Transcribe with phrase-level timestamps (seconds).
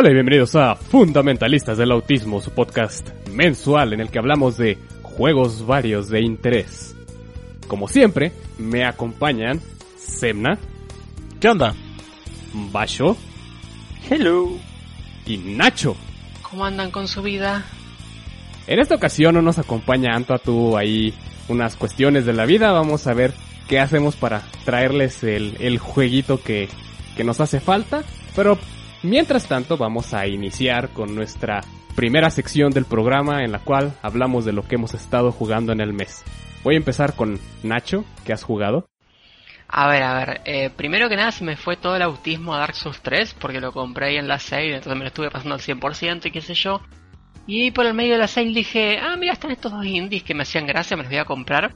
[0.00, 4.78] Hola y bienvenidos a Fundamentalistas del Autismo, su podcast mensual en el que hablamos de
[5.02, 6.94] juegos varios de interés.
[7.66, 9.60] Como siempre, me acompañan
[9.96, 10.56] Semna.
[11.40, 11.74] ¿Qué onda?
[12.70, 13.16] Basho.
[14.08, 14.50] Hello.
[15.26, 15.96] Y Nacho.
[16.48, 17.64] ¿Cómo andan con su vida?
[18.68, 21.12] En esta ocasión no nos acompaña Anto tú ahí
[21.48, 22.70] unas cuestiones de la vida.
[22.70, 23.34] Vamos a ver
[23.66, 26.68] qué hacemos para traerles el, el jueguito que,
[27.16, 28.04] que nos hace falta.
[28.36, 28.60] Pero
[29.02, 31.60] mientras tanto vamos a iniciar con nuestra
[31.94, 35.80] primera sección del programa en la cual hablamos de lo que hemos estado jugando en
[35.80, 36.22] el mes.
[36.62, 38.88] Voy a empezar con Nacho, ¿qué has jugado?
[39.68, 42.58] A ver, a ver, eh, primero que nada se me fue todo el autismo a
[42.58, 45.54] Dark Souls 3 porque lo compré ahí en la sale, entonces me lo estuve pasando
[45.54, 46.80] al 100% y qué sé yo.
[47.46, 50.34] Y por el medio de la sale dije, ah, mira, están estos dos indies que
[50.34, 51.74] me hacían gracia, me los voy a comprar.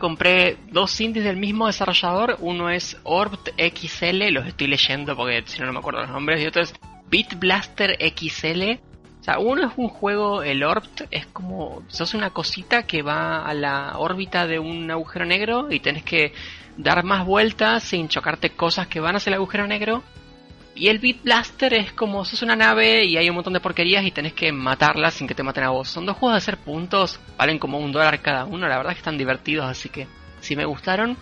[0.00, 5.60] Compré dos indies del mismo desarrollador, uno es Orbt XL, los estoy leyendo porque si
[5.60, 6.72] no no me acuerdo los nombres, y otro es
[7.10, 8.80] Beat Blaster XL.
[9.20, 13.44] O sea, uno es un juego, el Orbt es como, sos una cosita que va
[13.44, 16.32] a la órbita de un agujero negro y tenés que
[16.78, 20.02] dar más vueltas sin chocarte cosas que van hacia el agujero negro.
[20.74, 24.04] Y el Beat Blaster es como sos una nave y hay un montón de porquerías
[24.04, 25.88] y tenés que matarlas sin que te maten a vos.
[25.88, 28.96] Son dos juegos de hacer puntos, valen como un dólar cada uno, la verdad es
[28.96, 30.06] que están divertidos, así que
[30.40, 31.16] sí me gustaron.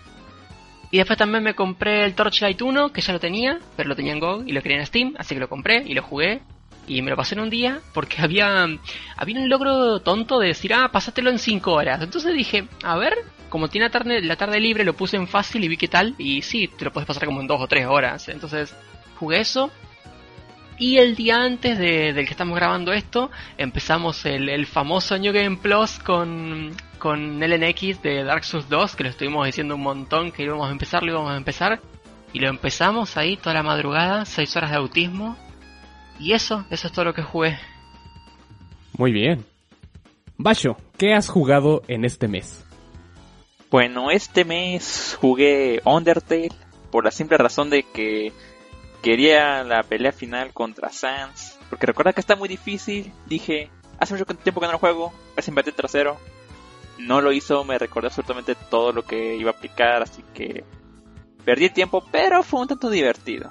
[0.90, 4.12] Y después también me compré el Torchlight 1, que ya lo tenía, pero lo tenía
[4.12, 6.40] en GOG y lo quería en Steam, así que lo compré y lo jugué.
[6.86, 8.66] Y me lo pasé en un día porque había,
[9.16, 12.00] había un logro tonto de decir, ah, pásatelo en 5 horas.
[12.00, 13.14] Entonces dije, a ver,
[13.50, 16.14] como tiene la tarde, la tarde libre, lo puse en fácil y vi qué tal.
[16.16, 18.28] Y sí, te lo puedes pasar como en 2 o 3 horas.
[18.30, 18.74] Entonces
[19.18, 19.70] jugué eso.
[20.78, 25.32] Y el día antes de, del que estamos grabando esto, empezamos el, el, famoso New
[25.32, 30.30] Game Plus con, con LNX de Dark Souls 2, que lo estuvimos diciendo un montón
[30.30, 31.80] que íbamos a empezar, lo íbamos a empezar.
[32.32, 35.36] Y lo empezamos ahí toda la madrugada, 6 horas de autismo.
[36.20, 37.58] Y eso, eso es todo lo que jugué.
[38.96, 39.44] Muy bien.
[40.36, 42.64] Basho, ¿qué has jugado en este mes?
[43.70, 46.52] Bueno, este mes jugué Undertale
[46.90, 48.32] por la simple razón de que
[49.02, 51.58] quería la pelea final contra Sans.
[51.70, 53.12] Porque recuerda que está muy difícil.
[53.26, 55.12] Dije, hace mucho tiempo que no lo juego.
[55.34, 56.18] Ver si trasero.
[56.98, 60.02] No lo hizo, me recordé absolutamente todo lo que iba a aplicar.
[60.02, 60.64] Así que
[61.44, 63.50] perdí el tiempo, pero fue un tanto divertido.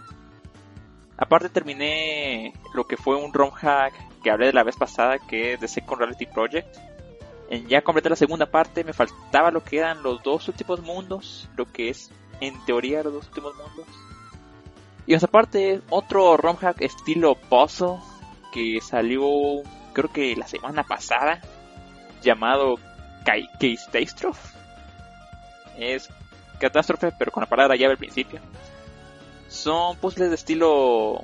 [1.17, 5.53] Aparte terminé lo que fue un ROM hack que hablé de la vez pasada, que
[5.53, 6.77] es de Second Reality Project.
[7.67, 11.65] Ya completé la segunda parte, me faltaba lo que eran los dos últimos mundos, lo
[11.65, 13.87] que es en teoría los dos últimos mundos.
[15.07, 17.97] Y más aparte, otro ROM hack estilo puzzle
[18.51, 19.23] que salió
[19.93, 21.41] creo que la semana pasada,
[22.21, 22.75] llamado
[23.23, 24.57] Catastrophe.
[25.77, 26.09] Es
[26.59, 28.41] catástrofe, pero con la palabra llave al principio.
[29.47, 31.23] Son puzzles de estilo...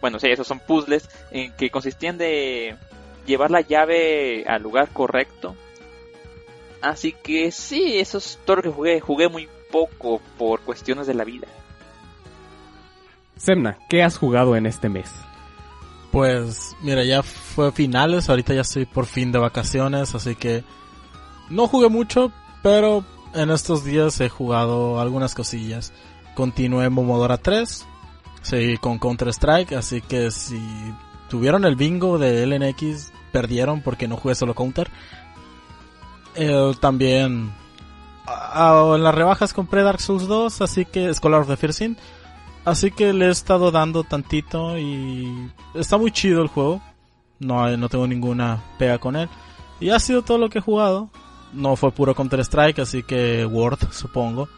[0.00, 2.76] Bueno, sí, esos son puzzles en que consistían de
[3.26, 5.56] llevar la llave al lugar correcto.
[6.80, 9.00] Así que sí, eso es todo lo que jugué.
[9.00, 11.48] Jugué muy poco por cuestiones de la vida.
[13.38, 15.10] Semna, ¿qué has jugado en este mes?
[16.10, 20.64] Pues mira, ya fue finales, ahorita ya estoy por fin de vacaciones, así que
[21.48, 22.32] no jugué mucho,
[22.62, 23.04] pero
[23.34, 25.92] en estos días he jugado algunas cosillas.
[26.34, 27.86] Continué Momodora 3,
[28.42, 30.60] seguí con Counter Strike, así que si
[31.28, 34.90] tuvieron el bingo de LNX, perdieron porque no jugué solo Counter.
[36.34, 37.52] Eh, también
[38.54, 41.96] en las rebajas compré Dark Souls 2, así que Scholar of the.
[42.68, 46.82] Así que le he estado dando tantito y está muy chido el juego.
[47.40, 49.26] No, no tengo ninguna pega con él.
[49.80, 51.08] Y ha sido todo lo que he jugado.
[51.54, 54.50] No fue puro Counter Strike, así que Word, supongo.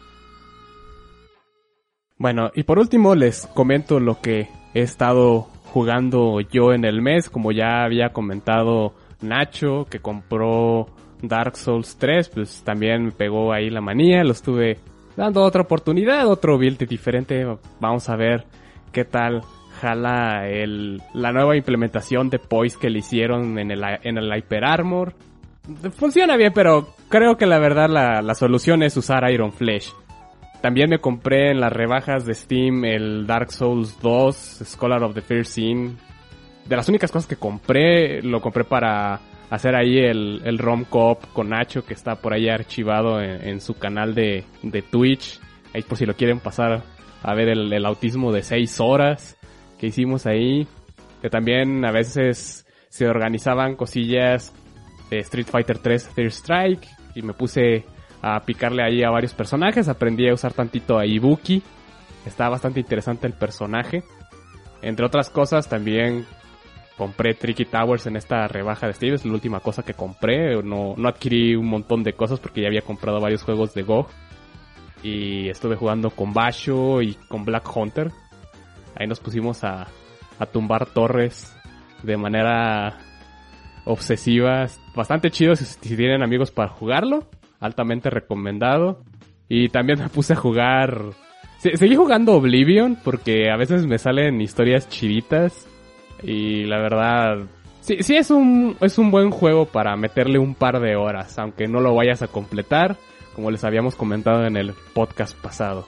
[2.17, 7.29] Bueno, y por último les comento lo que he estado jugando yo en el mes.
[7.29, 10.87] Como ya había comentado Nacho, que compró
[11.21, 14.21] Dark Souls 3, pues también me pegó ahí la manía.
[14.25, 14.79] Lo estuve
[15.15, 17.45] dando otra oportunidad, otro build diferente.
[17.79, 18.45] Vamos a ver
[18.91, 19.41] qué tal
[19.79, 24.63] jala el, la nueva implementación de Poise que le hicieron en el, en el Hyper
[24.63, 25.13] Armor.
[25.93, 29.93] Funciona bien, pero creo que la verdad la, la solución es usar Iron Flesh.
[30.61, 35.21] También me compré en las rebajas de Steam el Dark Souls 2, Scholar of the
[35.21, 35.97] First Sin.
[36.65, 39.19] De las únicas cosas que compré, lo compré para
[39.51, 43.73] hacer ahí el, el ROM Cop con Nacho, que está por ahí archivado en, su
[43.75, 45.39] canal de, de, Twitch.
[45.73, 46.81] Ahí por si lo quieren pasar
[47.21, 49.37] a ver el, autismo de 6 horas
[49.77, 50.67] que hicimos ahí.
[51.21, 54.53] Que también a veces se organizaban cosillas
[55.09, 56.87] de Street Fighter 3 Third Strike.
[57.15, 57.83] Y me puse
[58.21, 59.89] a picarle ahí a varios personajes.
[59.89, 61.61] Aprendí a usar tantito a Ibuki.
[62.25, 64.01] Está bastante interesante el personaje.
[64.81, 66.25] Entre otras cosas, también
[66.97, 69.13] compré Tricky Towers en esta rebaja de Steam.
[69.15, 70.61] Es la última cosa que compré.
[70.63, 74.07] No, no adquirí un montón de cosas porque ya había comprado varios juegos de GOG.
[75.03, 78.11] Y estuve jugando con Basho y con Black Hunter.
[78.95, 79.87] Ahí nos pusimos a,
[80.37, 81.55] a tumbar torres
[82.03, 82.99] de manera
[83.85, 84.65] obsesiva.
[84.95, 87.27] Bastante chido si, tienen amigos para jugarlo.
[87.59, 89.01] Altamente recomendado.
[89.49, 91.01] Y también me puse a jugar...
[91.57, 95.67] se- Seguí jugando Oblivion porque a veces me salen historias chiditas.
[96.23, 97.47] Y la verdad...
[97.81, 101.67] Sí, sí es un, es un buen juego para meterle un par de horas, aunque
[101.67, 102.95] no lo vayas a completar,
[103.35, 105.87] como les habíamos comentado en el podcast pasado.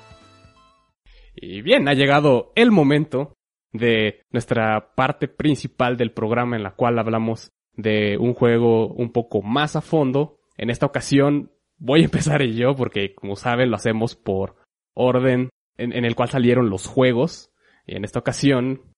[1.36, 3.36] Y bien, ha llegado el momento
[3.74, 9.42] de nuestra parte principal del programa en la cual hablamos de un juego un poco
[9.42, 10.38] más a fondo.
[10.58, 14.56] En esta ocasión voy a empezar yo porque como saben lo hacemos por
[14.94, 17.52] orden en, en el cual salieron los juegos.
[17.86, 18.93] Y en esta ocasión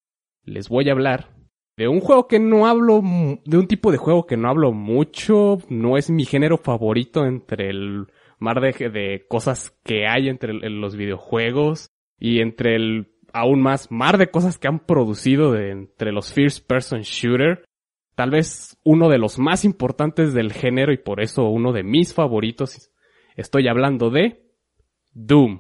[0.46, 1.30] les voy a hablar
[1.78, 3.02] de un juego que no hablo,
[3.46, 7.70] de un tipo de juego que no hablo mucho, no es mi género favorito entre
[7.70, 8.08] el
[8.40, 11.90] mar de, cosas que hay entre los videojuegos
[12.20, 17.02] y entre el aún más mar de cosas que han producido entre los first person
[17.02, 17.66] shooter.
[18.16, 22.14] Tal vez uno de los más importantes del género y por eso uno de mis
[22.14, 22.92] favoritos.
[23.36, 24.46] Estoy hablando de
[25.14, 25.60] Doom.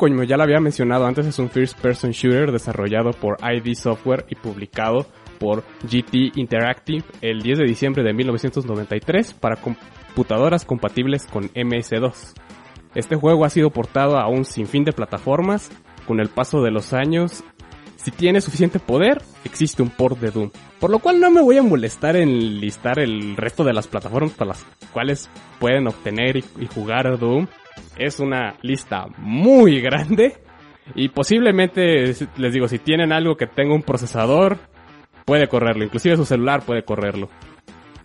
[0.00, 4.24] Como ya lo había mencionado antes, es un first person shooter desarrollado por ID Software
[4.30, 5.06] y publicado
[5.38, 12.14] por GT Interactive el 10 de diciembre de 1993 para computadoras compatibles con MS2.
[12.94, 15.70] Este juego ha sido portado a un sinfín de plataformas.
[16.06, 17.44] Con el paso de los años,
[17.96, 20.50] si tiene suficiente poder, existe un port de Doom.
[20.80, 24.32] Por lo cual no me voy a molestar en listar el resto de las plataformas
[24.32, 25.28] para las cuales
[25.60, 27.46] pueden obtener y, y jugar Doom.
[27.96, 30.34] Es una lista muy grande.
[30.94, 34.58] Y posiblemente, si- les digo, si tienen algo que tenga un procesador,
[35.24, 35.84] puede correrlo.
[35.84, 37.28] Inclusive su celular puede correrlo.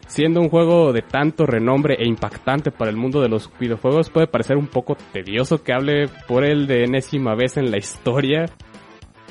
[0.08, 4.28] Siendo un juego de tanto renombre e impactante para el mundo de los videojuegos, puede
[4.28, 8.46] parecer un poco tedioso que hable por él de enésima vez en la historia.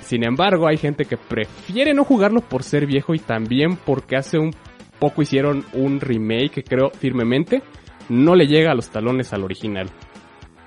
[0.01, 4.37] Sin embargo, hay gente que prefiere no jugarlo por ser viejo y también porque hace
[4.39, 4.51] un
[4.99, 7.63] poco hicieron un remake que creo firmemente
[8.09, 9.89] no le llega a los talones al original.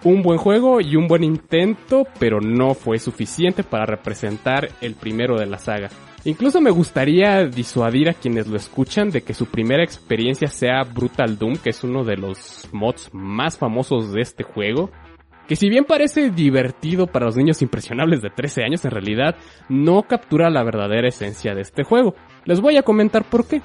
[0.04, 5.38] Un buen juego y un buen intento, pero no fue suficiente para representar el primero
[5.38, 5.90] de la saga.
[6.24, 11.38] Incluso me gustaría disuadir a quienes lo escuchan de que su primera experiencia sea Brutal
[11.38, 14.92] Doom, que es uno de los mods más famosos de este juego.
[15.48, 19.36] Que si bien parece divertido para los niños impresionables de 13 años, en realidad
[19.70, 22.14] no captura la verdadera esencia de este juego.
[22.44, 23.62] Les voy a comentar por qué.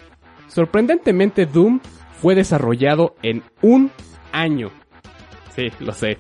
[0.47, 1.81] Sorprendentemente Doom
[2.21, 3.91] fue desarrollado en un
[4.31, 4.71] año.
[5.55, 6.19] Sí, lo sé.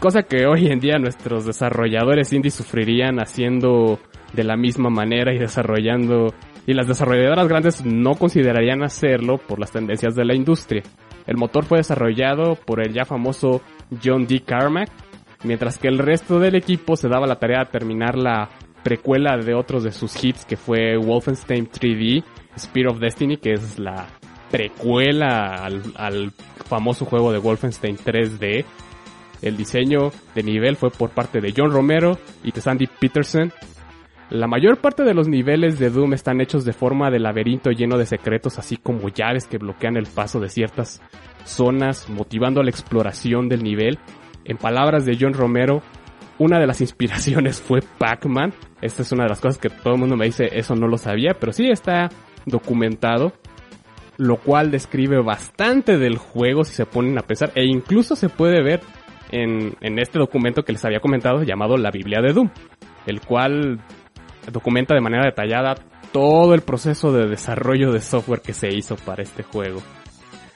[0.00, 4.00] Cosa que hoy en día nuestros desarrolladores indie sufrirían haciendo
[4.32, 6.34] de la misma manera y desarrollando...
[6.66, 10.82] Y las desarrolladoras grandes no considerarían hacerlo por las tendencias de la industria.
[11.26, 13.62] El motor fue desarrollado por el ya famoso
[14.02, 14.40] John D.
[14.40, 14.88] Carmack,
[15.42, 18.48] mientras que el resto del equipo se daba la tarea de terminar la
[18.82, 22.24] precuela de otros de sus hits que fue Wolfenstein 3D,
[22.58, 24.06] Spear of Destiny, que es la
[24.52, 26.30] precuela al, al
[26.66, 28.64] famoso juego de Wolfenstein 3D.
[29.40, 33.50] El diseño de nivel fue por parte de John Romero y de Sandy Peterson.
[34.30, 37.98] La mayor parte de los niveles de Doom están hechos de forma de laberinto lleno
[37.98, 41.02] de secretos, así como llaves que bloquean el paso de ciertas
[41.44, 43.98] zonas, motivando la exploración del nivel.
[44.44, 45.82] En palabras de John Romero,
[46.38, 48.52] una de las inspiraciones fue Pac-Man.
[48.80, 50.98] Esta es una de las cosas que todo el mundo me dice, eso no lo
[50.98, 52.08] sabía, pero sí está
[52.46, 53.32] documentado.
[54.22, 57.50] Lo cual describe bastante del juego si se ponen a pensar.
[57.56, 58.80] E incluso se puede ver
[59.32, 62.48] en, en este documento que les había comentado llamado la Biblia de Doom.
[63.04, 63.80] El cual
[64.52, 65.74] documenta de manera detallada
[66.12, 69.82] todo el proceso de desarrollo de software que se hizo para este juego.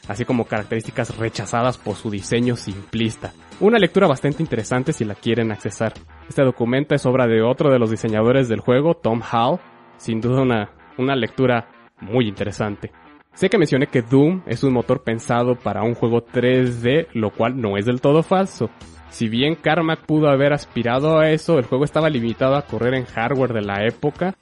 [0.06, 3.32] Así como características rechazadas por su diseño simplista.
[3.58, 5.94] Una lectura bastante interesante si la quieren accesar.
[6.28, 9.58] Este documento es obra de otro de los diseñadores del juego, Tom Hall.
[9.96, 11.68] Sin duda una, una lectura
[12.00, 12.92] muy interesante.
[13.36, 17.60] Sé que mencioné que Doom es un motor pensado para un juego 3D, lo cual
[17.60, 18.70] no es del todo falso.
[19.10, 23.04] Si bien Carmack pudo haber aspirado a eso, el juego estaba limitado a correr en
[23.04, 24.34] hardware de la época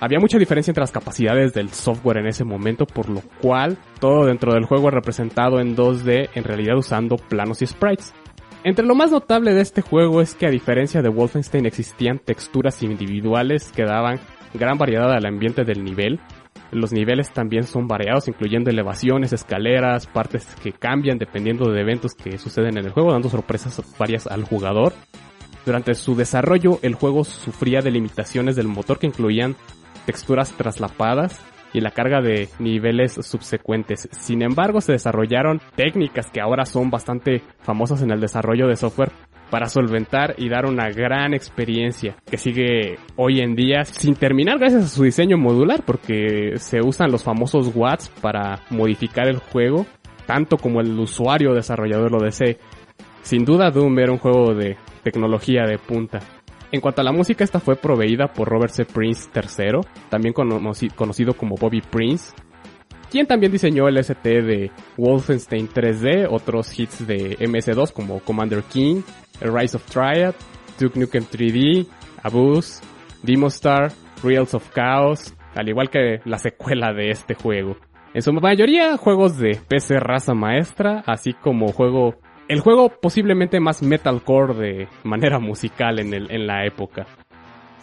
[0.00, 4.26] Había mucha diferencia entre las capacidades del software en ese momento, por lo cual todo
[4.26, 8.12] dentro del juego es representado en 2D, en realidad usando planos y sprites.
[8.64, 12.82] Entre lo más notable de este juego es que a diferencia de Wolfenstein existían texturas
[12.82, 14.18] individuales que daban
[14.54, 16.18] gran variedad al ambiente del nivel.
[16.74, 22.36] Los niveles también son variados, incluyendo elevaciones, escaleras, partes que cambian dependiendo de eventos que
[22.36, 24.92] suceden en el juego, dando sorpresas varias al jugador.
[25.64, 29.54] Durante su desarrollo, el juego sufría de limitaciones del motor que incluían
[30.04, 31.40] texturas traslapadas
[31.72, 34.08] y la carga de niveles subsecuentes.
[34.10, 39.12] Sin embargo, se desarrollaron técnicas que ahora son bastante famosas en el desarrollo de software
[39.50, 44.84] para solventar y dar una gran experiencia que sigue hoy en día sin terminar gracias
[44.84, 49.86] a su diseño modular porque se usan los famosos watts para modificar el juego
[50.26, 52.58] tanto como el usuario desarrollador lo desee.
[53.22, 56.20] Sin duda Doom era un juego de tecnología de punta.
[56.72, 58.84] En cuanto a la música, esta fue proveída por Robert C.
[58.84, 62.34] Prince III, también conocido como Bobby Prince,
[63.14, 69.02] quien también diseñó el ST de Wolfenstein 3D, otros hits de MS2 como Commander King,
[69.40, 70.34] Rise of Triad,
[70.80, 71.86] Duke Nukem 3D,
[72.24, 72.82] Abuse,
[73.22, 77.76] Demostar, Reels of Chaos, al igual que la secuela de este juego.
[78.14, 82.16] En su mayoría juegos de PC raza maestra, así como juego
[82.48, 87.06] el juego posiblemente más metalcore de manera musical en, el, en la época.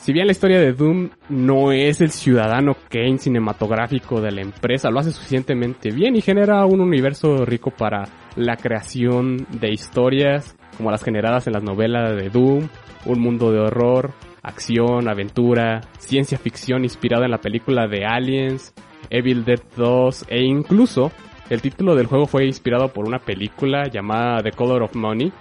[0.02, 4.90] Si bien la historia de Doom no es el ciudadano Kane cinematográfico de la empresa,
[4.90, 8.06] lo hace suficientemente bien y genera un universo rico para
[8.36, 12.68] la creación de historias como las generadas en las novelas de Doom,
[13.06, 14.10] un mundo de horror,
[14.42, 18.74] acción, aventura, ciencia ficción inspirada en la película de Aliens,
[19.12, 21.12] Evil Dead 2 e incluso
[21.52, 25.32] el título del juego fue inspirado por una película llamada The Color of Money.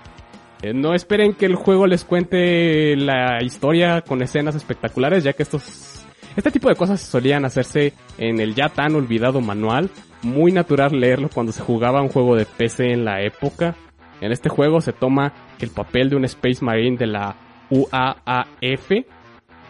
[0.62, 5.42] Eh, no esperen que el juego les cuente la historia con escenas espectaculares, ya que
[5.42, 6.04] estos,
[6.36, 9.90] este tipo de cosas solían hacerse en el ya tan olvidado manual.
[10.22, 13.74] Muy natural leerlo cuando se jugaba un juego de PC en la época.
[14.20, 17.36] En este juego se toma el papel de un Space Marine de la
[17.70, 18.90] UAAF,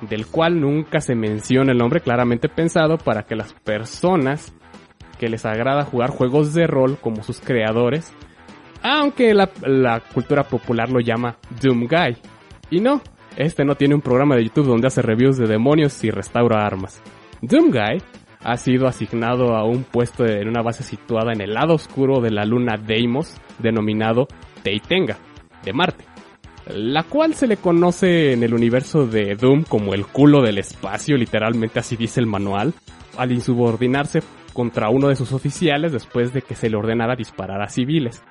[0.09, 4.53] del cual nunca se menciona el nombre claramente pensado para que las personas
[5.21, 8.13] que les agrada jugar juegos de rol como sus creadores,
[8.83, 12.17] aunque la, cultura popular lo llama Doom Guy.
[12.71, 13.03] Y no,
[13.37, 17.03] este no tiene un programa de YouTube donde hace reviews de demonios y restaura armas.
[17.43, 18.03] Doom Guy
[18.43, 22.31] ha sido asignado a un puesto en una base situada en el lado oscuro de
[22.31, 24.29] la luna Deimos, denominado
[24.63, 25.19] Teitenga,
[25.65, 26.05] de Marte,
[26.75, 31.17] la cual se le conoce en el universo de Doom como el culo del espacio,
[31.17, 32.73] literalmente así dice el manual,
[33.19, 34.23] al insubordinarse
[34.53, 38.23] contra uno de sus oficiales después de que se le ordenara disparar a civiles.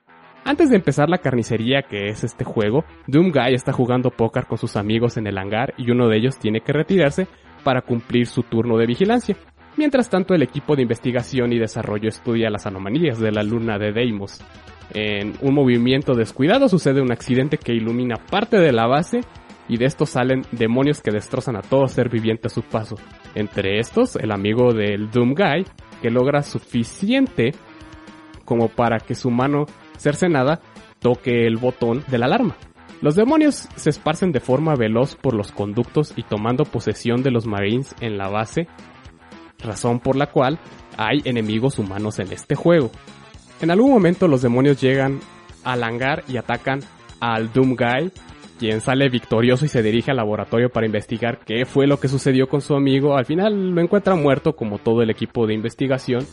[0.45, 4.75] Antes de empezar la carnicería que es este juego, Doomguy está jugando póker con sus
[4.75, 7.27] amigos en el hangar y uno de ellos tiene que retirarse
[7.63, 9.35] para cumplir su turno de vigilancia.
[9.77, 13.91] Mientras tanto, el equipo de investigación y desarrollo estudia las anomalías de la luna de
[13.91, 14.41] Deimos.
[14.93, 19.21] En un movimiento descuidado sucede un accidente que ilumina parte de la base
[19.67, 22.95] y de estos salen demonios que destrozan a todo ser viviente a su paso.
[23.35, 25.65] Entre estos, el amigo del Doom Guy,
[26.01, 27.51] que logra suficiente
[28.45, 29.67] como para que su mano
[29.99, 30.61] cercenada
[30.99, 32.55] toque el botón de la alarma.
[33.01, 37.45] Los demonios se esparcen de forma veloz por los conductos y tomando posesión de los
[37.45, 38.67] marines en la base,
[39.59, 40.59] razón por la cual
[40.97, 42.91] hay enemigos humanos en este juego.
[43.61, 45.19] En algún momento los demonios llegan
[45.63, 46.81] al hangar y atacan
[47.21, 48.11] al Doom Guy,
[48.59, 52.47] quien sale victorioso y se dirige al laboratorio para investigar qué fue lo que sucedió
[52.47, 53.15] con su amigo.
[53.15, 56.25] Al final lo encuentra muerto como todo el equipo de investigación.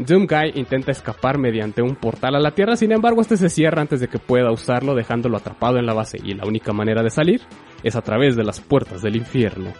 [0.00, 3.82] Doom Guy intenta escapar mediante un portal a la Tierra, sin embargo este se cierra
[3.82, 6.16] antes de que pueda usarlo dejándolo atrapado en la base.
[6.24, 7.42] Y la única manera de salir
[7.82, 9.74] es a través de las puertas del infierno.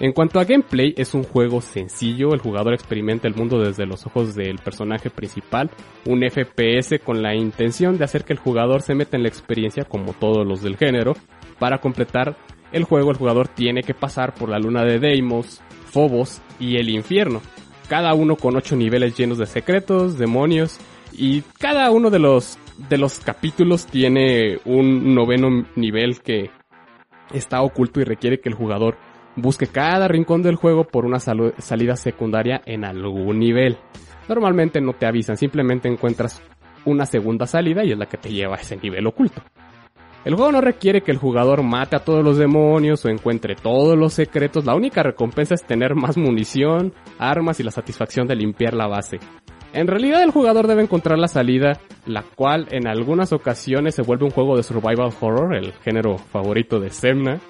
[0.00, 4.04] En cuanto a gameplay, es un juego sencillo, el jugador experimenta el mundo desde los
[4.06, 5.70] ojos del personaje principal,
[6.04, 9.84] un FPS con la intención de hacer que el jugador se meta en la experiencia
[9.84, 11.14] como todos los del género.
[11.60, 12.36] Para completar
[12.72, 15.60] el juego el jugador tiene que pasar por la luna de Deimos,
[15.92, 17.40] Phobos y el infierno,
[17.90, 20.78] cada uno con 8 niveles llenos de secretos, demonios
[21.12, 22.56] y cada uno de los
[22.88, 26.50] de los capítulos tiene un noveno nivel que
[27.32, 28.96] está oculto y requiere que el jugador
[29.34, 33.76] busque cada rincón del juego por una salida secundaria en algún nivel.
[34.28, 36.40] Normalmente no te avisan, simplemente encuentras
[36.84, 39.42] una segunda salida y es la que te lleva a ese nivel oculto.
[40.22, 43.96] El juego no requiere que el jugador mate a todos los demonios o encuentre todos
[43.96, 48.74] los secretos, la única recompensa es tener más munición, armas y la satisfacción de limpiar
[48.74, 49.18] la base.
[49.72, 54.26] En realidad el jugador debe encontrar la salida, la cual en algunas ocasiones se vuelve
[54.26, 57.40] un juego de survival horror, el género favorito de Semna,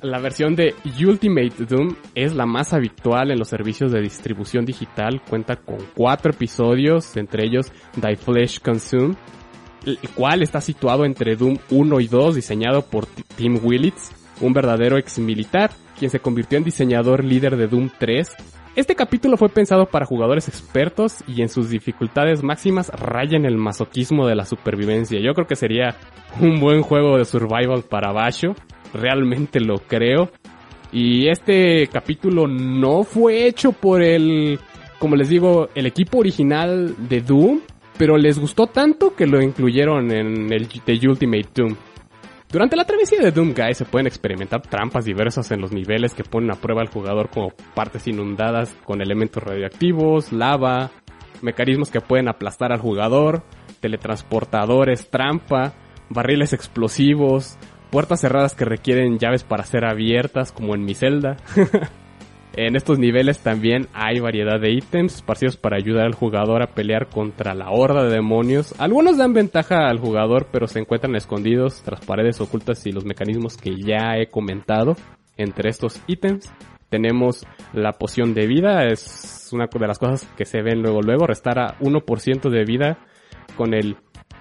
[0.00, 5.20] La versión de Ultimate Doom es la más habitual en los servicios de distribución digital.
[5.28, 9.16] Cuenta con cuatro episodios, entre ellos Die Flesh Consume,
[9.84, 13.06] el cual está situado entre Doom 1 y 2, diseñado por
[13.36, 18.34] Tim Willits, un verdadero ex militar, quien se convirtió en diseñador líder de Doom 3.
[18.76, 24.26] Este capítulo fue pensado para jugadores expertos y en sus dificultades máximas rayen el masoquismo
[24.26, 25.18] de la supervivencia.
[25.20, 25.96] Yo creo que sería
[26.40, 28.54] un buen juego de survival para Basho
[28.92, 30.30] realmente lo creo.
[30.92, 34.58] Y este capítulo no fue hecho por el,
[34.98, 37.60] como les digo, el equipo original de Doom,
[37.98, 41.76] pero les gustó tanto que lo incluyeron en el The Ultimate Doom.
[42.50, 46.24] Durante la travesía de Doom Guy se pueden experimentar trampas diversas en los niveles que
[46.24, 50.90] ponen a prueba al jugador como partes inundadas con elementos radioactivos, lava,
[51.42, 53.42] mecanismos que pueden aplastar al jugador,
[53.80, 55.74] teletransportadores, trampa,
[56.08, 57.58] barriles explosivos,
[57.90, 61.36] puertas cerradas que requieren llaves para ser abiertas, como en mi celda.
[62.54, 67.08] en estos niveles también hay variedad de ítems esparcidos para ayudar al jugador a pelear
[67.08, 68.74] contra la horda de demonios.
[68.78, 73.56] Algunos dan ventaja al jugador, pero se encuentran escondidos tras paredes ocultas y los mecanismos
[73.56, 74.96] que ya he comentado.
[75.36, 76.52] Entre estos ítems
[76.88, 81.26] tenemos la poción de vida, es una de las cosas que se ven luego luego,
[81.26, 82.98] restar a 1% de vida
[83.56, 83.96] con el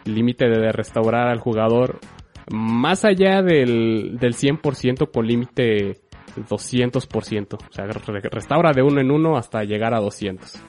[0.06, 2.00] límite de restaurar al jugador
[2.50, 5.98] más allá del, del 100% con límite
[6.38, 7.53] 200%.
[7.53, 10.60] O sea, restaura de uno en uno hasta llegar a 200.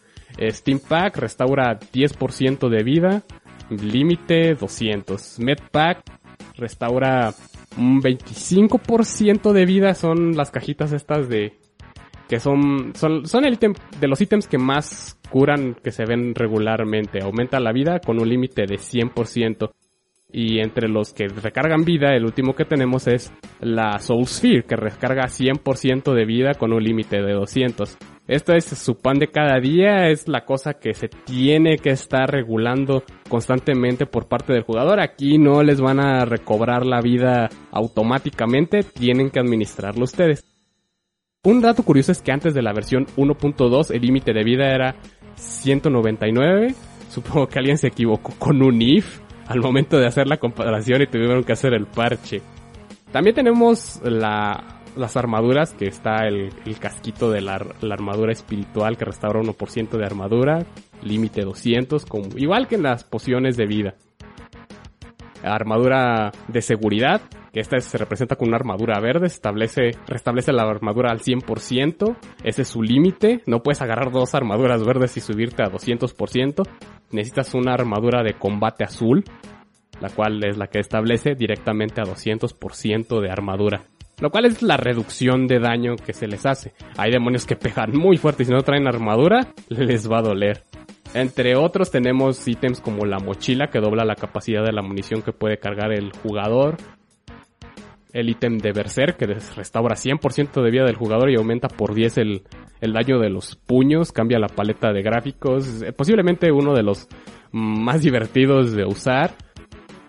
[0.51, 3.23] Steam Pack restaura 10% de vida,
[3.71, 5.39] límite 200.
[5.41, 6.03] Med Pack
[6.57, 7.33] restaura
[7.77, 11.59] un 25% de vida, son las cajitas estas de
[12.29, 16.35] que son son son el ítem de los ítems que más curan que se ven
[16.35, 17.23] regularmente.
[17.23, 19.71] Aumenta la vida con un límite de 100%.
[20.31, 24.77] Y entre los que recargan vida, el último que tenemos es la Soul Sphere, que
[24.77, 27.97] recarga 100% de vida con un límite de 200.
[28.27, 32.31] Esto es su pan de cada día, es la cosa que se tiene que estar
[32.31, 35.01] regulando constantemente por parte del jugador.
[35.01, 40.45] Aquí no les van a recobrar la vida automáticamente, tienen que administrarlo ustedes.
[41.43, 44.97] Un dato curioso es que antes de la versión 1.2 el límite de vida era
[45.37, 46.75] 199.
[47.09, 51.07] Supongo que alguien se equivocó con un if al momento de hacer la comparación y
[51.07, 52.43] tuvieron que hacer el parche.
[53.11, 57.55] También tenemos las armaduras, que está el, casquito de la,
[57.91, 60.67] armadura espiritual que restaura 1% de armadura,
[61.03, 63.95] límite 200, como, igual que en las pociones de vida.
[65.43, 71.11] Armadura de seguridad, que esta se representa con una armadura verde, establece, restablece la armadura
[71.11, 75.71] al 100%, ese es su límite, no puedes agarrar dos armaduras verdes y subirte a
[75.71, 76.63] 200%,
[77.13, 79.25] necesitas una armadura de combate azul,
[80.01, 83.85] la cual es la que establece directamente a 200% de armadura.
[84.21, 86.73] Lo cual es la reducción de daño que se les hace.
[86.97, 90.65] Hay demonios que pegan muy fuerte y si no traen armadura, les va a doler.
[91.15, 95.33] Entre otros tenemos ítems como la mochila que dobla la capacidad de la munición que
[95.33, 96.77] puede cargar el jugador.
[98.13, 102.19] El ítem de Berserk que restaura 100% de vida del jugador y aumenta por 10
[102.19, 102.43] el,
[102.81, 107.09] el daño de los puños, cambia la paleta de gráficos, eh, posiblemente uno de los
[107.53, 109.35] más divertidos de usar.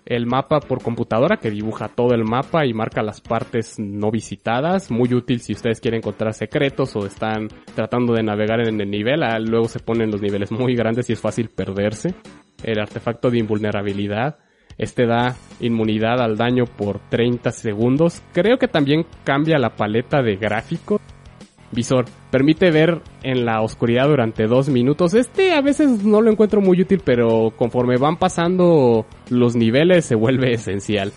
[0.06, 4.90] El mapa por computadora que dibuja todo el mapa y marca las partes no visitadas,
[4.90, 9.22] muy útil si ustedes quieren encontrar secretos o están tratando de navegar en el nivel,
[9.22, 12.14] ah, luego se ponen los niveles muy grandes y es fácil perderse.
[12.64, 14.38] El artefacto de invulnerabilidad,
[14.80, 18.22] este da inmunidad al daño por 30 segundos.
[18.32, 21.00] Creo que también cambia la paleta de gráficos
[21.70, 22.06] visor.
[22.30, 25.14] Permite ver en la oscuridad durante dos minutos.
[25.14, 30.14] Este a veces no lo encuentro muy útil, pero conforme van pasando los niveles se
[30.14, 31.12] vuelve esencial.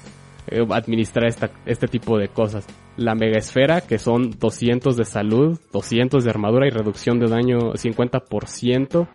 [0.47, 1.33] Eh, administrar
[1.65, 2.67] este tipo de cosas.
[2.97, 7.73] La mega esfera, que son 200 de salud, 200 de armadura y reducción de daño
[7.73, 9.07] 50%.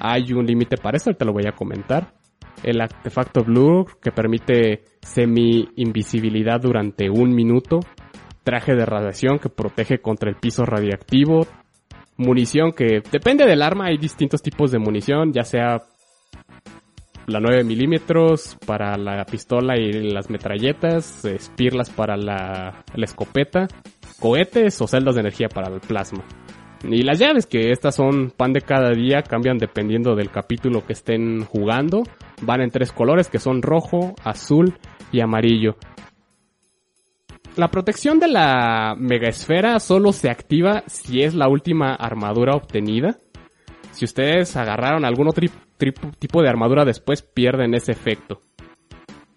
[0.00, 2.12] Hay un límite para eso, te lo voy a comentar.
[2.62, 7.80] El artefacto Blur, que permite semi-invisibilidad durante un minuto
[8.44, 11.46] traje de radiación que protege contra el piso radiactivo,
[12.16, 15.82] munición que depende del arma, hay distintos tipos de munición, ya sea
[17.26, 23.68] la 9 milímetros para la pistola y las metralletas, espirlas para la, la escopeta,
[24.18, 26.24] cohetes o celdas de energía para el plasma.
[26.84, 30.94] Y las llaves, que estas son pan de cada día, cambian dependiendo del capítulo que
[30.94, 32.02] estén jugando.
[32.42, 34.74] Van en tres colores que son rojo, azul
[35.10, 35.76] y amarillo.
[37.56, 43.18] La protección de la mega esfera solo se activa si es la última armadura obtenida.
[43.90, 45.46] Si ustedes agarraron algún otro
[46.18, 48.40] tipo de armadura después, pierden ese efecto.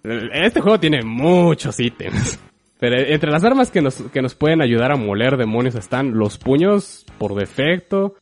[0.03, 2.39] Este juego tiene muchos ítems.
[2.79, 6.37] Pero entre las armas que nos, que nos pueden ayudar a moler demonios están los
[6.37, 8.15] puños por defecto.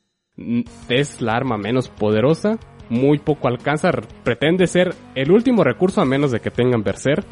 [0.90, 2.58] Es la arma menos poderosa.
[2.94, 3.90] Muy poco alcanza.
[4.24, 7.26] Pretende ser el último recurso a menos de que tengan Berserk.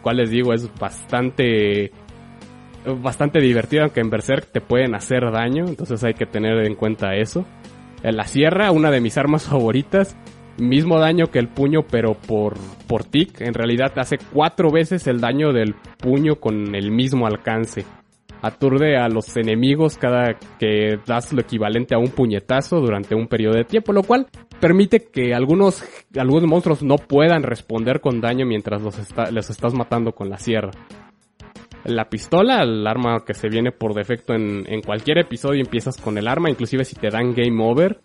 [0.00, 1.90] Cual les digo es bastante
[3.02, 7.16] bastante divertido, aunque en Berserk te pueden hacer daño, entonces hay que tener en cuenta
[7.16, 7.44] eso.
[8.04, 10.16] En la sierra, una de mis armas favoritas,
[10.56, 12.54] mismo daño que el puño, pero por,
[12.86, 17.84] por tic, en realidad hace cuatro veces el daño del puño con el mismo alcance.
[18.42, 23.56] Aturde a los enemigos cada que das lo equivalente a un puñetazo durante un periodo
[23.56, 24.26] de tiempo, lo cual
[24.60, 25.82] permite que algunos,
[26.16, 28.96] algunos monstruos no puedan responder con daño mientras los,
[29.32, 30.70] los estás matando con la sierra
[31.84, 36.18] la pistola, el arma que se viene por defecto en, en cualquier episodio, empiezas con
[36.18, 38.00] el arma, inclusive si te dan game over,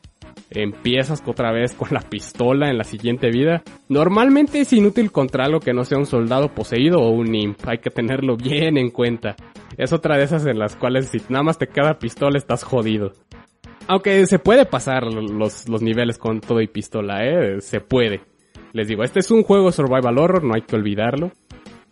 [0.50, 3.64] empiezas otra vez con la pistola en la siguiente vida.
[3.90, 7.80] Normalmente es inútil contra algo que no sea un soldado poseído o un imp, hay
[7.80, 9.36] que tenerlo bien en cuenta.
[9.78, 13.14] Es otra de esas en las cuales si nada más te queda pistola estás jodido.
[13.88, 18.22] Aunque se puede pasar los, los niveles con todo y pistola, eh, se puede.
[18.72, 21.32] Les digo, este es un juego survival horror, no hay que olvidarlo.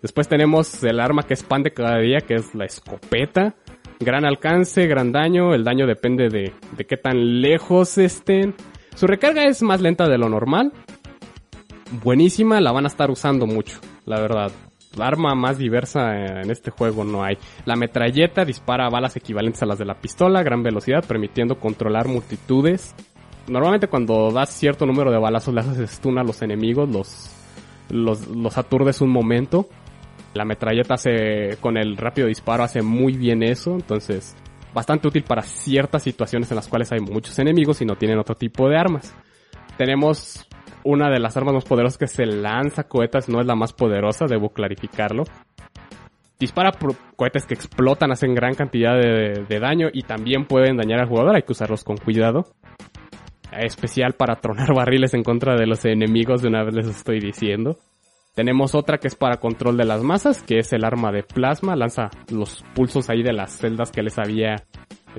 [0.01, 3.55] Después tenemos el arma que expande cada día, que es la escopeta.
[3.99, 5.53] Gran alcance, gran daño.
[5.53, 8.55] El daño depende de, de qué tan lejos estén.
[8.95, 10.71] Su recarga es más lenta de lo normal.
[12.03, 14.51] Buenísima, la van a estar usando mucho, la verdad.
[14.99, 17.37] Arma más diversa en este juego no hay.
[17.65, 22.93] La metralleta dispara balas equivalentes a las de la pistola, gran velocidad, permitiendo controlar multitudes.
[23.47, 27.31] Normalmente cuando das cierto número de balazos le haces stun a los enemigos, los,
[27.89, 29.67] los, los aturdes un momento.
[30.33, 34.35] La metralleta hace, con el rápido disparo hace muy bien eso, entonces
[34.73, 38.35] bastante útil para ciertas situaciones en las cuales hay muchos enemigos y no tienen otro
[38.35, 39.13] tipo de armas.
[39.77, 40.47] Tenemos
[40.83, 44.25] una de las armas más poderosas que se lanza cohetes, no es la más poderosa,
[44.27, 45.23] debo clarificarlo.
[46.39, 46.71] Dispara
[47.15, 51.35] cohetes que explotan, hacen gran cantidad de, de daño y también pueden dañar al jugador,
[51.35, 52.47] hay que usarlos con cuidado.
[53.51, 57.77] Especial para tronar barriles en contra de los enemigos, de una vez les estoy diciendo.
[58.33, 61.75] Tenemos otra que es para control de las masas, que es el arma de plasma,
[61.75, 64.55] lanza los pulsos ahí de las celdas que les había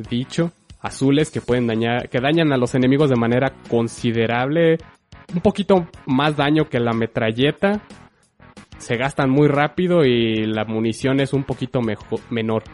[0.09, 4.79] dicho, azules que pueden dañar, que dañan a los enemigos de manera considerable,
[5.35, 7.83] un poquito más daño que la metralleta,
[8.79, 12.65] se gastan muy rápido y la munición es un poquito mejor, menor.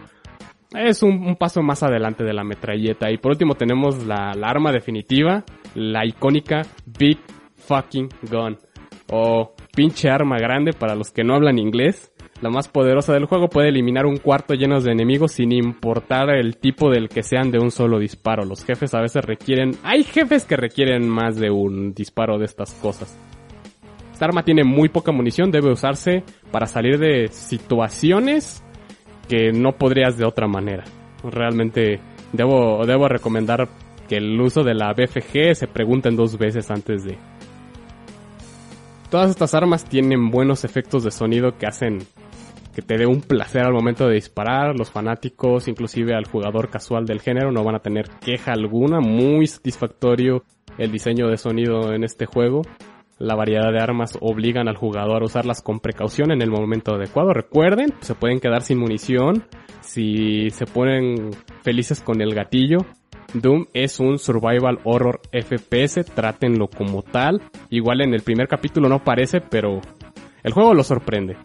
[0.75, 3.11] Es un, paso más adelante de la metralleta.
[3.11, 5.44] Y por último tenemos la, la arma definitiva,
[5.75, 7.18] la icónica Big
[7.57, 8.59] Fucking Gun.
[9.11, 12.12] O pinche arma grande para los que no hablan inglés.
[12.40, 16.57] La más poderosa del juego puede eliminar un cuarto lleno de enemigos sin importar el
[16.57, 18.44] tipo del que sean de un solo disparo.
[18.44, 19.72] Los jefes a veces requieren...
[19.83, 23.18] Hay jefes que requieren más de un disparo de estas cosas.
[24.12, 26.22] Esta arma tiene muy poca munición, debe usarse
[26.53, 28.62] para salir de situaciones
[29.29, 30.85] que no podrías de otra manera.
[31.24, 32.01] Realmente
[32.33, 33.68] debo, debo recomendar
[34.09, 37.18] que el uso de la BFG se pregunten dos veces antes de,
[39.11, 42.01] Todas estas armas tienen buenos efectos de sonido que hacen
[42.79, 44.79] que te dé un placer al momento de disparar.
[44.79, 49.01] Los fanáticos, inclusive al jugador casual del género, no van a tener queja alguna.
[49.01, 50.45] Muy satisfactorio
[50.79, 52.62] el diseño de sonido en este juego.
[53.19, 57.33] La variedad de armas obligan al jugador a usarlas con precaución en el momento adecuado.
[57.33, 59.43] Recuerden, se pueden quedar sin munición
[59.81, 61.31] si se ponen
[61.64, 62.79] felices con el gatillo.
[63.35, 67.43] Doom es un survival horror FPS, trátenlo como tal.
[67.71, 69.81] Igual en el primer capítulo no parece, pero
[70.45, 71.37] el juego lo sorprende.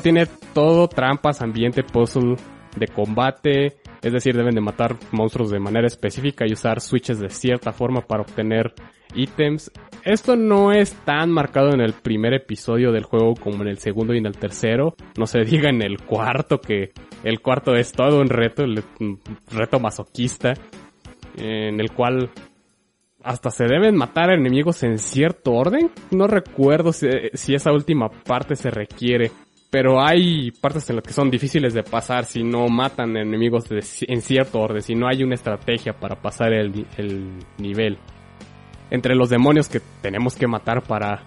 [0.00, 2.36] Tiene todo trampas, ambiente, puzzle,
[2.76, 7.28] de combate, es decir, deben de matar monstruos de manera específica y usar switches de
[7.28, 8.72] cierta forma para obtener
[9.14, 9.70] ítems.
[10.04, 14.14] Esto no es tan marcado en el primer episodio del juego como en el segundo
[14.14, 14.94] y en el tercero.
[15.18, 19.78] No se diga en el cuarto que el cuarto es todo un reto, un reto
[19.78, 20.54] masoquista
[21.36, 22.30] en el cual
[23.22, 25.90] hasta se deben matar enemigos en cierto orden.
[26.10, 27.06] No recuerdo si,
[27.54, 29.30] esa última parte se requiere.
[29.72, 34.20] Pero hay partes en las que son difíciles de pasar si no matan enemigos en
[34.20, 36.86] cierto orden, si no hay una estrategia para pasar el,
[37.58, 37.98] nivel.
[38.90, 41.24] Entre los demonios que tenemos que matar para,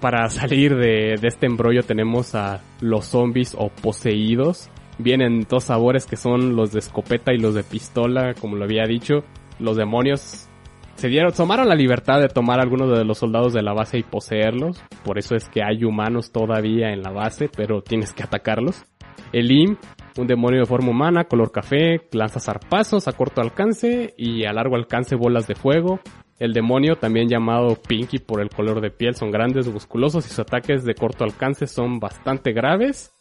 [0.00, 6.06] para salir de, de este embrollo tenemos a los zombies o poseídos Vienen dos sabores
[6.06, 9.24] que son los de escopeta y los de pistola, como lo había dicho.
[9.58, 10.48] Los demonios
[10.96, 14.02] se dieron, tomaron la libertad de tomar algunos de los soldados de la base y
[14.02, 14.82] poseerlos.
[15.04, 18.84] Por eso es que hay humanos todavía en la base, pero tienes que atacarlos.
[19.32, 19.76] El Im,
[20.16, 24.76] un demonio de forma humana, color café, lanza zarpazos a corto alcance y a largo
[24.76, 26.00] alcance bolas de fuego.
[26.38, 30.40] El demonio, también llamado Pinky por el color de piel, son grandes, musculosos y sus
[30.40, 33.14] ataques de corto alcance son bastante graves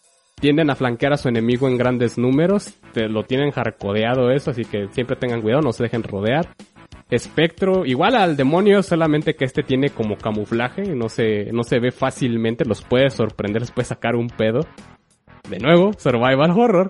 [0.43, 4.63] tienden a flanquear a su enemigo en grandes números, te, lo tienen jarcodeado eso, así
[4.65, 6.49] que siempre tengan cuidado, no se dejen rodear.
[7.09, 11.91] Espectro, igual al demonio, solamente que este tiene como camuflaje, no se, no se ve
[11.91, 14.61] fácilmente, los puede sorprender, les puede sacar un pedo.
[15.49, 16.89] De nuevo, survival horror.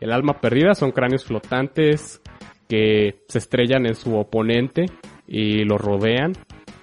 [0.00, 2.22] El alma perdida son cráneos flotantes
[2.68, 4.86] que se estrellan en su oponente
[5.26, 6.32] y lo rodean.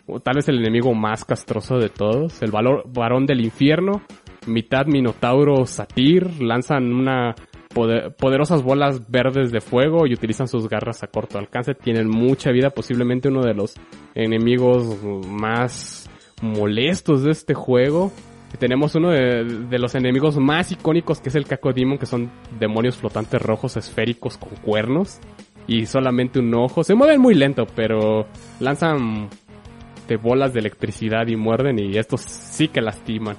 [0.05, 4.01] O tal vez el enemigo más castroso de todos, el valor, varón del infierno,
[4.47, 7.35] mitad minotauro satir, lanzan una
[7.73, 11.75] poderosas bolas verdes de fuego y utilizan sus garras a corto alcance.
[11.75, 13.75] Tienen mucha vida, posiblemente uno de los
[14.15, 16.09] enemigos más
[16.41, 18.11] molestos de este juego.
[18.57, 23.39] Tenemos uno de, los enemigos más icónicos que es el Demon, que son demonios flotantes
[23.41, 25.19] rojos esféricos con cuernos
[25.67, 26.83] y solamente un ojo.
[26.83, 28.25] Se mueven muy lento, pero
[28.59, 29.29] lanzan
[30.07, 33.37] de bolas de electricidad y muerden y estos sí que lastiman.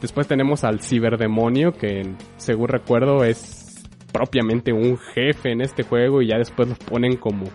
[0.00, 2.02] Después tenemos al ciberdemonio, que
[2.36, 7.46] según recuerdo es propiamente un jefe en este juego y ya después lo ponen como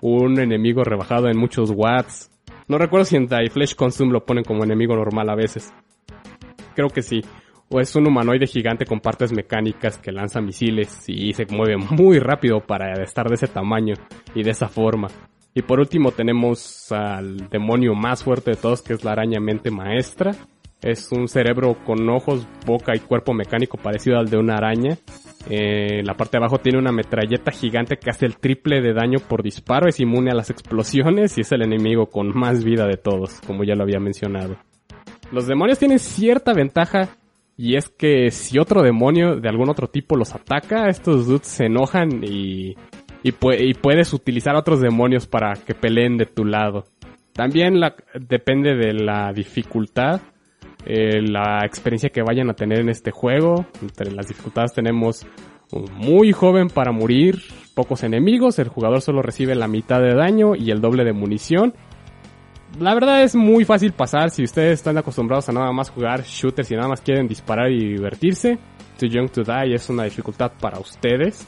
[0.00, 2.30] un enemigo rebajado en muchos watts.
[2.68, 5.72] No recuerdo si en Die Flesh Consume lo ponen como enemigo normal a veces.
[6.76, 7.22] Creo que sí.
[7.68, 12.18] O es un humanoide gigante con partes mecánicas que lanza misiles y se mueve muy
[12.18, 13.94] rápido para estar de ese tamaño
[14.34, 15.08] y de esa forma.
[15.54, 19.70] Y por último tenemos al demonio más fuerte de todos que es la araña mente
[19.70, 20.32] maestra
[20.82, 24.96] es un cerebro con ojos, boca y cuerpo mecánico parecido al de una araña.
[25.48, 29.18] Eh, la parte de abajo tiene una metralleta gigante que hace el triple de daño
[29.20, 32.96] por disparo, es inmune a las explosiones y es el enemigo con más vida de
[32.96, 34.56] todos, como ya lo había mencionado.
[35.32, 37.16] Los demonios tienen cierta ventaja
[37.56, 41.66] y es que si otro demonio de algún otro tipo los ataca, estos dudes se
[41.66, 42.74] enojan y,
[43.22, 46.84] y, puedes utilizar otros demonios para que peleen de tu lado.
[47.34, 47.80] También
[48.14, 50.20] depende de la dificultad
[50.86, 53.66] eh, la experiencia que vayan a tener en este juego.
[53.82, 55.26] Entre las dificultades tenemos
[55.96, 57.42] muy joven para morir,
[57.74, 61.74] pocos enemigos, el jugador solo recibe la mitad de daño y el doble de munición.
[62.78, 66.70] La verdad es muy fácil pasar si ustedes están acostumbrados a nada más jugar shooters
[66.70, 68.58] y nada más quieren disparar y divertirse.
[68.98, 71.46] Too Young to Die es una dificultad para ustedes.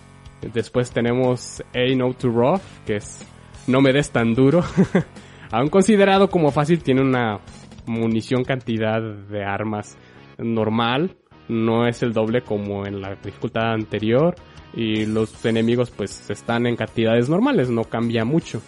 [0.52, 3.24] Después tenemos A No Too Rough, que es
[3.66, 4.64] No me des tan duro.
[5.52, 7.38] Aún considerado como fácil, tiene una
[7.86, 9.96] munición cantidad de armas
[10.38, 11.16] normal,
[11.48, 14.34] no es el doble como en la dificultad anterior
[14.74, 18.62] y los enemigos pues están en cantidades normales, no cambia mucho.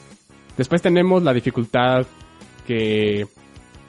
[0.57, 2.07] Después tenemos la dificultad
[2.67, 3.27] que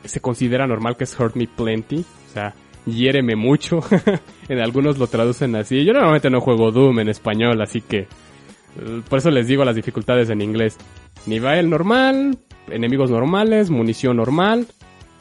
[0.04, 2.54] se considera normal que es Hurt Me Plenty, o sea,
[2.86, 3.80] hiéreme mucho.
[4.50, 5.84] en algunos lo traducen así.
[5.84, 9.76] Yo normalmente no juego Doom en español, así que eh, por eso les digo las
[9.76, 10.78] dificultades en inglés.
[11.26, 12.38] Nivel normal,
[12.70, 14.68] enemigos normales, munición normal,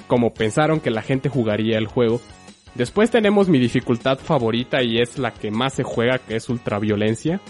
[0.07, 2.21] como pensaron que la gente jugaría el juego.
[2.75, 7.41] Después tenemos mi dificultad favorita y es la que más se juega, que es ultraviolencia.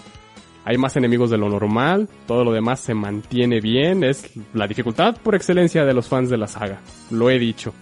[0.65, 5.15] Hay más enemigos de lo normal, todo lo demás se mantiene bien, es la dificultad
[5.21, 7.73] por excelencia de los fans de la saga, lo he dicho.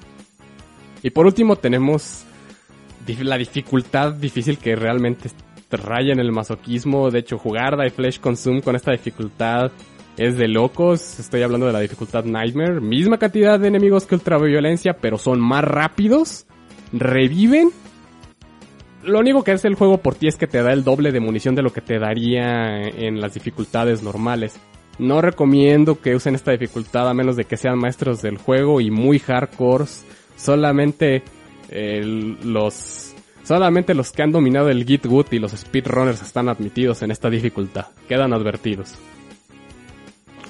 [1.02, 2.26] Y por último tenemos
[3.22, 5.30] la dificultad difícil que realmente
[5.78, 9.72] raya en el masoquismo, de hecho jugar Die Flesh Consume con esta dificultad
[10.18, 11.20] es de locos.
[11.20, 12.82] Estoy hablando de la dificultad Nightmare.
[12.82, 16.46] Misma cantidad de enemigos que ultraviolencia, pero son más rápidos.
[16.92, 17.70] Reviven.
[19.04, 21.20] Lo único que hace el juego por ti es que te da el doble de
[21.20, 24.56] munición de lo que te daría en las dificultades normales.
[25.00, 28.92] No recomiendo que usen esta dificultad a menos de que sean maestros del juego y
[28.92, 29.86] muy hardcore.
[30.36, 31.24] Solamente
[31.72, 37.12] los solamente los que han dominado el Git Good y los speedrunners están admitidos en
[37.12, 37.88] esta dificultad.
[38.08, 38.96] Quedan advertidos.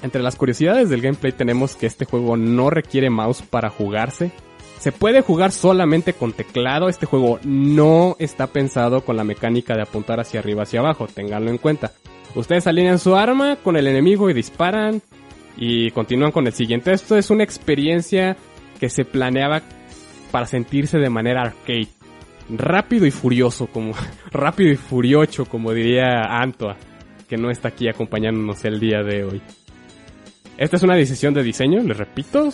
[0.04, 4.32] Entre las curiosidades del gameplay tenemos que este juego no requiere mouse para jugarse.
[4.78, 6.90] Se puede jugar solamente con teclado.
[6.90, 11.06] Este juego no está pensado con la mecánica de apuntar hacia arriba hacia abajo.
[11.06, 11.92] Ténganlo en cuenta.
[12.34, 15.00] Ustedes alinean su arma con el enemigo y disparan
[15.56, 16.92] y continúan con el siguiente.
[16.92, 18.36] Esto es una experiencia
[18.78, 19.62] que se planeaba
[20.30, 21.88] para sentirse de manera arcade.
[22.50, 23.94] Rápido y furioso, como
[24.30, 26.76] rápido y furioso, como diría Antoa,
[27.26, 29.42] que no está aquí acompañándonos el día de hoy.
[30.56, 32.50] Esta es una decisión de diseño, les repito.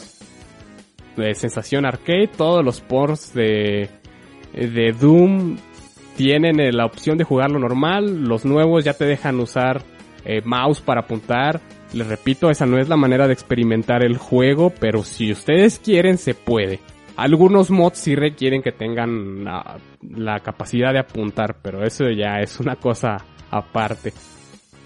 [1.16, 3.90] De sensación arcade, todos los ports de,
[4.52, 5.58] de Doom
[6.16, 8.24] tienen eh, la opción de jugarlo normal.
[8.24, 9.82] Los nuevos ya te dejan usar
[10.24, 11.60] eh, mouse para apuntar.
[11.92, 16.18] Les repito, esa no es la manera de experimentar el juego, pero si ustedes quieren,
[16.18, 16.80] se puede.
[17.16, 22.76] Algunos mods sí requieren que tengan la capacidad de apuntar, pero eso ya es una
[22.76, 23.18] cosa
[23.50, 24.12] aparte.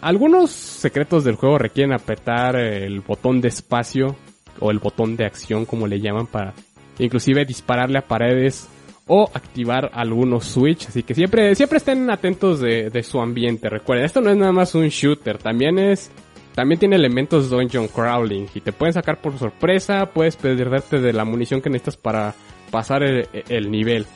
[0.01, 4.17] Algunos secretos del juego requieren apretar el botón de espacio
[4.61, 6.55] o el botón de acción como le llaman para
[6.99, 8.69] inclusive dispararle a paredes
[9.07, 10.89] o activar algunos switch.
[10.89, 13.69] Así que siempre, siempre estén atentos de, su ambiente.
[13.69, 16.11] Recuerden, esto no es nada más un shooter, también es
[16.55, 21.25] también tiene elementos dungeon crawling y te pueden sacar por sorpresa, puedes perderte de la
[21.25, 22.33] munición que necesitas para
[22.71, 24.07] pasar el, el nivel.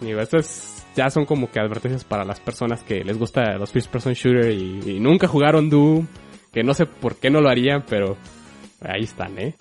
[0.00, 4.14] Estas ya son como que advertencias para las personas que les gusta los first person
[4.14, 6.06] shooter y, nunca jugaron Doom,
[6.52, 8.16] que no sé por qué no lo harían, pero
[8.80, 9.54] ahí están, ¿eh?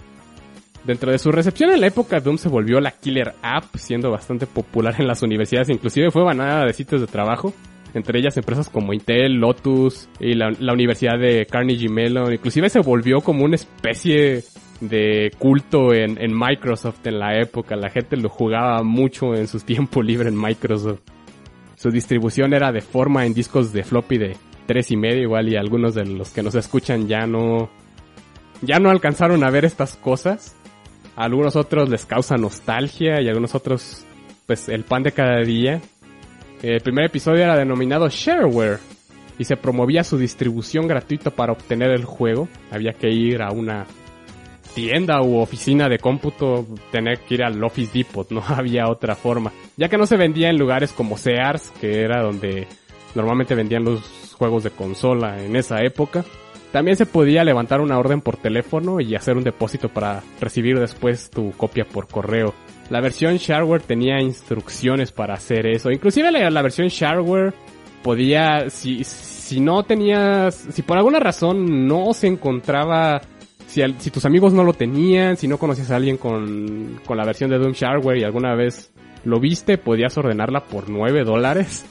[0.85, 4.47] Dentro de su recepción en la época, Doom se volvió la killer app, siendo bastante
[4.47, 7.53] popular en las universidades, inclusive fue banada de sitios de trabajo
[7.95, 12.33] entre ellas empresas como Intel, Lotus y la, Universidad de Carnegie Mellon.
[12.33, 14.43] Inclusive se volvió como una especie
[14.81, 17.77] de culto en, en, Microsoft en la época.
[17.77, 20.99] La gente lo jugaba mucho en su tiempo libre en Microsoft.
[21.75, 25.55] Su distribución era de forma en discos de floppy de tres y medio igual y
[25.55, 27.69] algunos de los que nos escuchan ya no
[28.61, 30.55] ya no alcanzaron a ver estas cosas.
[31.15, 34.05] A algunos otros les causa nostalgia y algunos otros
[34.45, 35.81] pues el pan de cada día.
[36.61, 38.79] El primer episodio era denominado Shareware
[39.37, 42.47] y se promovía su distribución gratuita para obtener el juego.
[42.71, 43.85] Había que ir a una
[44.75, 49.51] tienda u oficina de cómputo, tener que ir al Office Depot, no había otra forma.
[49.77, 52.67] Ya que no se vendía en lugares como Sears, que era donde
[53.15, 56.23] normalmente vendían los juegos de consola en esa época.
[56.73, 61.29] También se podía levantar una orden por teléfono y hacer un depósito para recibir después
[61.29, 62.53] tu copia por correo.
[62.89, 65.89] La versión shareware tenía instrucciones para hacer eso.
[65.89, 67.53] Inclusive la, la versión shareware
[68.03, 73.21] podía, si, si no tenías, si por alguna razón no se encontraba,
[73.67, 77.49] si, tus amigos no lo tenían, si no conocías a alguien con, con la versión
[77.49, 78.91] de Doom shareware y alguna vez
[79.25, 81.85] lo viste, podías ordenarla por 9 dólares.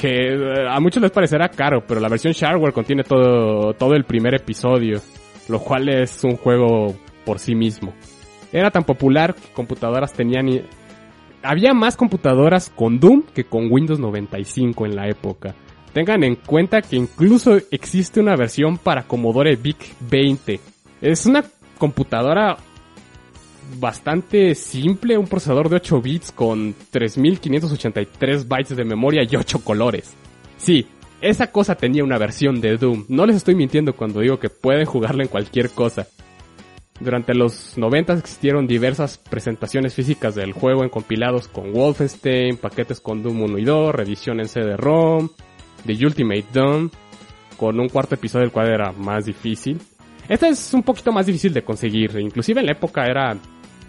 [0.00, 0.34] Que
[0.68, 5.00] a muchos les parecerá caro, pero la versión shareware contiene todo, todo el primer episodio,
[5.48, 6.94] lo cual es un juego
[7.26, 7.92] por sí mismo.
[8.52, 10.46] Era tan popular que computadoras tenían...
[11.42, 15.54] Había más computadoras con Doom que con Windows 95 en la época.
[15.92, 20.71] Tengan en cuenta que incluso existe una versión para Commodore VIC 20.
[21.02, 21.44] Es una
[21.78, 22.56] computadora
[23.78, 30.14] bastante simple, un procesador de 8 bits con 3583 bytes de memoria y 8 colores.
[30.58, 30.86] Sí,
[31.20, 33.06] esa cosa tenía una versión de Doom.
[33.08, 36.06] No les estoy mintiendo cuando digo que pueden jugarla en cualquier cosa.
[37.00, 43.24] Durante los 90 existieron diversas presentaciones físicas del juego en compilados con Wolfenstein, paquetes con
[43.24, 45.30] Doom 1 y 2, revisión en CD-ROM,
[45.84, 46.90] The Ultimate Doom,
[47.56, 49.80] con un cuarto episodio del cual era más difícil.
[50.28, 53.36] Este es un poquito más difícil de conseguir, inclusive en la época era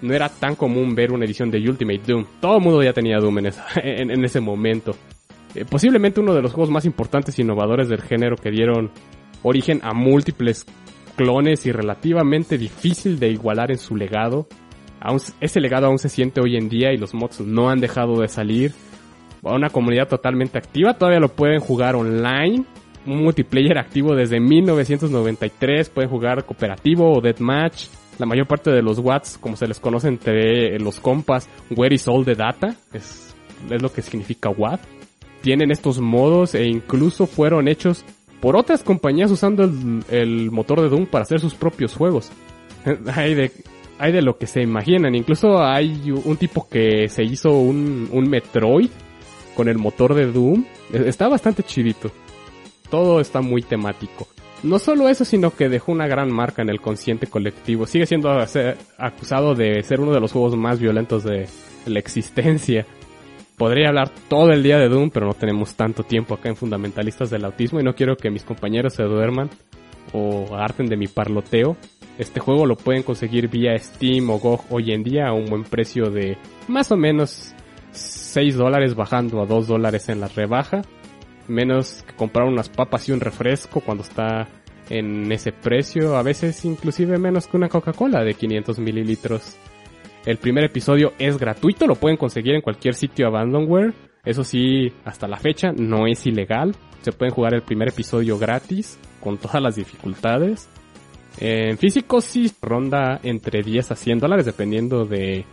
[0.03, 2.25] no era tan común ver una edición de Ultimate Doom.
[2.41, 3.37] Todo el mundo ya tenía Doom
[3.75, 4.91] en, ese momento.
[5.55, 8.91] Eh, posiblemente uno de los juegos más importantes e innovadores del género que dieron
[9.43, 10.65] origen a múltiples
[11.15, 14.47] clones y relativamente difícil de igualar en su legado.
[15.39, 18.27] Ese legado aún se siente hoy en día y los mods no han dejado de
[18.27, 18.73] salir.
[19.43, 22.65] A una comunidad totalmente activa, todavía lo pueden jugar online.
[23.05, 27.87] Un multiplayer activo desde 1993, pueden jugar cooperativo o deathmatch.
[28.19, 32.07] La mayor parte de los watts, como se les conoce entre los compas, where is
[32.07, 33.35] all the data, es,
[33.69, 34.81] es lo que significa watt.
[35.41, 38.05] Tienen estos modos e incluso fueron hechos
[38.39, 42.31] por otras compañías usando el, motor de Doom para hacer sus propios juegos.
[43.15, 43.51] hay, de,
[43.97, 45.15] hay de lo que se imaginan.
[45.15, 48.89] Incluso hay un tipo que se hizo un, un Metroid
[49.55, 50.65] con el motor de Doom.
[50.91, 52.11] Está bastante chidito.
[52.93, 54.27] Todo está muy temático.
[54.61, 57.87] No solo eso, sino que dejó una gran marca en el consciente colectivo.
[57.87, 58.29] Sigue siendo
[58.99, 61.47] acusado de ser uno de los juegos más violentos de
[61.87, 62.85] la existencia.
[63.57, 67.31] Podría hablar todo el día de Doom, pero no tenemos tanto tiempo acá en Fundamentalistas
[67.31, 69.49] del Autismo y no quiero que mis compañeros se duerman
[70.11, 71.75] o harten de mi parloteo.
[72.19, 75.63] Este juego lo pueden conseguir vía Steam o GOG hoy en día a un buen
[75.63, 76.37] precio de
[76.67, 77.55] más o menos
[77.91, 80.83] 6 dólares bajando a 2 dólares en la rebaja.
[81.47, 84.47] Menos que comprar unas papas y un refresco cuando está
[84.89, 86.17] en ese precio.
[86.17, 89.55] A veces inclusive menos que una Coca-Cola de 500 mililitros.
[90.25, 93.93] El primer episodio es gratuito, lo pueden conseguir en cualquier sitio Abandonware.
[94.23, 96.75] Eso sí, hasta la fecha no es ilegal.
[97.01, 100.69] Se pueden jugar el primer episodio gratis, con todas las dificultades.
[101.39, 105.45] En físico sí ronda entre 10 a 100 dólares dependiendo de,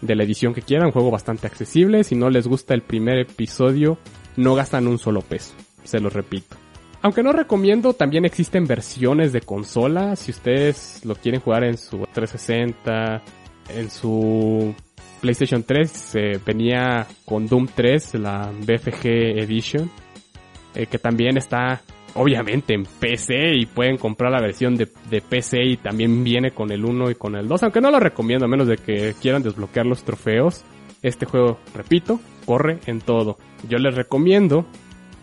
[0.00, 0.86] de la edición que quieran.
[0.86, 2.04] Un juego bastante accesible.
[2.04, 3.98] Si no les gusta el primer episodio,
[4.36, 5.54] no gastan un solo peso.
[5.84, 6.56] Se los repito.
[7.02, 10.16] Aunque no recomiendo, también existen versiones de consola.
[10.16, 13.22] Si ustedes lo quieren jugar en su 360,
[13.68, 14.74] en su
[15.20, 19.06] PlayStation 3 eh, venía con Doom 3, la BFG
[19.38, 19.90] Edition,
[20.74, 21.82] eh, que también está
[22.14, 26.70] obviamente en PC y pueden comprar la versión de, de, PC y también viene con
[26.70, 29.42] el 1 y con el 2, aunque no lo recomiendo a menos de que quieran
[29.42, 30.64] desbloquear los trofeos.
[31.02, 33.38] Este juego, repito, corre en todo.
[33.68, 34.66] Yo les recomiendo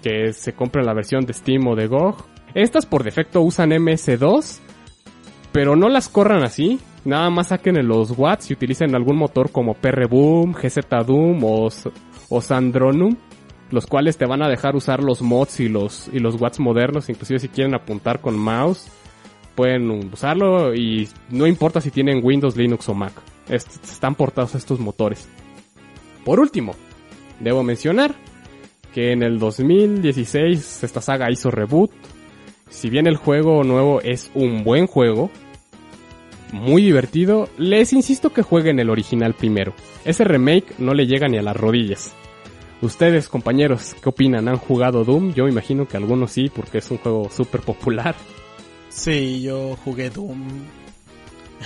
[0.01, 2.26] que se compren la versión de Steam o de GOG.
[2.53, 4.59] Estas por defecto usan MS2,
[5.51, 6.80] pero no las corran así.
[7.03, 11.69] Nada más saquen en los watts y utilicen algún motor como PRBoom, GZ Doom o,
[12.30, 13.15] o Sandronum,
[13.72, 17.09] los cuales te van a dejar usar los mods y los, y los watts modernos,
[17.09, 18.91] inclusive si quieren apuntar con mouse,
[19.55, 23.13] pueden usarlo y no importa si tienen Windows, Linux o Mac.
[23.49, 25.28] están portados estos motores.
[26.24, 26.76] Por último,
[27.44, 28.16] debo mencionar
[28.94, 31.92] que en el 2016 esta saga hizo reboot.
[32.70, 35.30] Si bien el juego nuevo es un buen juego,
[36.52, 39.74] muy divertido, les insisto que jueguen el original primero.
[40.06, 42.14] Ese remake no le llega ni a las rodillas.
[42.82, 44.48] Ustedes, compañeros, ¿qué opinan?
[44.48, 45.34] ¿Han jugado Doom?
[45.34, 48.16] Yo imagino que algunos sí, porque es un juego súper popular.
[48.89, 50.48] Sí, yo jugué Doom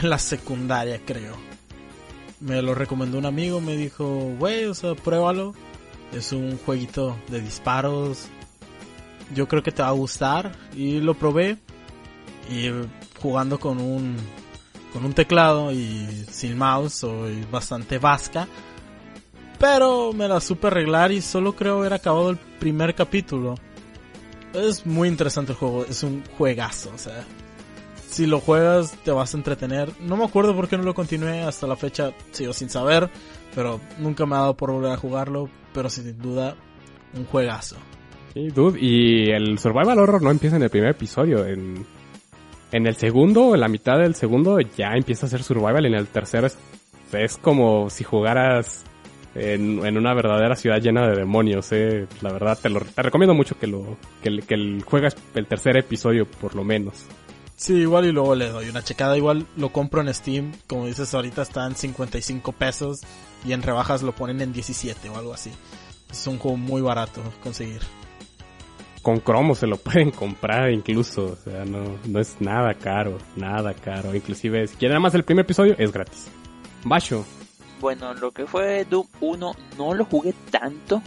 [0.02, 1.55] en la secundaria, creo.
[2.46, 4.06] Me lo recomendó un amigo, me dijo,
[4.38, 5.56] güey, o sea, pruébalo.
[6.14, 8.28] Es un jueguito de disparos.
[9.34, 10.52] Yo creo que te va a gustar.
[10.76, 11.58] Y lo probé.
[12.52, 12.70] Y
[13.20, 14.16] jugando con un
[14.94, 18.48] con un teclado y sin mouse soy bastante vasca.
[19.60, 23.56] Pero me la supe arreglar y solo creo haber acabado el primer capítulo.
[24.54, 27.26] Es muy interesante el juego, es un juegazo, o sea.
[28.10, 29.92] Si lo juegas te vas a entretener.
[30.02, 33.10] No me acuerdo por qué no lo continué hasta la fecha, sigo sin saber,
[33.54, 36.56] pero nunca me ha dado por volver a jugarlo, pero sin duda
[37.14, 37.76] un juegazo.
[38.34, 41.86] Sí, dude, y el survival horror no empieza en el primer episodio, en
[42.76, 45.86] en el segundo, en la mitad del segundo, ya empieza a ser survival.
[45.86, 46.48] En el tercero
[47.14, 48.84] es, como si jugaras
[49.34, 51.72] en, una verdadera ciudad llena de demonios.
[51.72, 52.06] Eh.
[52.22, 55.78] La verdad, te, lo, te recomiendo mucho que lo que, que el, juegues el tercer
[55.78, 57.06] episodio, por lo menos.
[57.56, 59.18] Sí, igual y luego le doy una checada.
[59.18, 60.52] Igual lo compro en Steam.
[60.68, 63.02] Como dices, ahorita está en 55 pesos.
[63.46, 65.52] Y en rebajas lo ponen en 17 o algo así.
[66.12, 67.82] Es un juego muy barato conseguir
[69.06, 73.76] con cromo se lo pueden comprar incluso, o sea, no, no es nada caro, nada
[73.76, 74.16] caro.
[74.16, 76.28] Inclusive si quieren nada más el primer episodio, es gratis.
[76.84, 77.24] Basho.
[77.80, 81.04] Bueno, lo que fue Doom 1 no lo jugué tanto.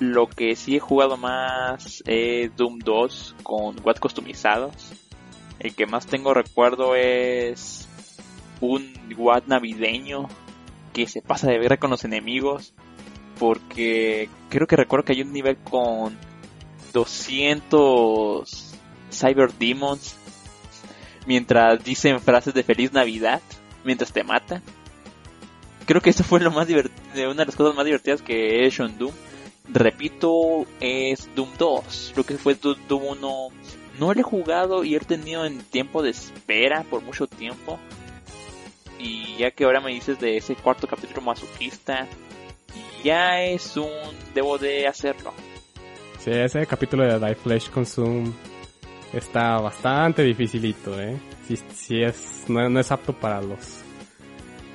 [0.00, 4.92] Lo que sí he jugado más es Doom 2 con watts customizados.
[5.58, 7.88] El que más tengo recuerdo es
[8.60, 10.28] un watt navideño
[10.92, 12.74] que se pasa de ver con los enemigos.
[13.38, 16.16] Porque creo que recuerdo que hay un nivel con
[16.94, 18.74] 200
[19.12, 20.16] Cyber Demons
[21.26, 23.42] mientras dicen frases de feliz Navidad
[23.84, 24.62] mientras te matan.
[25.86, 28.66] Creo que eso fue lo más divertido, una de las cosas más divertidas que he
[28.66, 29.12] hecho en Doom.
[29.68, 32.14] Repito, es Doom 2.
[32.16, 33.48] Lo que fue Doom 1
[33.98, 37.78] no lo he jugado y he tenido en tiempo de espera por mucho tiempo.
[38.98, 42.06] Y ya que ahora me dices de ese cuarto capítulo masoquista,
[43.04, 43.90] ya es un...
[44.34, 45.32] debo de hacerlo.
[46.18, 48.32] Sí, ese capítulo de Die Flesh Consume
[49.12, 51.18] está bastante dificilito, ¿eh?
[51.74, 53.82] Sí, es, no, es apto para los,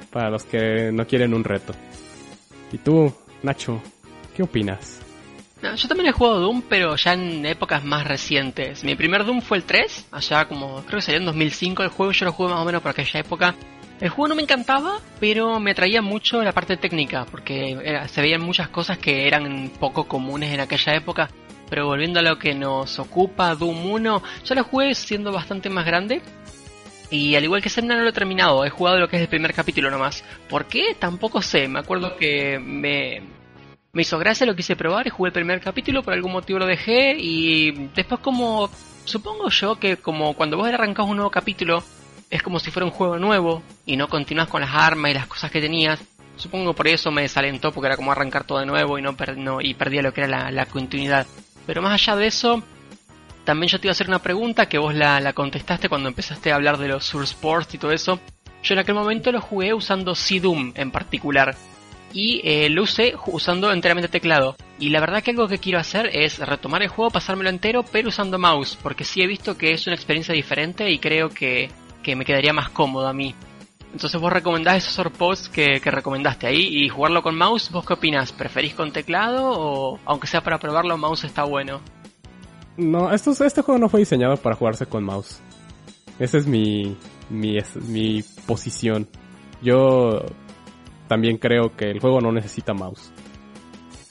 [0.10, 1.74] para los que no quieren un reto.
[2.72, 3.14] ¿Y tú,
[3.44, 3.82] Nacho,
[4.36, 5.01] qué opinas?
[5.62, 8.84] Yo también he jugado Doom, pero ya en épocas más recientes.
[8.84, 12.12] Mi primer Doom fue el 3, allá como, creo que salió en 2005 el juego,
[12.12, 13.56] yo lo jugué más o menos por aquella época.
[14.00, 18.42] El juego no me encantaba, pero me atraía mucho la parte técnica, porque se veían
[18.42, 21.30] muchas cosas que eran poco comunes en aquella época.
[21.70, 25.86] Pero volviendo a lo que nos ocupa, Doom 1, yo lo jugué siendo bastante más
[25.86, 26.22] grande.
[27.12, 29.28] Y al igual que Semna no lo he terminado, he jugado lo que es el
[29.28, 30.24] primer capítulo nomás.
[30.50, 30.96] ¿Por qué?
[30.98, 31.68] Tampoco sé.
[31.68, 33.22] Me acuerdo que me,
[33.94, 36.66] me hizo gracia, lo quise probar y jugué el primer capítulo, por algún motivo lo
[36.66, 38.70] dejé y después como
[39.04, 41.84] supongo yo que como cuando vos arrancás un nuevo capítulo
[42.30, 45.28] es como si fuera un juego nuevo y no continúas con las armas y las
[45.28, 46.00] cosas que tenías.
[46.38, 49.74] Supongo por eso me desalentó porque era como arrancar todo de nuevo y no, y
[49.74, 51.28] perdía lo que era la, continuidad.
[51.68, 52.64] Pero más allá de eso,
[53.44, 56.56] también yo te iba a hacer una pregunta que vos la, contestaste cuando empezaste a
[56.56, 58.20] hablar de los Source Sports y todo eso.
[58.64, 61.56] Yo en aquel momento lo jugué usando C-Doom en particular.
[62.14, 64.56] Y eh, lo usé usando enteramente teclado.
[64.80, 68.10] Y la verdad que algo que quiero hacer es retomar el juego, pasármelo entero, pero
[68.10, 68.78] usando mouse.
[68.82, 71.70] Porque sí he visto que es una experiencia diferente y creo que
[72.02, 73.34] que me quedaría más cómodo a mí.
[73.94, 77.94] Entonces vos recomendás esos orpods que, que recomendaste ahí y jugarlo con mouse, ¿vos qué
[77.94, 78.32] opinás?
[78.32, 81.82] ¿Preferís con teclado o aunque sea para probarlo, mouse está bueno?
[82.78, 85.42] No, esto, este juego no fue diseñado para jugarse con mouse.
[86.20, 86.96] Esa es mi,
[87.30, 87.58] mi,
[87.88, 89.08] mi posición.
[89.62, 90.24] Yo
[91.12, 93.12] también creo que el juego no necesita mouse.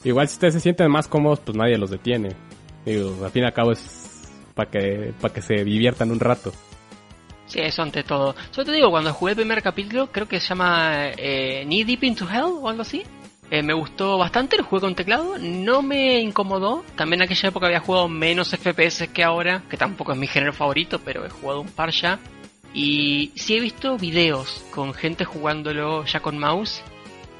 [0.04, 2.36] Igual si ustedes se sienten más cómodos, pues nadie los detiene.
[2.84, 6.52] Digo, al fin y al cabo es para que, para que se diviertan un rato.
[7.46, 8.34] Sí, eso ante todo.
[8.50, 12.04] Solo te digo, cuando jugué el primer capítulo, creo que se llama eh, Knee Deep
[12.04, 13.02] into Hell o algo así.
[13.50, 16.84] Eh, me gustó bastante, el juego con teclado, no me incomodó.
[16.96, 20.52] También en aquella época había jugado menos FPS que ahora, que tampoco es mi género
[20.52, 22.18] favorito, pero he jugado un par ya.
[22.74, 26.82] Y sí he visto videos con gente jugándolo ya con mouse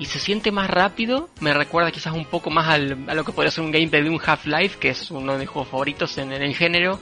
[0.01, 1.29] y se siente más rápido.
[1.41, 4.09] Me recuerda quizás un poco más al, a lo que podría ser un gameplay de
[4.09, 6.99] un Half-Life, que es uno de mis juegos favoritos en, el género.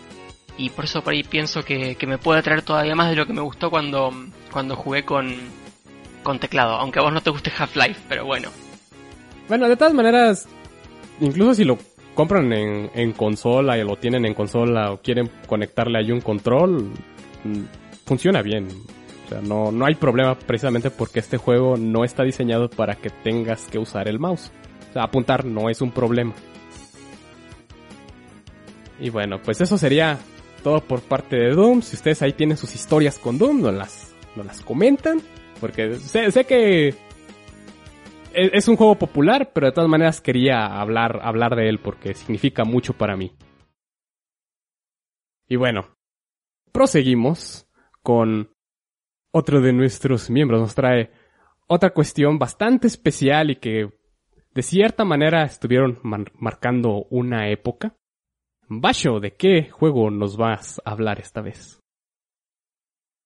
[0.59, 3.33] Y por eso por ahí pienso que, me puede atraer todavía más de lo que
[3.33, 4.13] me gustó cuando,
[4.53, 5.33] cuando jugué con,
[6.25, 6.75] con teclado.
[6.75, 8.49] Aunque a vos no te guste Half-Life, pero bueno.
[9.47, 10.49] Bueno, de todas maneras,
[11.21, 11.79] incluso si lo
[12.17, 16.91] compran en, en consola y lo tienen en consola o quieren conectarle ahí un control,
[17.45, 17.63] mm,
[18.05, 18.67] funciona bien.
[19.29, 23.11] O sea, no, no hay problema precisamente porque este juego no está diseñado para que
[23.11, 24.51] tengas que usar el mouse.
[24.89, 26.33] O sea, apuntar no es un problema.
[28.99, 30.19] Y bueno, pues eso sería
[30.63, 31.83] todo por parte de Doom.
[31.83, 35.21] Si ustedes ahí tienen sus historias con Doom, nos las, las comentan.
[35.61, 36.95] Porque sé, sé que e,
[38.33, 42.65] es, un juego popular, pero de todas maneras quería hablar, hablar de él porque significa
[42.65, 43.37] mucho para mí.
[45.47, 45.99] Y bueno,
[46.73, 47.69] proseguimos
[48.03, 48.55] con
[49.39, 50.61] otro de nuestros miembros.
[50.61, 51.11] Nos trae
[51.67, 53.91] otra cuestión bastante especial y que
[54.53, 57.97] de cierta manera estuvieron marcando una época.
[58.69, 61.81] Basho, ¿de qué juego nos vas a hablar esta vez?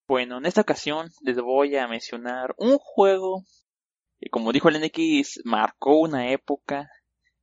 [0.06, 3.44] Bueno, en esta ocasión les voy a mencionar un juego
[4.20, 6.90] que, como dijo el NX, marcó una época,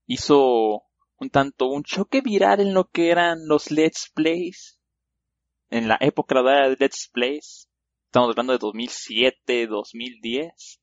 [0.06, 0.84] hizo
[1.18, 4.80] un tanto un choque viral en lo que eran los Let's Plays,
[5.70, 7.69] en la época de Let's Plays,
[8.10, 10.82] Estamos hablando de 2007, 2010.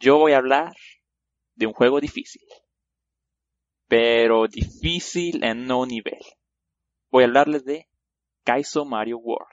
[0.00, 0.74] Yo voy a hablar
[1.54, 2.42] de un juego difícil.
[3.86, 6.18] Pero difícil en no nivel.
[7.12, 7.86] Voy a hablarles de
[8.42, 9.51] Kaizo Mario World.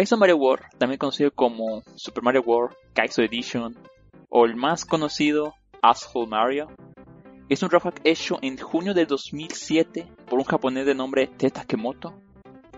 [0.00, 3.76] Kaizo Mario World, también conocido como Super Mario World Kaizo Edition
[4.30, 6.68] o el más conocido Asshole Mario,
[7.50, 12.14] es un rollback hecho en junio de 2007 por un japonés de nombre Teta Kemoto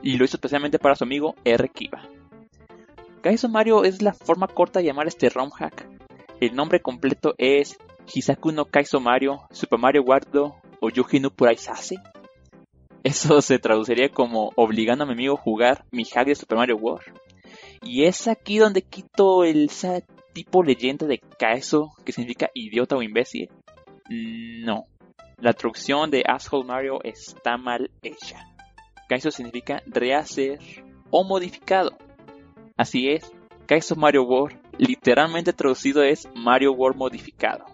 [0.03, 1.69] y lo hizo especialmente para su amigo R.
[1.69, 2.03] Kiba.
[3.21, 5.89] Kaizo Mario es la forma corta de llamar este ROM hack.
[6.41, 7.79] El nombre completo es
[8.13, 11.95] Hisaku no Kaizo Mario Super Mario World o Yuji no Puraisase
[13.05, 16.77] eso se traduciría como obligando a mi amigo a jugar mi hack de Super Mario
[16.77, 17.19] World.
[17.83, 19.71] Y es aquí donde quito el
[20.33, 23.51] tipo leyenda de Kaizo que significa idiota o imbécil.
[24.09, 24.87] No.
[25.39, 28.47] La traducción de Asshole Mario está mal hecha.
[29.09, 30.61] Kaizo significa rehacer
[31.11, 31.99] o modificado.
[32.77, 33.31] Así es,
[33.67, 37.65] Kaizo Mario World literalmente traducido es Mario World modificado.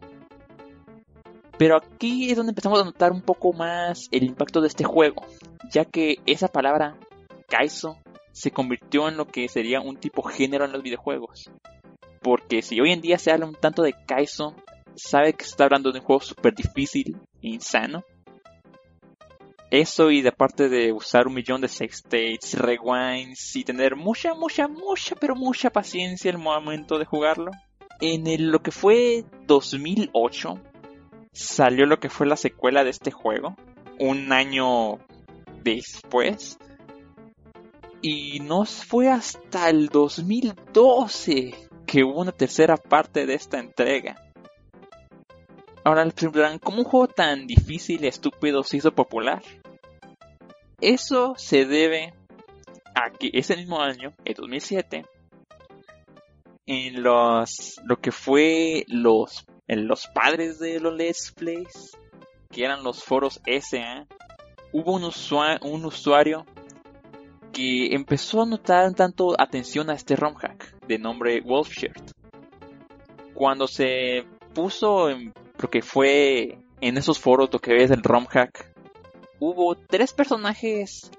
[1.59, 5.27] Pero aquí es donde empezamos a notar un poco más el impacto de este juego,
[5.71, 6.97] ya que esa palabra
[7.49, 7.99] Kaizo
[8.33, 11.51] se convirtió en lo que sería un tipo género en los videojuegos.
[12.23, 14.55] Porque si hoy en día se habla un tanto de Kaizo,
[14.95, 18.05] sabe que está hablando de un juego súper difícil e insano.
[19.71, 24.33] Eso y de parte de usar un millón de save states, rewinds y tener mucha,
[24.35, 27.51] mucha, mucha, pero mucha paciencia el momento de jugarlo.
[28.01, 30.55] En lo que fue 2008,
[31.33, 33.57] salió lo que fue la secuela de este juego,
[33.99, 34.99] un año
[35.63, 36.59] después.
[38.01, 41.55] Y no fue hasta el 2012
[41.87, 44.17] que hubo una tercera parte de esta entrega.
[45.85, 49.43] Ahora les preguntarán, ¿cómo un juego tan difícil y estúpido se hizo popular?
[50.81, 52.15] Eso se debe
[52.95, 55.05] a que ese mismo año, el 2007,
[56.67, 61.97] en los, lo que fue los en los padres de los Let's Plays,
[62.51, 64.07] que eran los foros SA,
[64.73, 65.05] hubo un,
[65.63, 66.47] un usuario
[67.53, 72.13] que empezó a notar tanto atención a este ROM hack de nombre Wolfshirt.
[73.35, 78.27] Cuando se puso en lo que fue en esos foros lo que ves del ROM
[78.27, 78.73] hack,
[79.39, 81.11] hubo tres personajes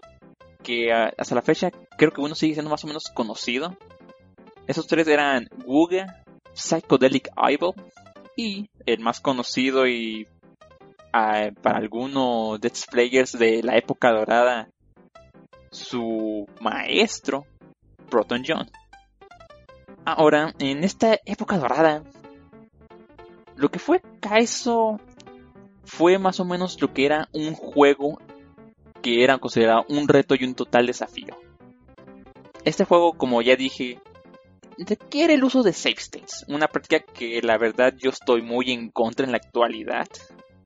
[0.63, 3.77] que hasta la fecha creo que uno sigue siendo más o menos conocido.
[4.67, 6.23] Esos tres eran Wuga,
[6.53, 7.73] Psychedelic Evil
[8.39, 10.25] y el más conocido y
[11.11, 14.69] ah, para algunos Dead Players de la época dorada,
[15.71, 17.45] su maestro,
[18.09, 18.71] Proton John.
[20.05, 22.03] Ahora, en esta época dorada,
[23.57, 25.01] lo que fue Kaizo
[25.83, 28.19] fue más o menos lo que era un juego
[29.01, 31.35] que era considerado un reto y un total desafío.
[32.63, 33.99] Este juego, como ya dije,
[34.85, 38.89] requiere el uso de save states, una práctica que la verdad yo estoy muy en
[38.89, 40.07] contra en la actualidad.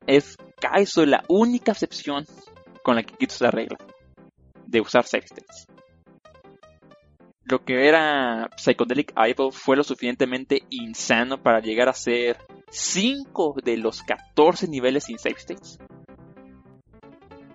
[0.06, 2.26] Es Kaizo la única excepción
[2.84, 3.78] con la que quito esa regla
[4.68, 5.66] de usar save states.
[7.46, 12.38] Lo que era Psychedelic Idol fue lo suficientemente insano para llegar a ser
[12.70, 15.78] 5 de los 14 niveles sin save states.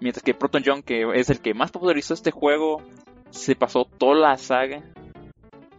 [0.00, 2.82] Mientras que Proton John, que es el que más popularizó este juego,
[3.30, 4.84] se pasó toda la saga.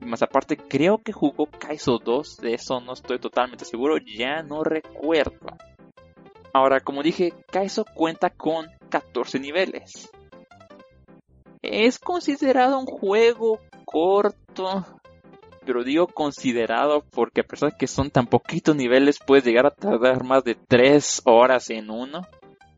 [0.02, 4.64] Más aparte, creo que jugó Kaizo 2, de eso no estoy totalmente seguro, ya no
[4.64, 5.58] recuerdo.
[6.54, 10.10] Ahora, como dije, Kaizo cuenta con 14 niveles.
[11.62, 14.86] Es considerado un juego corto,
[15.66, 19.76] pero digo considerado porque a pesar de que son tan poquitos niveles, puedes llegar a
[19.76, 22.22] tardar más de 3 horas en uno,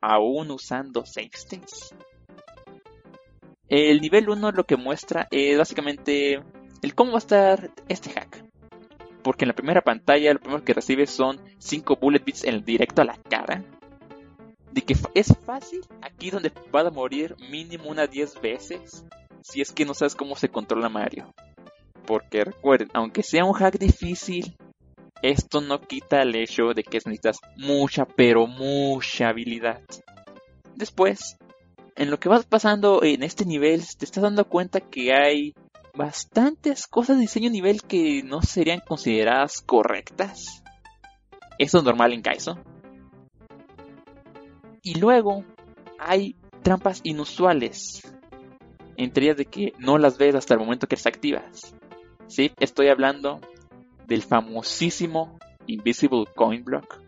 [0.01, 1.93] aún usando save states.
[3.69, 6.41] El nivel 1 lo que muestra es básicamente
[6.81, 8.43] el cómo va a estar este hack.
[9.23, 13.01] Porque en la primera pantalla lo primero que recibes son 5 bullet bits en directo
[13.01, 13.63] a la cara.
[14.71, 19.05] De que es fácil, aquí donde va a morir mínimo unas 10 veces.
[19.43, 21.33] Si es que no sabes cómo se controla Mario.
[22.05, 24.55] Porque recuerden, aunque sea un hack difícil,
[25.21, 29.81] esto no quita el hecho de que necesitas mucha, pero mucha habilidad.
[30.75, 31.37] Después,
[31.95, 35.53] en lo que vas pasando en este nivel, te estás dando cuenta que hay
[35.93, 40.63] bastantes cosas de diseño nivel que no serían consideradas correctas.
[41.57, 42.57] Eso es normal en Kaizo.
[44.81, 45.43] Y luego
[45.99, 48.01] hay trampas inusuales.
[48.97, 51.75] Entre ellas de que no las ves hasta el momento que las activas.
[52.27, 53.39] Sí, estoy hablando
[54.07, 55.37] del famosísimo
[55.67, 57.01] Invisible Coin Block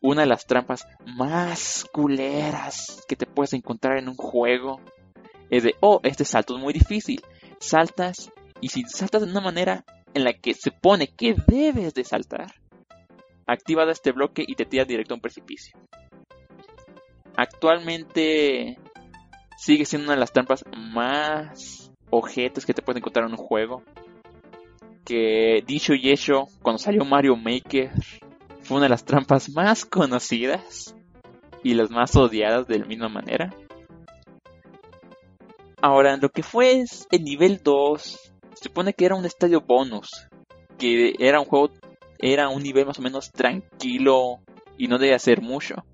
[0.00, 4.80] una de las trampas más culeras que te puedes encontrar en un juego
[5.50, 7.22] es de, oh, este salto es muy difícil.
[7.60, 8.30] Saltas
[8.60, 9.84] y si saltas de una manera
[10.14, 12.54] en la que se pone que debes de saltar,
[13.46, 15.78] activas este bloque y te tiras directo a un precipicio.
[17.36, 18.78] Actualmente
[19.56, 23.82] sigue siendo una de las trampas más ojetes que te puedes encontrar en un juego.
[25.04, 27.90] Que dicho y hecho, cuando salió Mario Maker,
[28.62, 30.94] fue una de las trampas más conocidas
[31.62, 33.54] y las más odiadas de la misma manera.
[35.80, 38.02] Ahora, lo que fue el nivel 2,
[38.54, 40.08] se supone que era un estadio bonus,
[40.76, 41.70] que era un juego,
[42.18, 44.40] era un nivel más o menos tranquilo
[44.76, 45.84] y no debía hacer mucho.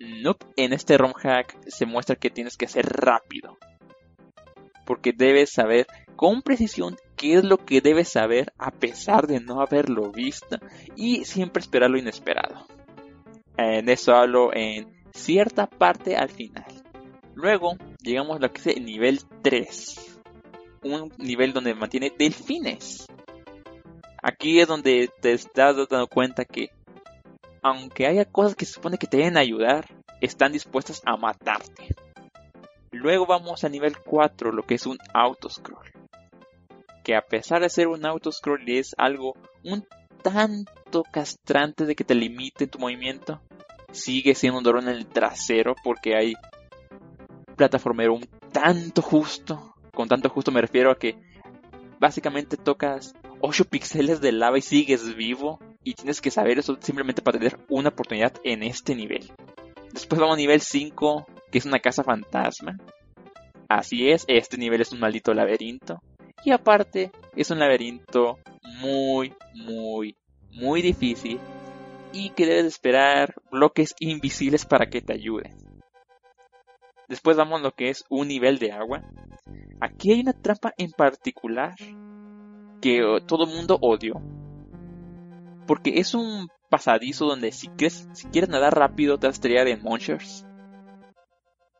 [0.00, 3.58] No, en este ROM hack se muestra que tienes que hacer rápido,
[4.86, 5.86] porque debes saber
[6.16, 10.58] con precisión qué es lo que debes saber a pesar de no haberlo visto
[10.96, 12.66] y siempre esperar lo inesperado.
[13.56, 16.83] En eso hablo en cierta parte al final.
[17.34, 20.20] Luego llegamos a lo que es el nivel 3.
[20.82, 23.06] Un nivel donde mantiene delfines.
[24.22, 26.70] Aquí es donde te estás dando cuenta que
[27.62, 29.86] aunque haya cosas que se supone que te deben ayudar,
[30.20, 31.94] están dispuestas a matarte.
[32.90, 35.94] Luego vamos a nivel 4, lo que es un autoscroll
[37.04, 39.86] que a pesar de ser un autoscroll es algo un
[40.22, 43.42] tanto castrante de que te limite tu movimiento,
[43.92, 46.34] sigue siendo un dolor en el trasero porque hay
[47.54, 49.74] plataformero un tanto justo.
[49.92, 51.16] Con tanto justo me refiero a que
[51.98, 55.58] básicamente tocas 8 píxeles de lava y sigues vivo.
[55.82, 59.30] Y tienes que saber eso simplemente para tener una oportunidad en este nivel.
[59.92, 62.76] Después vamos a nivel 5, que es una casa fantasma.
[63.68, 66.00] Así es, este nivel es un maldito laberinto.
[66.44, 68.38] Y aparte, es un laberinto
[68.80, 70.16] muy, muy,
[70.50, 71.38] muy difícil
[72.12, 75.56] y que debes esperar bloques invisibles para que te ayuden.
[77.08, 79.02] Después vamos a lo que es un nivel de agua.
[79.80, 81.74] Aquí hay una trampa en particular
[82.80, 84.14] que todo el mundo odió.
[85.66, 89.76] Porque es un pasadizo donde si quieres, si quieres nadar rápido te vas a de
[89.76, 90.46] monsters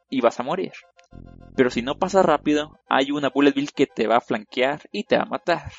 [0.09, 0.73] y vas a morir.
[1.57, 5.05] Pero si no pasa rápido, hay una Bullet Bill que te va a flanquear y
[5.05, 5.73] te va a matar.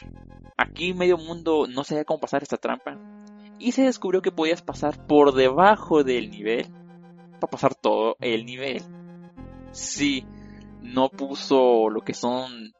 [0.57, 2.97] Aquí medio mundo no sabía cómo pasar esta trampa.
[3.59, 6.67] Y se descubrió que podías pasar por debajo del nivel.
[7.39, 8.83] Para pasar todo el nivel.
[9.75, 10.25] Si
[10.81, 12.71] no puso lo que son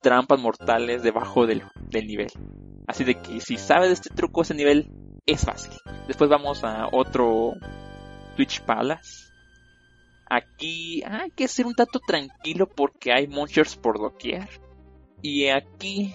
[0.00, 2.30] trampas mortales debajo del, del nivel.
[2.86, 4.90] Así de que si sabes de este truco, ese nivel
[5.26, 5.72] es fácil.
[6.06, 7.54] Después vamos a otro
[8.36, 9.30] Twitch Palace
[10.32, 14.48] Aquí hay que ser un tanto tranquilo porque hay monsters por doquier.
[15.22, 16.14] Y aquí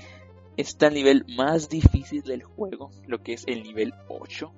[0.55, 4.53] está el nivel más difícil del juego, lo que es el nivel 8,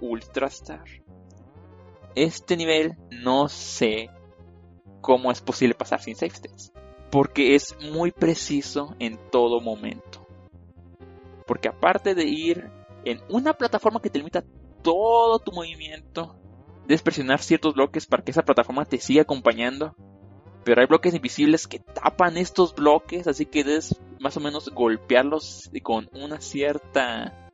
[0.00, 0.84] Ultra Star.
[2.14, 4.08] este nivel no sé
[5.04, 6.72] cómo es posible pasar sin states.
[7.10, 10.26] Porque es muy preciso en todo momento.
[11.46, 12.70] Porque aparte de ir
[13.04, 14.42] en una plataforma que te limita
[14.82, 16.34] todo tu movimiento,
[16.86, 19.94] debes presionar ciertos bloques para que esa plataforma te siga acompañando.
[20.64, 25.70] Pero hay bloques invisibles que tapan estos bloques, así que debes más o menos golpearlos
[25.82, 27.50] con una cierta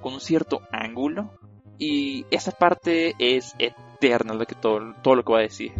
[0.00, 1.30] con un cierto ángulo
[1.78, 5.72] y esa parte es eterna lo que todo, todo lo que voy a decir.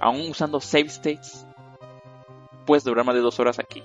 [0.00, 1.46] Aún usando save states
[2.66, 3.82] puedes durar más de dos horas aquí.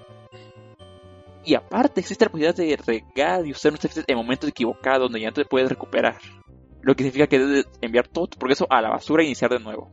[1.43, 5.01] Y aparte existe la posibilidad de regar y usar un save state en momentos equivocados
[5.01, 6.17] donde ya no te puedes recuperar.
[6.81, 9.59] Lo que significa que debes enviar todo tu progreso a la basura e iniciar de
[9.59, 9.91] nuevo.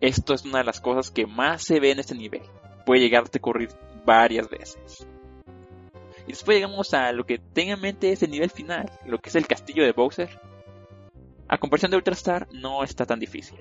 [0.00, 2.42] Esto es una de las cosas que más se ve en este nivel.
[2.84, 3.68] Puede llegarte a ocurrir
[4.04, 5.06] varias veces.
[6.26, 9.28] Y después llegamos a lo que tenga en mente es el nivel final, lo que
[9.28, 10.40] es el castillo de Bowser.
[11.48, 13.58] A comparación de Ultra Star, no está tan difícil.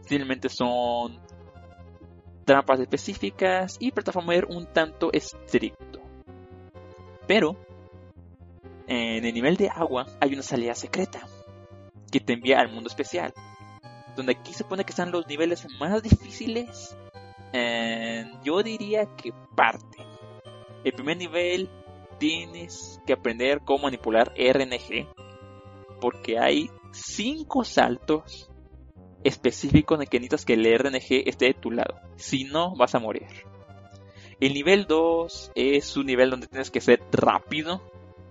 [0.00, 1.20] Simplemente son
[2.48, 6.00] trampas específicas y plataformer un tanto estricto.
[7.26, 7.56] Pero,
[8.86, 11.28] en el nivel de agua hay una salida secreta
[12.10, 13.34] que te envía al mundo especial.
[14.16, 16.96] Donde aquí se pone que están los niveles más difíciles.
[18.42, 19.98] yo diría que parte.
[20.84, 21.68] El primer nivel
[22.18, 25.06] tienes que aprender cómo manipular RNG.
[26.00, 28.47] Porque hay 5 saltos
[29.28, 32.00] específicos de que necesitas que el RNG esté de tu lado.
[32.16, 33.26] Si no, vas a morir.
[34.40, 37.82] El nivel 2 es un nivel donde tienes que ser rápido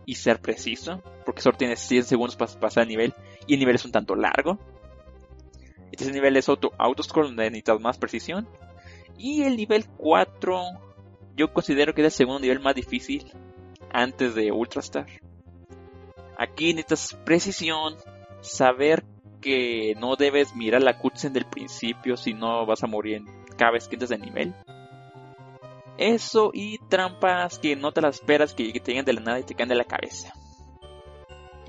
[0.05, 1.01] y ser preciso.
[1.25, 3.13] Porque solo tienes 100 segundos para pasar el nivel.
[3.45, 4.57] Y el nivel es un tanto largo.
[5.91, 8.47] Este nivel es auto, autoscroll donde necesitas más precisión.
[9.17, 10.61] Y el nivel 4
[11.37, 13.31] yo considero que es el segundo nivel más difícil
[13.91, 15.05] antes de Ultrastar.
[16.37, 17.95] Aquí necesitas precisión,
[18.41, 19.03] saber
[19.41, 23.23] que no debes mirar la cutscene del principio si no vas a morir
[23.57, 24.53] cada vez que entres de nivel.
[25.97, 29.43] Eso y trampas que no te las esperas que te lleguen de la nada y
[29.43, 30.31] te caen de la cabeza.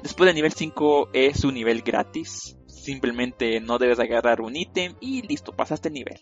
[0.03, 2.57] Después del nivel 5 es un nivel gratis.
[2.67, 6.19] Simplemente no debes agarrar un ítem y listo, pasaste el nivel.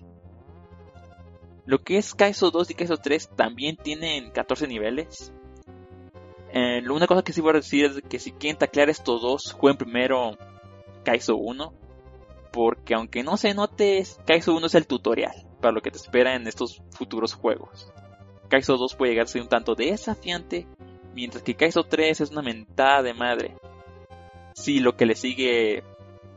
[1.67, 5.33] Lo que es Kaizo 2 y Kaizo 3 también tienen 14 niveles.
[6.53, 9.53] Eh, única cosa que sí voy a decir es que si quieren taclear estos dos,
[9.53, 10.39] jueguen primero
[11.07, 11.73] Kaizo 1.
[12.53, 16.35] Porque aunque no se note, Kaizo 1 es el tutorial para lo que te espera
[16.35, 17.93] en estos futuros juegos.
[18.49, 20.67] Kaizo 2 puede llegar a ser un tanto desafiante,
[21.15, 23.57] mientras que Kaizo 3 es una mentada de madre.
[24.55, 25.85] Sí, lo que le sigue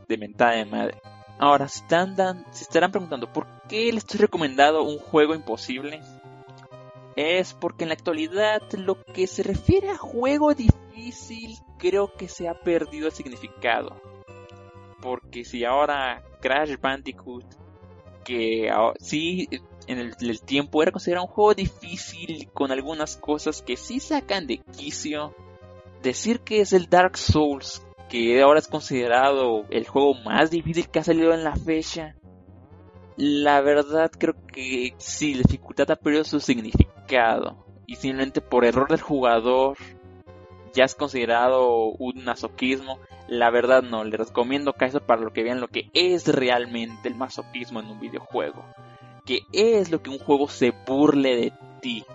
[0.07, 1.01] de mentada de madre.
[1.39, 6.01] Ahora, si, están, si estarán preguntando por qué le estoy recomendando un juego imposible,
[7.15, 12.49] es porque en la actualidad lo que se refiere a juego difícil creo que se
[12.49, 14.01] ha perdido el significado.
[15.01, 17.45] Porque si ahora Crash Bandicoot,
[18.23, 19.47] que sí
[19.87, 24.57] en el, tiempo era considerado un juego difícil con algunas cosas que sí sacan de
[24.57, 25.33] quicio,
[26.03, 30.99] decir que es el Dark Souls, que ahora es considerado el juego más difícil que
[30.99, 32.15] ha salido en la fecha,
[33.17, 37.65] la verdad creo que sí, la dificultad ha perdido su significado.
[37.85, 39.75] Y simplemente por error del jugador
[40.73, 42.99] ya es considerado un masoquismo.
[43.27, 47.15] La verdad no, le recomiendo eso para lo que vean lo que es realmente el
[47.15, 48.65] masoquismo en un videojuego.
[49.25, 52.05] Que es lo que un juego se burle de ti.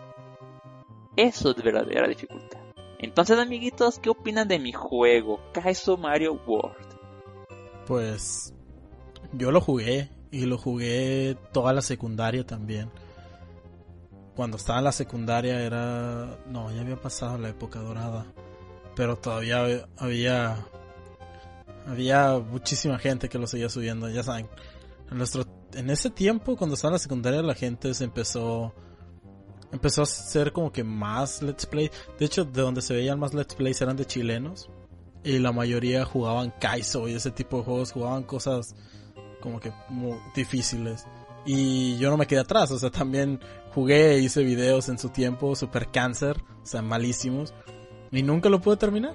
[1.17, 2.61] Eso es verdadera dificultad.
[2.99, 5.41] Entonces amiguitos, ¿qué opinan de mi juego?
[5.53, 6.99] Kaizo Mario World.
[7.87, 8.55] Pues
[9.33, 12.91] yo lo jugué y lo jugué toda la secundaria también.
[14.35, 16.39] Cuando estaba en la secundaria era...
[16.47, 18.27] No, ya había pasado la época dorada.
[18.97, 20.67] Pero todavía había...
[21.87, 24.49] Había muchísima gente que lo seguía subiendo, ya saben.
[25.11, 28.73] En, nuestro, en ese tiempo, cuando estaba en la secundaria, la gente se empezó...
[29.71, 31.91] Empezó a ser como que más let's play.
[32.19, 34.71] De hecho, de donde se veían más let's plays eran de chilenos.
[35.25, 37.93] Y la mayoría jugaban Kaizo y ese tipo de juegos.
[37.93, 38.75] Jugaban cosas
[39.41, 41.05] como que muy difíciles.
[41.45, 43.39] Y yo no me quedé atrás, o sea, también
[43.75, 47.53] jugué, hice videos en su tiempo, super cáncer, o sea, malísimos.
[48.15, 49.15] Y nunca lo pude terminar.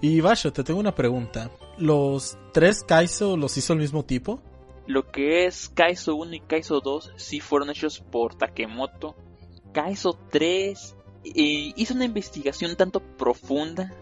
[0.00, 1.50] Y Basho, te tengo una pregunta.
[1.76, 4.40] ¿Los tres Kaizo los hizo el mismo tipo?
[4.86, 9.16] Lo que es Kaizo 1 y Kaizo 2 sí fueron hechos por Takemoto.
[9.72, 13.92] Kaizo 3 eh, hizo una investigación tanto profunda.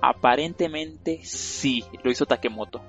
[0.00, 2.82] Aparentemente sí, lo hizo Takemoto.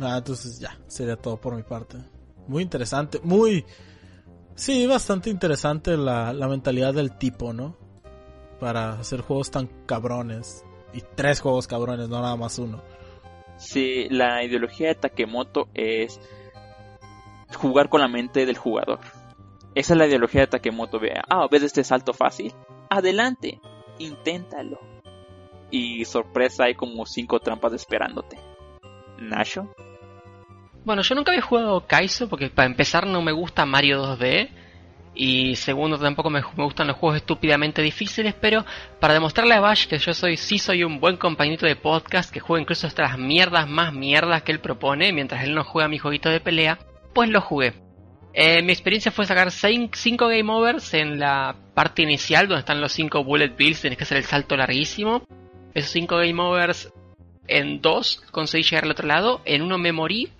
[0.00, 1.98] Ah, entonces ya, sería todo por mi parte.
[2.46, 3.64] Muy interesante, muy...
[4.54, 7.76] Sí, bastante interesante la, la mentalidad del tipo, ¿no?
[8.60, 10.64] Para hacer juegos tan cabrones.
[10.92, 12.82] Y tres juegos cabrones, no nada más uno.
[13.56, 16.20] Sí, la ideología de Takemoto es
[17.56, 19.00] jugar con la mente del jugador.
[19.74, 21.00] Esa es la ideología de Takemoto.
[21.28, 22.52] Ah, ¿ves este salto fácil?
[22.88, 23.60] Adelante,
[23.98, 24.80] inténtalo.
[25.70, 28.38] Y sorpresa, hay como cinco trampas esperándote.
[29.18, 29.72] Nacho.
[30.84, 34.48] Bueno, yo nunca había jugado Kaizo porque para empezar no me gusta Mario 2D
[35.14, 38.64] y segundo tampoco me, gustan los juegos estúpidamente difíciles, pero
[39.00, 42.40] para demostrarle a Bash que yo soy sí soy un buen compañito de podcast que
[42.40, 45.98] juega incluso hasta las mierdas más mierdas que él propone mientras él no juega mi
[45.98, 46.78] jueguito de pelea,
[47.14, 47.74] pues lo jugué.
[48.34, 52.92] Eh, mi experiencia fue sacar 5 game overs en la parte inicial donde están los
[52.92, 55.22] 5 bullet bills, tienes que hacer el salto larguísimo.
[55.74, 56.92] Esos 5 game overs
[57.48, 60.30] en 2 conseguí llegar al otro lado, en uno me morí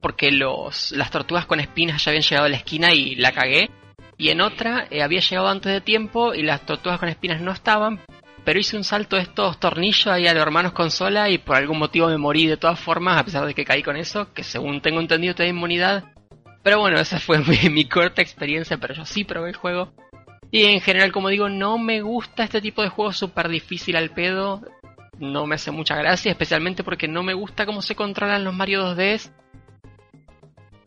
[0.00, 3.70] porque los, las tortugas con espinas ya habían llegado a la esquina y la cagué.
[4.18, 7.52] Y en otra eh, había llegado antes de tiempo y las tortugas con espinas no
[7.52, 8.00] estaban.
[8.44, 11.78] Pero hice un salto de estos tornillos ahí a los hermanos consola y por algún
[11.78, 14.80] motivo me morí de todas formas, a pesar de que caí con eso, que según
[14.80, 16.04] tengo entendido te da inmunidad.
[16.64, 17.38] Pero bueno, esa fue
[17.70, 19.92] mi, corta experiencia, pero yo sí probé el juego.
[20.50, 24.10] Y en general, como digo, no me gusta este tipo de juego súper difícil al
[24.10, 24.62] pedo.
[25.18, 28.82] No me hace mucha gracia, especialmente porque no me gusta cómo se controlan los Mario
[28.82, 29.30] 2D.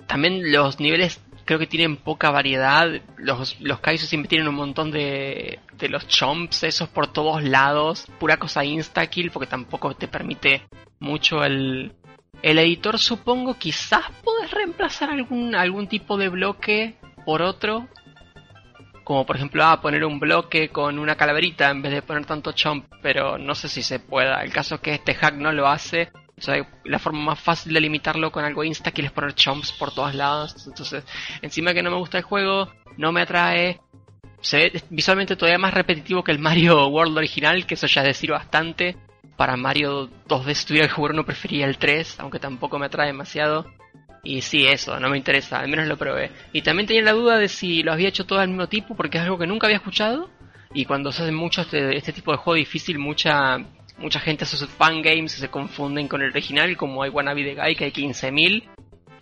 [0.08, 2.89] También los niveles creo que tienen poca variedad.
[3.18, 8.08] Los, los siempre tienen un montón de, de los chomps, esos por todos lados.
[8.20, 10.64] Pura cosa insta-kill, porque tampoco te permite
[11.00, 11.94] mucho el,
[12.42, 12.98] el editor.
[13.00, 17.88] Supongo quizás puedes reemplazar algún, algún tipo de bloque por otro.
[19.04, 22.52] Como por ejemplo, ah, poner un bloque con una calaverita en vez de poner tanto
[22.52, 24.42] chomp, pero no sé si se pueda.
[24.44, 26.12] El caso es que este hack no lo hace
[26.42, 29.72] o sea, la forma más fácil de limitarlo con algo insta que es poner chomps
[29.74, 30.56] por todos lados.
[30.66, 31.04] Entonces,
[31.44, 32.68] encima que no me gusta el juego,
[32.98, 33.80] no me atrae.
[34.42, 38.08] Se ve visualmente todavía más repetitivo que el Mario World original, que eso ya es
[38.08, 38.98] decir bastante.
[39.38, 43.08] Para Mario 2D si tuviera que jugar no prefería el 3, aunque tampoco me atrae
[43.08, 43.68] demasiado.
[44.24, 46.32] Y sí, eso, no me interesa, al menos lo probé.
[46.54, 49.20] Y también tenía la duda de si lo había hecho todo al mismo tipo, porque
[49.20, 50.32] es algo que nunca había escuchado.
[50.74, 53.60] Y cuando se hace mucho este, este tipo de juego difícil, mucha
[54.02, 57.76] mucha gente hace sus fangames se confunden con el original, como hay Wannabe de Guy,
[57.76, 58.70] que hay 15.000.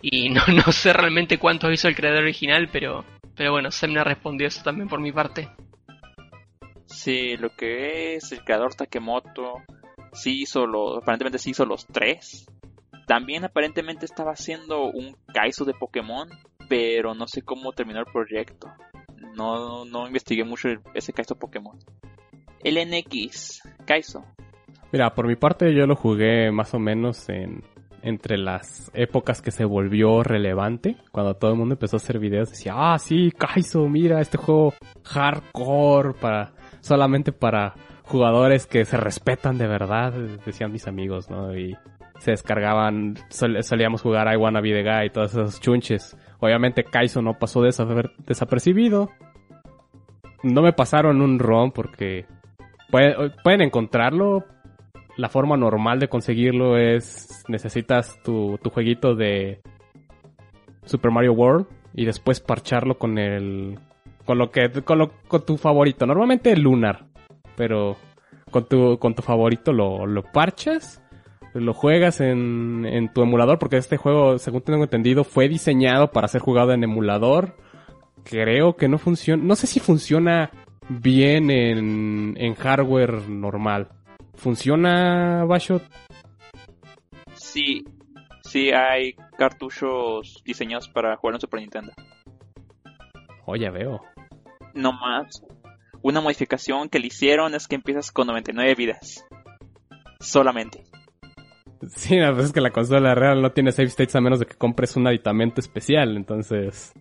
[0.02, 3.04] Y no, no sé realmente cuántos hizo el creador original, pero,
[3.36, 5.48] pero bueno, Semna respondió eso también por mi parte.
[6.86, 9.62] Sí, lo que es el creador Takemoto,
[10.12, 12.46] sí hizo los, aparentemente sí hizo los tres.
[13.06, 16.28] También aparentemente estaba haciendo un Kaizo de Pokémon,
[16.68, 18.72] pero no sé cómo terminó el proyecto.
[19.34, 21.78] No, no investigué mucho ese Kaizo Pokémon.
[22.62, 24.24] El NX, Kaizo,
[24.92, 27.62] Mira, por mi parte yo lo jugué más o menos en
[28.02, 32.50] entre las épocas que se volvió relevante, cuando todo el mundo empezó a hacer videos,
[32.50, 34.74] decía, ah, sí, Kaizo, mira, este juego
[35.04, 37.74] hardcore para, solamente para
[38.04, 40.12] jugadores que se respetan de verdad,
[40.44, 41.56] decían mis amigos, ¿no?
[41.56, 41.76] Y
[42.18, 46.16] se descargaban, solíamos jugar I Wanna Be The Guy y todos esos chunches.
[46.40, 49.10] Obviamente Kaizo no pasó desapercibido.
[50.42, 52.26] No me pasaron un ROM porque
[52.90, 54.44] pueden encontrarlo,
[55.16, 59.60] la forma normal de conseguirlo es necesitas tu, tu jueguito de
[60.84, 63.78] Super Mario World y después parcharlo con el
[64.24, 67.06] con lo que con, con tu favorito, normalmente Lunar,
[67.56, 67.96] pero
[68.50, 71.02] con tu con tu favorito lo, lo parchas,
[71.54, 76.28] lo juegas en, en tu emulador porque este juego, según tengo entendido, fue diseñado para
[76.28, 77.56] ser jugado en emulador.
[78.22, 80.50] Creo que no funciona, no sé si funciona
[80.88, 83.88] bien en, en hardware normal.
[84.40, 85.82] ¿Funciona Bashot?
[87.34, 87.84] Sí,
[88.42, 91.92] sí hay cartuchos diseñados para jugar en Super Nintendo.
[93.44, 94.00] Oh, ya veo.
[94.72, 95.42] No más.
[96.00, 99.26] Una modificación que le hicieron es que empiezas con 99 vidas.
[100.20, 100.84] Solamente.
[101.88, 104.46] Sí, la verdad es que la consola real no tiene save states a menos de
[104.46, 106.94] que compres un aditamento especial, entonces...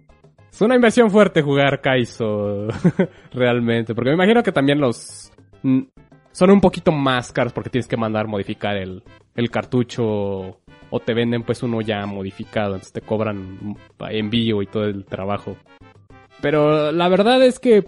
[0.52, 2.68] Es una inversión fuerte jugar Kaizo,
[3.32, 5.32] realmente, porque me imagino que también los
[6.40, 9.04] son un poquito más caros porque tienes que mandar modificar el,
[9.36, 10.06] el cartucho
[10.90, 13.76] o te venden pues uno ya modificado, entonces te cobran
[14.10, 15.58] envío y todo el trabajo.
[16.42, 17.84] Pero la verdad es que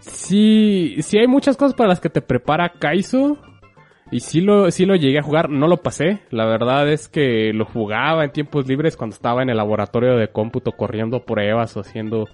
[0.00, 3.38] sí, sí hay muchas cosas para las que te prepara Kaizo.
[4.10, 6.20] Y sí lo, sí lo llegué a jugar, no lo pasé.
[6.28, 10.28] La verdad es que lo jugaba en tiempos libres cuando estaba en el laboratorio de
[10.28, 12.28] cómputo corriendo pruebas o haciendo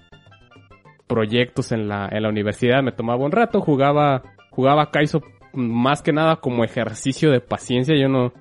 [1.07, 2.83] proyectos en la, en la universidad.
[2.83, 5.21] Me tomaba un rato, jugaba, jugaba Kaizo
[5.53, 7.95] más que nada como ejercicio de paciencia.
[7.95, 8.33] Yo no,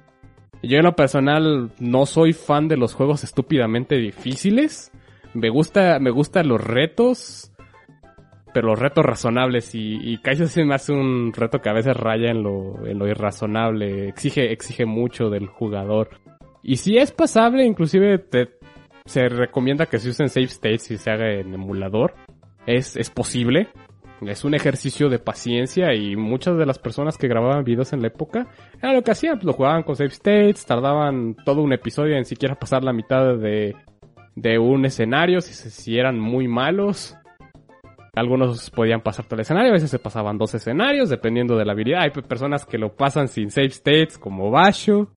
[0.62, 4.92] yo en lo personal no soy fan de los juegos estúpidamente difíciles.
[5.34, 7.52] Me gusta, me gustan los retos.
[8.52, 11.96] pero los retos razonables y, y Kaizo sí me hace un reto que a veces
[11.96, 16.10] raya en lo, lo irrazonable, exige, exige mucho del jugador.
[16.62, 18.22] Y si es pasable, inclusive
[19.06, 22.14] se recomienda que se usen save states y se haga en emulador.
[22.66, 23.68] Es, es posible.
[24.26, 28.08] Es un ejercicio de paciencia y muchas de las personas que grababan videos en la
[28.08, 28.48] época
[28.82, 32.24] era lo que hacían, pues lo jugaban con save states, tardaban todo un episodio en
[32.24, 33.74] siquiera pasar la mitad de,
[34.34, 37.16] de un escenario si, si eran muy malos.
[38.14, 41.72] Algunos podían pasar todo el escenario, a veces se pasaban dos escenarios, dependiendo de la
[41.72, 42.02] habilidad.
[42.02, 45.08] Hay personas que lo pasan sin save states, como Basho.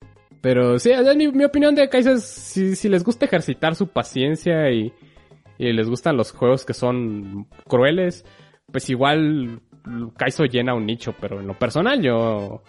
[0.42, 3.88] Pero sí, es mi, mi opinión de Kaizo es si, si les gusta ejercitar su
[3.88, 4.94] paciencia y,
[5.58, 8.26] y les gustan los juegos que son crueles,
[8.74, 9.62] pues igual
[10.18, 12.64] Kaizo llena un nicho, pero en lo personal yo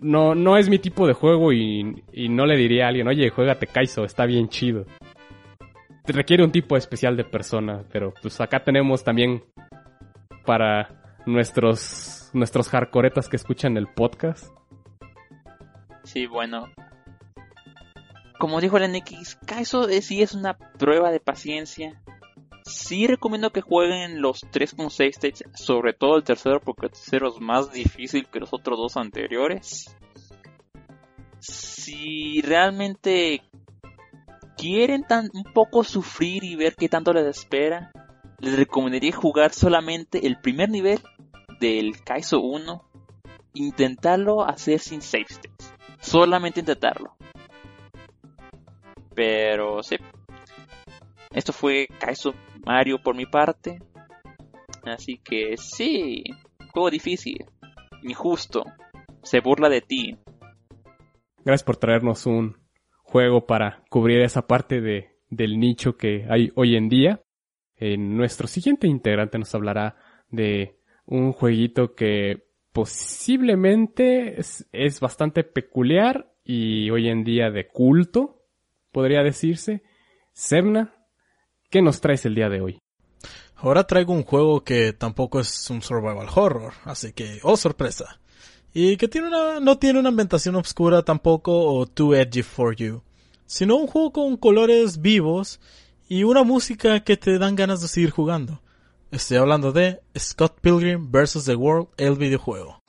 [0.00, 3.28] no, no es mi tipo de juego y, y no le diría a alguien, oye,
[3.28, 4.86] juégate Kaizo, está bien chido.
[6.04, 9.44] Te requiere un tipo especial de persona, pero pues acá tenemos también
[10.46, 14.46] para nuestros nuestros hardcoretas que escuchan el podcast.
[16.04, 16.70] Sí, bueno.
[18.38, 22.00] Como dijo el NX, Kaizo sí es una prueba de paciencia.
[22.64, 27.40] Sí recomiendo que jueguen los 3.6 stages, sobre todo el tercero, porque el tercero es
[27.40, 29.96] más difícil que los otros dos anteriores.
[31.40, 33.42] Si realmente
[34.56, 37.90] quieren un poco sufrir y ver qué tanto les espera,
[38.38, 41.00] les recomendaría jugar solamente el primer nivel
[41.58, 42.84] del Kaizo 1.
[43.54, 45.74] Intentarlo hacer sin save states.
[46.00, 47.16] Solamente intentarlo.
[49.14, 49.96] Pero sí.
[51.32, 52.34] Esto fue Kaizo
[52.64, 53.78] Mario por mi parte.
[54.84, 56.24] Así que sí.
[56.72, 57.44] Juego difícil.
[58.02, 58.64] Injusto.
[59.22, 60.18] Se burla de ti.
[61.44, 62.56] Gracias por traernos un
[63.02, 67.20] juego para cubrir esa parte de, del nicho que hay hoy en día.
[67.76, 69.96] Eh, nuestro siguiente integrante nos hablará
[70.30, 78.44] de un jueguito que posiblemente es, es, bastante peculiar y hoy en día de culto,
[78.92, 79.82] podría decirse.
[80.32, 81.01] Semna,
[81.72, 82.78] ¿qué nos traes el día de hoy?
[83.56, 88.20] Ahora traigo un juego que tampoco es un survival horror, así que, oh sorpresa.
[88.74, 93.02] Y que tiene una, no tiene una ambientación oscura tampoco o too edgy for you,
[93.46, 95.60] sino un juego con colores vivos
[96.08, 98.60] y una música que te dan ganas de seguir jugando.
[99.10, 101.44] Estoy hablando de Scott Pilgrim vs.
[101.46, 102.82] The World, el videojuego.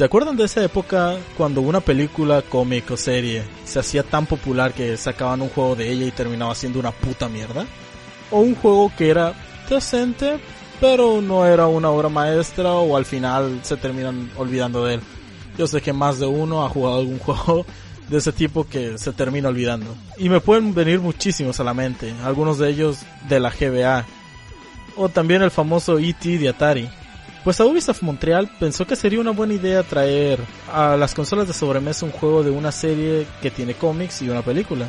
[0.00, 4.72] ¿Se acuerdan de esa época cuando una película, cómic o serie se hacía tan popular
[4.72, 7.66] que sacaban un juego de ella y terminaba siendo una puta mierda?
[8.30, 9.34] O un juego que era
[9.68, 10.40] decente,
[10.80, 15.00] pero no era una obra maestra o al final se terminan olvidando de él.
[15.58, 17.66] Yo sé que más de uno ha jugado algún juego
[18.08, 19.94] de ese tipo que se termina olvidando.
[20.16, 24.06] Y me pueden venir muchísimos a la mente, algunos de ellos de la GBA.
[24.96, 26.38] O también el famoso E.T.
[26.38, 26.88] de Atari
[27.44, 30.38] pues a Ubisoft Montreal pensó que sería una buena idea traer
[30.72, 34.42] a las consolas de sobremesa un juego de una serie que tiene cómics y una
[34.42, 34.88] película.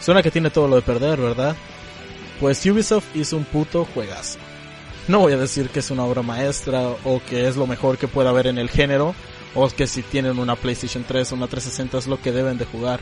[0.00, 1.54] Suena que tiene todo lo de perder, ¿verdad?
[2.40, 4.38] Pues Ubisoft hizo un puto juegazo.
[5.06, 8.08] No voy a decir que es una obra maestra o que es lo mejor que
[8.08, 9.14] pueda haber en el género
[9.54, 12.64] o que si tienen una PlayStation 3 o una 360 es lo que deben de
[12.64, 13.00] jugar.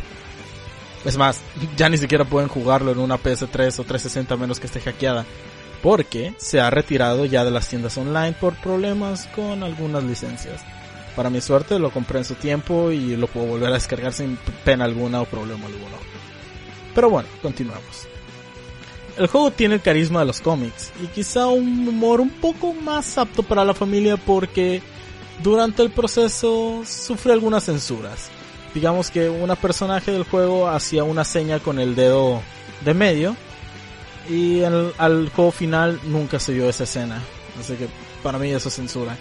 [1.05, 1.41] Es más,
[1.77, 5.25] ya ni siquiera pueden jugarlo en una PS3 o 360 menos que esté hackeada
[5.83, 10.63] porque se ha retirado ya de las tiendas online por problemas con algunas licencias.
[11.17, 14.39] Para mi suerte lo compré en su tiempo y lo puedo volver a descargar sin
[14.65, 15.97] pena alguna o problema alguno.
[16.95, 18.07] Pero bueno, continuamos.
[19.19, 23.19] El juego tiene el carisma de los cómics y quizá un humor un poco más
[23.19, 24.81] apto para la familia porque
[25.43, 28.31] durante el proceso sufre algunas censuras.
[28.73, 32.41] Digamos que una personaje del juego hacía una seña con el dedo
[32.85, 33.37] de medio
[34.29, 37.23] y el, al juego final nunca se vio esa escena.
[37.59, 37.89] Así que
[38.23, 39.17] para mí eso es censura.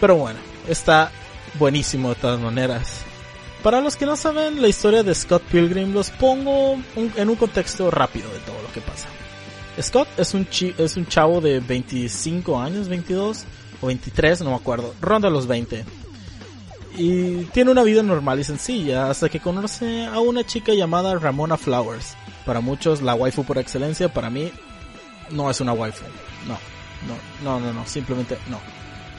[0.00, 0.38] Pero bueno,
[0.68, 1.10] está
[1.58, 3.02] buenísimo de todas maneras.
[3.62, 7.36] Para los que no saben la historia de Scott Pilgrim, los pongo un, en un
[7.36, 9.08] contexto rápido de todo lo que pasa.
[9.80, 13.44] Scott es un, chi, es un chavo de 25 años, 22
[13.80, 15.84] o 23, no me acuerdo, ronda los 20.
[16.96, 21.56] Y tiene una vida normal y sencilla hasta que conoce a una chica llamada Ramona
[21.56, 22.14] Flowers
[22.44, 24.52] para muchos la waifu por excelencia, para mí
[25.30, 26.04] no es una waifu.
[26.46, 26.58] No,
[27.08, 28.60] no, no, no, no, simplemente no.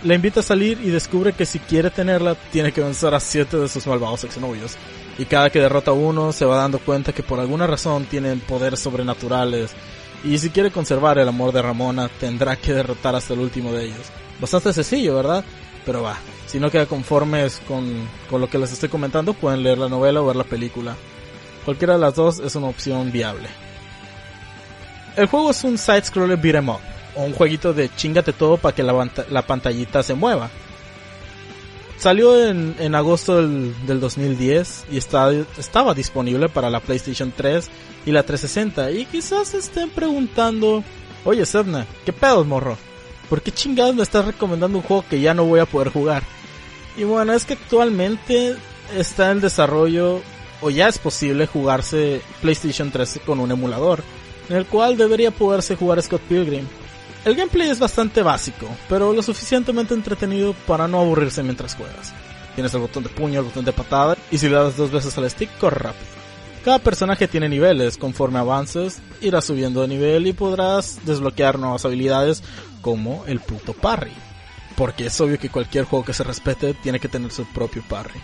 [0.04, 3.58] La invita a salir y descubre que si quiere tenerla, tiene que vencer a siete
[3.58, 4.76] de sus malvados exnovios.
[5.18, 8.82] Y cada que derrota uno, se va dando cuenta que por alguna razón tienen poderes
[8.82, 9.72] sobrenaturales.
[10.24, 13.86] Y si quiere conservar el amor de Ramona, tendrá que derrotar hasta el último de
[13.86, 14.12] ellos.
[14.40, 15.44] Bastante sencillo, ¿verdad?
[15.86, 19.78] Pero va, si no queda conformes con, con lo que les estoy comentando, pueden leer
[19.78, 20.96] la novela o ver la película.
[21.66, 23.50] Cualquiera de las dos es una opción viable.
[25.16, 26.80] El juego es un side-scroller beat'em up,
[27.16, 30.50] o un jueguito de chingate todo para que la, la, pantallita se mueva.
[31.98, 37.70] Salió en, en agosto del, del, 2010 y está, estaba disponible para la PlayStation 3
[38.06, 38.92] y la 360.
[38.92, 40.84] Y quizás estén preguntando,
[41.24, 42.78] oye Sebna, ¿qué pedos morro?
[43.30, 46.22] ¿Por qué chingados me estás recomendando un juego que ya no voy a poder jugar?
[46.98, 48.56] Y bueno, es que actualmente
[48.96, 50.22] está en desarrollo
[50.66, 54.04] o ya es posible jugarse PlayStation 3 con un emulador
[54.50, 56.66] en el cual debería poderse jugar Scott Pilgrim.
[57.24, 62.14] El gameplay es bastante básico, pero lo suficientemente entretenido para no aburrirse mientras juegas.
[62.56, 65.16] Tienes el botón de puño, el botón de patada, y si le das dos veces
[65.20, 66.06] al stick, corre rápido.
[66.64, 72.42] Cada personaje tiene niveles, conforme avances, irás subiendo de nivel y podrás desbloquear nuevas habilidades
[72.82, 74.14] como el puto parry.
[74.76, 78.20] Porque es obvio que cualquier juego que se respete tiene que tener su propio parry.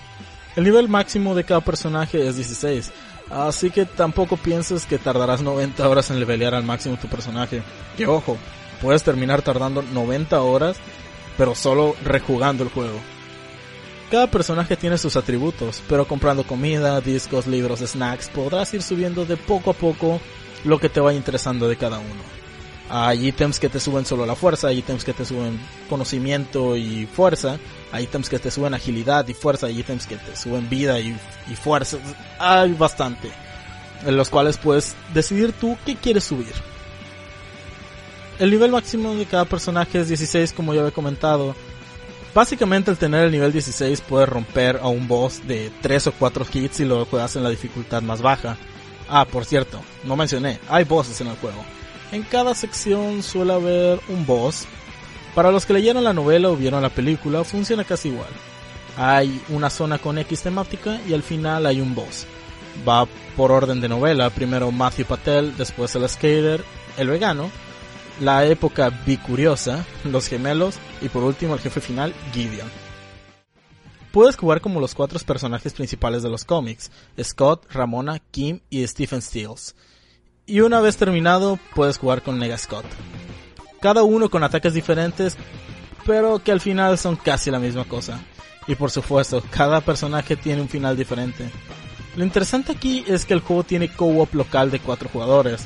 [0.55, 2.91] El nivel máximo de cada personaje es 16,
[3.31, 7.63] Así que tampoco pienses que tardarás 90 horas en levelear al máximo tu personaje.
[7.95, 8.37] Que ojo,
[8.81, 10.77] puedes terminar tardando 90 horas,
[11.37, 12.99] pero solo rejugando el juego.
[14.11, 19.37] Cada personaje tiene sus atributos, pero comprando comida, discos, libros, snacks, podrás ir subiendo de
[19.37, 20.19] poco a poco
[20.65, 22.41] lo que te vaya interesando de cada uno.
[22.89, 27.05] Hay ítems que te suben solo la fuerza, hay ítems que te suben conocimiento y
[27.05, 27.57] fuerza,
[27.91, 31.17] hay ítems que te suben agilidad y fuerza, hay ítems que te suben vida y,
[31.49, 31.97] y fuerza.
[32.39, 33.31] Hay bastante.
[34.05, 36.53] En los cuales puedes decidir tú qué quieres subir.
[38.39, 41.55] El nivel máximo de cada personaje es 16 como ya he comentado.
[42.33, 46.45] Básicamente al tener el nivel 16 puedes romper a un boss de 3 o 4
[46.51, 48.57] hits y lo juegas en la dificultad más baja.
[49.09, 51.61] Ah, por cierto, no mencioné, hay bosses en el juego.
[52.13, 54.65] En cada sección suele haber un boss.
[55.35, 58.29] Para los que leyeron la novela o vieron la película, funciona casi igual.
[58.97, 62.25] Hay una zona con X temática y al final hay un boss.
[62.87, 63.07] Va
[63.37, 66.63] por orden de novela, primero Matthew Patel, después el skater,
[66.97, 67.49] el vegano,
[68.19, 72.69] la época bicuriosa, los gemelos y por último el jefe final, Gideon.
[74.11, 76.91] Puedes jugar como los cuatro personajes principales de los cómics,
[77.23, 79.73] Scott, Ramona, Kim y Stephen Stills
[80.45, 82.85] y una vez terminado puedes jugar con Nega Scott.
[83.81, 85.37] Cada uno con ataques diferentes,
[86.05, 88.19] pero que al final son casi la misma cosa.
[88.67, 91.49] Y por supuesto, cada personaje tiene un final diferente.
[92.15, 95.65] Lo interesante aquí es que el juego tiene co-op local de 4 jugadores.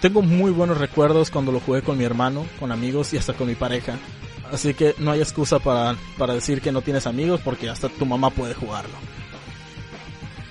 [0.00, 3.46] Tengo muy buenos recuerdos cuando lo jugué con mi hermano, con amigos y hasta con
[3.46, 3.98] mi pareja.
[4.52, 8.04] Así que no hay excusa para, para decir que no tienes amigos porque hasta tu
[8.04, 8.94] mamá puede jugarlo.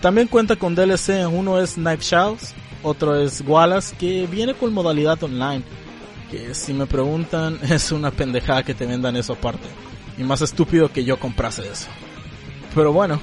[0.02, 5.22] También cuenta con DLC, uno es Knife Shows, otro es Wallace, que viene con modalidad
[5.24, 5.64] online.
[6.34, 9.68] Que si me preguntan, es una pendejada que te vendan eso aparte.
[10.18, 11.90] Y más estúpido que yo comprase eso.
[12.74, 13.20] Pero bueno,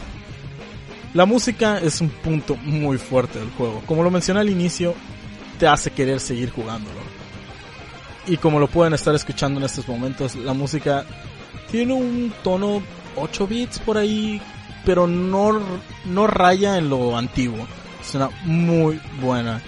[1.12, 3.82] la música es un punto muy fuerte del juego.
[3.84, 4.94] Como lo mencioné al inicio,
[5.58, 7.00] te hace querer seguir jugándolo.
[8.28, 11.04] Y como lo pueden estar escuchando en estos momentos, la música
[11.68, 12.80] tiene un tono
[13.16, 14.40] 8 bits por ahí,
[14.84, 15.60] pero no,
[16.04, 17.66] no raya en lo antiguo.
[18.04, 19.60] Suena muy buena.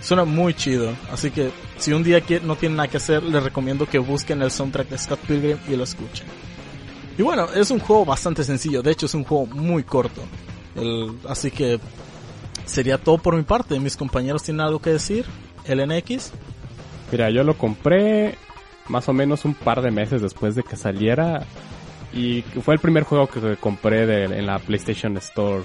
[0.00, 0.92] Suena muy chido.
[1.12, 4.50] Así que si un día no tienen nada que hacer, les recomiendo que busquen el
[4.50, 6.26] soundtrack de Scott Pilgrim y lo escuchen.
[7.16, 8.82] Y bueno, es un juego bastante sencillo.
[8.82, 10.22] De hecho, es un juego muy corto.
[11.28, 11.80] así que
[12.64, 13.78] sería todo por mi parte.
[13.80, 15.24] Mis compañeros tienen algo que decir.
[15.66, 16.32] LNX.
[17.10, 18.36] Mira, yo lo compré
[18.88, 21.44] más o menos un par de meses después de que saliera.
[22.12, 25.64] Y fue el primer juego que compré en la PlayStation Store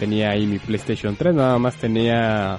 [0.00, 2.58] tenía ahí mi PlayStation 3, nada más tenía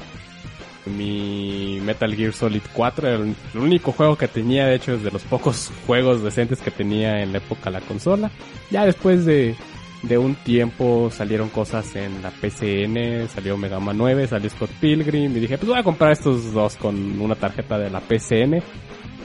[0.86, 5.24] mi Metal Gear Solid 4, el, único juego que tenía, de hecho, es de los
[5.24, 8.32] pocos juegos decentes que tenía en la época la consola.
[8.70, 9.56] Ya después de,
[10.04, 15.36] de un tiempo salieron cosas en la PCN, salió Mega Man 9, salió Scott Pilgrim
[15.36, 18.62] y dije, pues voy a comprar estos dos con una tarjeta de la PCN.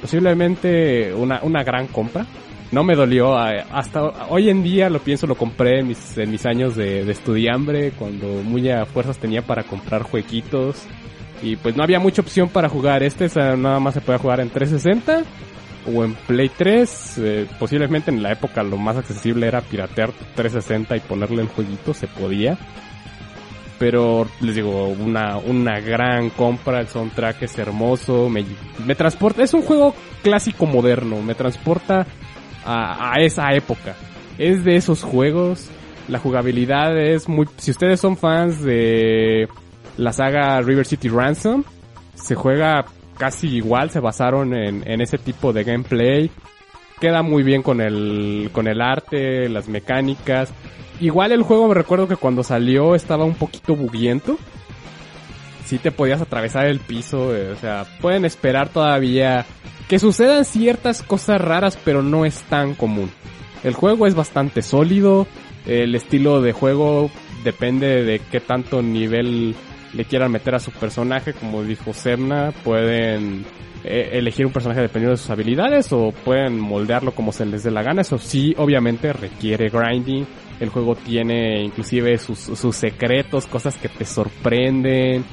[0.00, 2.26] Posiblemente una, una gran compra
[2.72, 3.36] no me dolió.
[3.36, 7.12] Hasta hoy en día lo pienso, lo compré en mis, en mis años de, de
[7.12, 10.86] estudiambre, cuando muy a fuerzas tenía para comprar jueguitos.
[11.42, 13.02] Y pues no había mucha opción para jugar.
[13.02, 15.22] Este nada más se puede jugar en 360
[15.94, 17.18] o en Play 3.
[17.18, 21.94] Eh, posiblemente en la época lo más accesible era piratear 360 y ponerle el jueguito,
[21.94, 22.58] se podía.
[23.78, 28.42] Pero les digo, una, una gran compra, el soundtrack es hermoso, me,
[28.86, 32.06] me transporta, es un juego clásico moderno, me transporta
[32.64, 33.94] a, a esa época.
[34.38, 35.68] Es de esos juegos,
[36.08, 39.46] la jugabilidad es muy, si ustedes son fans de
[39.96, 41.64] la saga River City Ransom,
[42.14, 42.84] se juega
[43.18, 46.30] casi igual, se basaron en, en ese tipo de gameplay.
[47.00, 50.52] Queda muy bien con el, con el arte, las mecánicas.
[51.00, 54.38] Igual el juego me recuerdo que cuando salió estaba un poquito buguiento.
[55.66, 59.44] Sí te podías atravesar el piso, eh, o sea, pueden esperar todavía
[59.88, 63.10] que sucedan ciertas cosas raras, pero no es tan común.
[63.64, 65.26] El juego es bastante sólido,
[65.66, 67.10] el estilo de juego
[67.42, 69.56] depende de qué tanto nivel
[69.92, 73.44] le quieran meter a su personaje, como dijo Semna, pueden
[73.84, 77.70] eh, elegir un personaje dependiendo de sus habilidades o pueden moldearlo como se les dé
[77.70, 78.02] la gana.
[78.02, 80.26] Eso sí, obviamente requiere grinding.
[80.58, 85.24] El juego tiene inclusive sus, sus secretos, cosas que te sorprenden.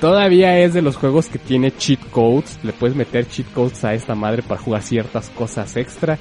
[0.00, 2.58] Todavía es de los juegos que tiene cheat codes.
[2.62, 6.18] Le puedes meter cheat codes a esta madre para jugar ciertas cosas extra.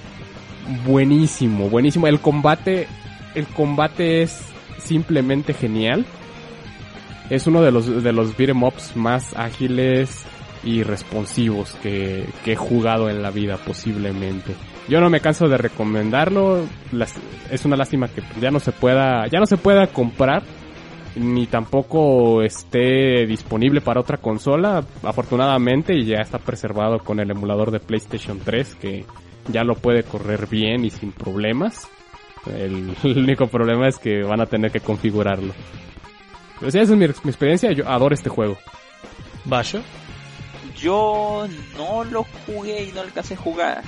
[0.85, 2.07] Buenísimo, buenísimo.
[2.07, 2.87] El combate,
[3.35, 4.39] el combate es
[4.79, 6.05] simplemente genial.
[7.29, 10.25] Es uno de los, de los beat'em ups más ágiles
[10.63, 14.53] y responsivos que, he jugado en la vida posiblemente.
[14.87, 16.65] Yo no me canso de recomendarlo.
[17.49, 20.43] Es una lástima que ya no se pueda, ya no se pueda comprar
[21.15, 27.79] ni tampoco esté disponible para otra consola, afortunadamente, ya está preservado con el emulador de
[27.79, 29.05] PlayStation 3 que
[29.47, 31.87] ya lo puede correr bien y sin problemas.
[32.53, 35.53] El único problema es que van a tener que configurarlo.
[36.59, 38.57] Pero sí, esa es mi, mi experiencia, yo adoro este juego.
[39.45, 39.81] Basho.
[40.75, 43.83] Yo no lo jugué y no alcancé a jugar.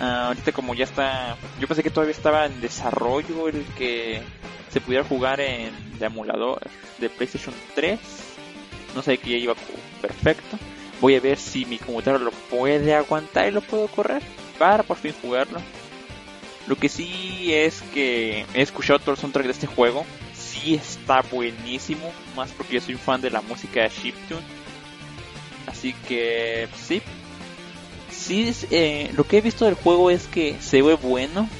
[0.00, 4.22] Ah, ahorita como ya está, yo pensé que todavía estaba en desarrollo el que
[4.70, 6.60] se pudiera jugar en de emulador
[6.98, 7.98] de PlayStation 3.
[8.94, 9.54] No sé que ya iba
[10.00, 10.58] perfecto.
[11.00, 14.22] Voy a ver si mi computadora lo puede aguantar y lo puedo correr
[14.58, 15.60] para por fin jugarlo.
[16.66, 20.04] Lo que sí es que he escuchado todo el soundtrack de este juego.
[20.64, 24.40] Sí está buenísimo, más porque yo soy un fan de la música de Chiptune.
[25.66, 27.02] Así que sí.
[28.10, 31.50] Sí, es, eh, lo que he visto del juego es que se ve bueno.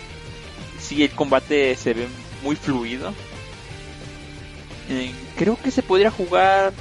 [0.81, 2.06] Sí, el combate se ve
[2.43, 3.12] muy fluido.
[4.89, 6.72] Eh, creo que se podría jugar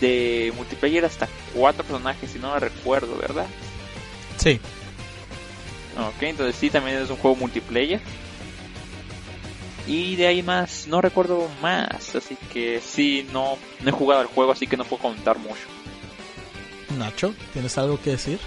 [0.00, 3.46] de multiplayer hasta cuatro personajes, si no me recuerdo, ¿verdad?
[4.36, 4.60] Sí.
[5.98, 8.00] Ok, entonces sí, también es un juego multiplayer.
[9.86, 14.28] Y de ahí más, no recuerdo más, así que sí, no, no he jugado el
[14.28, 15.66] juego, así que no puedo comentar mucho.
[16.98, 18.38] Nacho, ¿tienes algo que decir?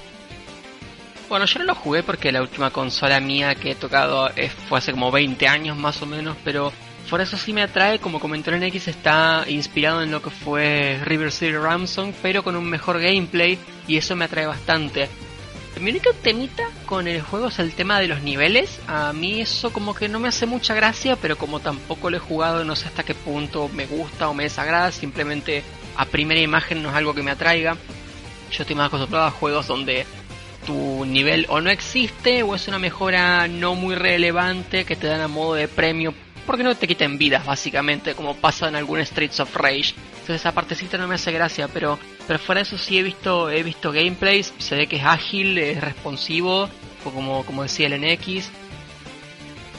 [1.28, 4.30] Bueno, yo no lo jugué porque la última consola mía que he tocado
[4.70, 6.72] fue hace como 20 años más o menos, pero
[7.10, 11.00] por eso sí me atrae, como comentó en X, está inspirado en lo que fue
[11.04, 15.10] River City Ransom, pero con un mejor gameplay y eso me atrae bastante.
[15.80, 18.80] Mi único temita con el juego es el tema de los niveles.
[18.88, 22.20] A mí eso como que no me hace mucha gracia, pero como tampoco lo he
[22.20, 24.92] jugado, no sé hasta qué punto me gusta o me desagrada.
[24.92, 25.64] Simplemente
[25.98, 27.76] a primera imagen no es algo que me atraiga.
[28.52, 30.06] Yo estoy más acostumbrado a juegos donde
[30.66, 35.22] tu nivel o no existe o es una mejora no muy relevante que te dan
[35.22, 36.14] a modo de premio
[36.46, 39.94] porque no te quiten vidas básicamente como pasa en algún Streets of Rage.
[40.12, 43.50] Entonces esa partecita no me hace gracia pero pero fuera de eso sí he visto
[43.50, 46.70] he visto gameplays se ve que es ágil es responsivo
[47.04, 48.50] como como decía el NX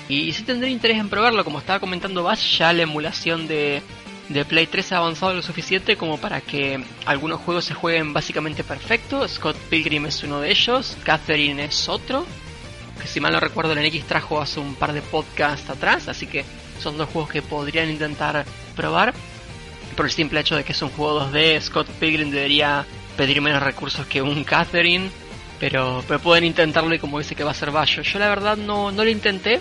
[0.09, 3.83] y sí tendré interés en probarlo como estaba comentando Bash ya la emulación de
[4.29, 8.65] de Play 3 ha avanzado lo suficiente como para que algunos juegos se jueguen básicamente
[8.65, 9.27] perfecto.
[9.29, 12.27] Scott Pilgrim es uno de ellos, Catherine es otro,
[13.01, 16.27] que si mal no recuerdo el NX trajo hace un par de podcasts atrás, así
[16.27, 16.45] que
[16.81, 18.45] son dos juegos que podrían intentar
[18.75, 19.15] probar.
[19.97, 22.85] Por el simple hecho de que es un juego 2D, Scott Pilgrim debería
[23.17, 25.11] pedir menos recursos que un Catherine,
[25.59, 28.03] pero, pero pueden intentarlo y como dice que va a ser Bayo.
[28.03, 29.61] Yo la verdad no, no lo intenté,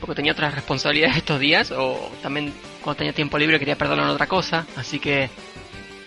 [0.00, 2.52] porque tenía otras responsabilidades estos días, o también
[2.82, 5.28] cuando tenía tiempo libre quería perderlo en otra cosa, así que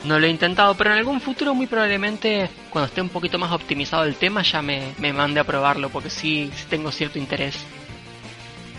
[0.08, 3.52] no lo he intentado, pero en algún futuro muy probablemente cuando esté un poquito más
[3.52, 7.56] optimizado el tema ya me, me mande a probarlo, porque sí, tengo cierto interés.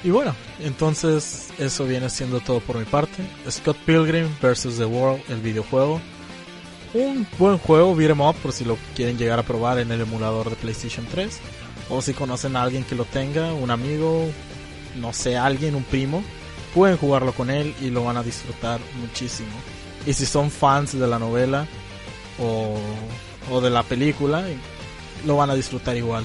[0.05, 3.23] Y bueno, entonces eso viene siendo todo por mi parte.
[3.51, 4.77] Scott Pilgrim vs.
[4.79, 6.01] The World, el videojuego.
[6.95, 10.49] Un buen juego, beat'em up, por si lo quieren llegar a probar en el emulador
[10.51, 11.39] de PlayStation 3.
[11.91, 14.27] O si conocen a alguien que lo tenga, un amigo,
[14.97, 16.23] no sé, alguien, un primo,
[16.75, 19.51] pueden jugarlo con él y lo van a disfrutar muchísimo.
[20.07, 21.67] Y si son fans de la novela
[22.39, 22.79] o,
[23.51, 24.45] o de la película,
[25.27, 26.25] lo van a disfrutar igual.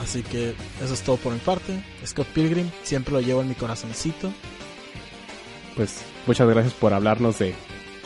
[0.00, 1.82] Así que eso es todo por mi parte.
[2.04, 4.32] Scott Pilgrim, siempre lo llevo en mi corazoncito.
[5.76, 7.54] Pues muchas gracias por hablarnos de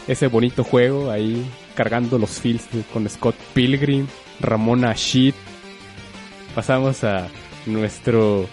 [0.06, 1.44] ese bonito juego ahí
[1.74, 4.06] cargando los fields con Scott Pilgrim,
[4.40, 5.34] Ramona Sheet.
[6.54, 7.28] Pasamos a
[7.66, 8.46] nuestro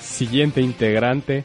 [0.00, 1.44] siguiente integrante.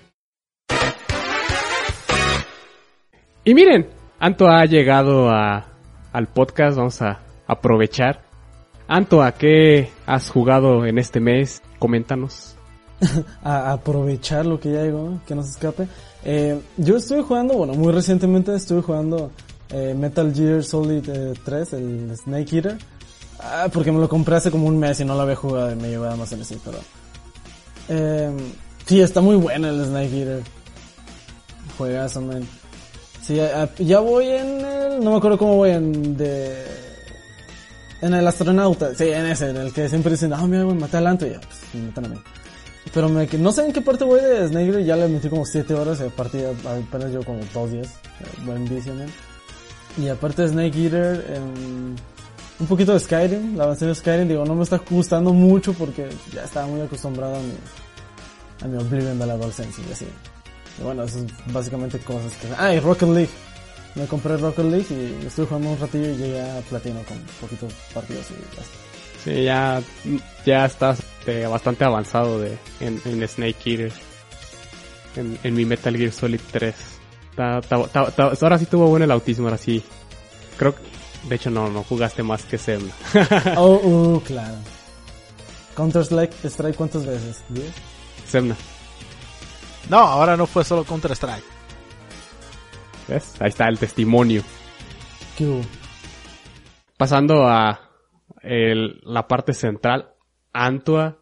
[3.43, 3.87] Y miren,
[4.19, 5.65] Anto ha llegado a,
[6.13, 8.23] al podcast, vamos a aprovechar.
[8.87, 11.61] Anto, ¿a qué has jugado en este mes?
[11.79, 12.55] Coméntanos.
[13.43, 15.87] a aprovechar lo que ya llegó, que no se escape.
[16.23, 19.31] Eh, yo estuve jugando, bueno, muy recientemente estuve jugando
[19.69, 21.03] eh, Metal Gear Solid
[21.43, 22.77] 3, eh, el Snake Eater.
[23.39, 25.75] Ah, porque me lo compré hace como un mes y no lo había jugado y
[25.75, 26.77] me llevaba más en ese, pero...
[27.89, 28.31] Eh,
[28.85, 30.43] sí, está muy bueno el Snake Eater.
[31.77, 32.47] Juegazo, man.
[33.25, 33.39] Sí,
[33.79, 35.03] ya voy en el...
[35.03, 36.15] No me acuerdo cómo voy en...
[36.15, 36.63] De...
[38.01, 40.97] En el astronauta, sí, en ese, en el que siempre dicen, ah, mira, güey, maté
[40.97, 42.17] al y ya, pues, me matan a mí.
[42.93, 45.73] Pero me, no sé en qué parte voy de Snake ya le metí como 7
[45.73, 47.87] horas y aparte apenas llevo como 2 días.
[48.19, 49.07] Eh, buen vicio, man.
[49.97, 51.95] Y aparte de Snake Eater, em,
[52.59, 56.09] un poquito de Skyrim, la avanzada de Skyrim, digo, no me está gustando mucho porque
[56.31, 57.53] ya estaba muy acostumbrado a mi,
[58.61, 60.05] a mi Oblivion de la DualSense y así.
[60.79, 62.47] Y bueno, eso es básicamente cosas que...
[62.57, 63.29] Ah, y Rocket League.
[63.95, 67.73] Me compré Rocket League y estuve jugando un ratillo y llegué a platino con poquitos
[67.93, 68.63] partidos y ya
[69.23, 69.81] Sí, ya,
[70.45, 73.91] ya estás este, bastante avanzado de, en, en Snake Eater.
[75.15, 76.75] En, en, mi Metal Gear Solid 3.
[77.37, 79.83] ahora sí tuvo bueno el autismo, ahora sí.
[80.57, 80.81] Creo que,
[81.27, 82.87] de hecho no, no jugaste más que Sem.
[83.57, 84.57] oh, uh, claro.
[85.75, 87.43] Counter Strike, Strike cuántas veces?
[87.51, 87.61] ¿10?
[88.29, 88.55] Semna.
[89.89, 91.43] No, ahora no fue solo Counter Strike.
[93.07, 93.39] ¿Ves?
[93.39, 94.41] Ahí está el testimonio.
[95.37, 95.61] ¿Qué hubo?
[96.97, 97.91] Pasando a
[98.41, 100.13] el, la parte central,
[100.53, 101.19] Antua,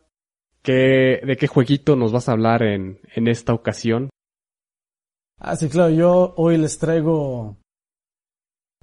[0.61, 4.09] ¿qué, ¿de qué jueguito nos vas a hablar en, en esta ocasión?
[5.39, 7.57] Ah, sí, claro, yo hoy les traigo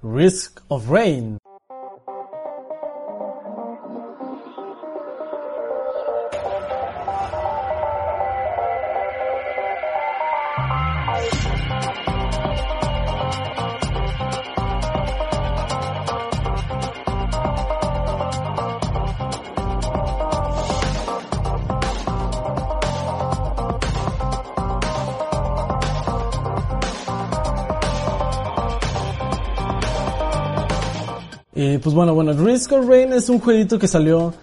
[0.03, 1.37] Risk of Rain.
[31.81, 34.33] Pues bueno, bueno, Risk of Rain es un jueguito que salió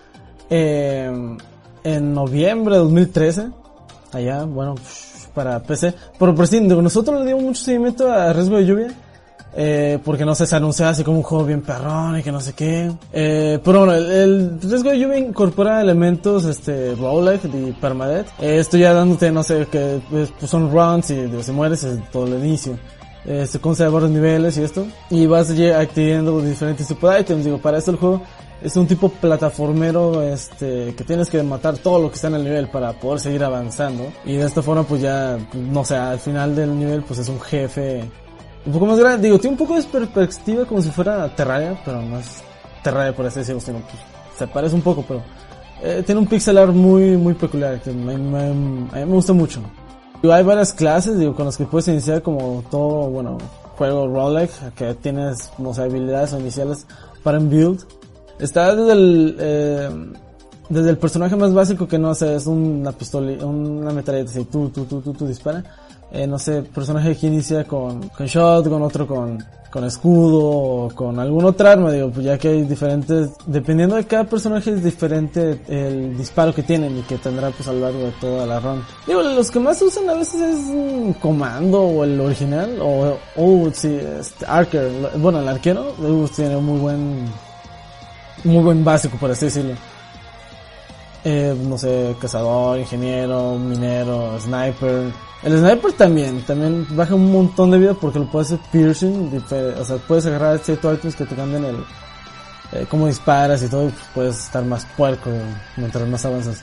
[0.50, 1.10] eh,
[1.84, 3.48] en noviembre de 2013.
[4.12, 4.74] Allá, bueno,
[5.34, 5.94] para PC.
[6.18, 8.88] Pero por sí, nosotros le dimos mucho seguimiento a Riesgo de Lluvia.
[9.60, 12.40] Eh, porque no sé, se anunció así como un juego bien perrón y que no
[12.40, 12.92] sé qué.
[13.12, 18.28] Eh, pero bueno, el, Riesgo de Lluvia incorpora elementos, este, roguelike y permadeath.
[18.40, 22.26] Eh, esto ya dándote, no sé, que pues, son runs y si mueres es todo
[22.26, 22.78] el inicio
[23.24, 24.86] se conserva los niveles y esto.
[25.10, 27.42] Y vas adquiriendo diferentes tipos de.
[27.42, 28.22] Digo, para esto el juego
[28.62, 32.44] es un tipo plataformero este que tienes que matar todo lo que está en el
[32.44, 34.12] nivel para poder seguir avanzando.
[34.24, 37.40] Y de esta forma pues ya, no sé, al final del nivel pues es un
[37.40, 38.02] jefe
[38.66, 39.28] un poco más grande.
[39.28, 42.42] Digo, tiene un poco de perspectiva como si fuera Terraria, pero no es
[42.82, 43.82] Terraria por así decirlo, sino
[44.36, 45.22] se parece un poco, pero
[45.82, 49.32] eh, tiene un pixel art muy, muy peculiar que me, me, a mí me gusta
[49.32, 49.60] mucho.
[50.22, 53.38] Hay varias clases, digo, con las que puedes iniciar como todo, bueno,
[53.76, 56.86] juego roguelike, que tienes, no habilidades iniciales
[57.22, 57.84] para un build.
[58.40, 59.90] Está desde el, eh,
[60.68, 64.68] desde el personaje más básico que no sé, es una pistola, una metralleta así, tú,
[64.70, 65.62] tú, tú, tú, tú dispara.
[66.10, 71.18] Eh, no sé, personaje que inicia con, con shotgun, otro con, con escudo o con
[71.18, 75.60] algún otro arma, digo, pues ya que hay diferentes, dependiendo de cada personaje es diferente
[75.68, 78.82] el disparo que tienen y que tendrá pues a lo largo de toda la run.
[79.06, 83.70] Digo, los que más usan a veces es un comando o el original o, o
[83.74, 85.94] sí, este, archer, bueno, el arquero
[86.34, 87.24] tiene un muy buen,
[88.44, 89.74] muy buen básico por así decirlo.
[91.24, 97.78] Eh, no sé, cazador, ingeniero, minero, sniper, el sniper también, también baja un montón de
[97.78, 99.42] vida porque lo puedes hacer piercing,
[99.78, 101.76] o sea, puedes agarrar ciertos items que te cambian el,
[102.72, 105.30] eh, cómo disparas y todo, y puedes estar más puerco
[105.76, 106.62] mientras más avanzas.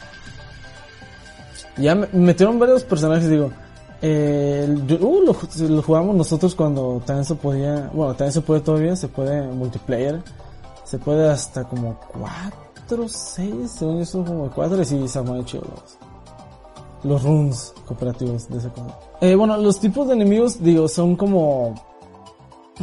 [1.78, 3.52] Ya metieron varios personajes, digo,
[4.02, 4.68] eh,
[5.00, 9.42] uh, lo, jugamos nosotros cuando también se podía, bueno, también se puede todavía, se puede
[9.48, 10.22] multiplayer,
[10.84, 15.64] se puede hasta como 4, 6, según eso como 4 y sí, se muy chido
[17.06, 18.98] los runes cooperativos de ese juego.
[19.22, 21.76] Eh, bueno, los tipos de enemigos, digo, son como...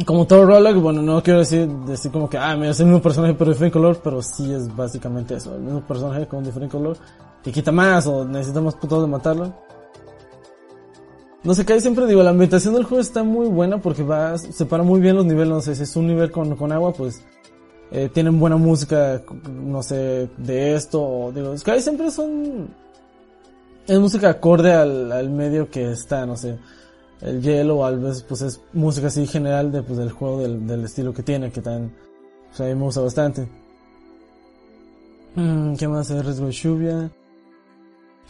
[0.07, 2.99] Como todo roguelike, bueno, no quiero decir, decir como que, ah, mira, es el mismo
[2.99, 6.97] personaje pero diferente color, pero sí es básicamente eso, el mismo personaje con diferente color,
[7.43, 9.53] que quita más o necesita más putos de matarlo.
[11.43, 14.81] No sé, que siempre digo, la ambientación del juego está muy buena porque va, separa
[14.81, 17.21] muy bien los niveles, no sé, si es un nivel con, con agua, pues
[17.91, 19.21] eh, tienen buena música,
[19.51, 22.73] no sé, de esto, o digo, Sky siempre son,
[23.87, 26.57] es música acorde al, al medio que está, no sé,
[27.21, 30.83] el hielo, a veces pues es música así general de, pues, del juego, del, del
[30.85, 31.93] estilo que tiene, que también,
[32.49, 33.47] pues a mí me gusta bastante.
[35.35, 36.11] Mm, ¿Qué más?
[36.11, 37.11] Hay riesgo de lluvia.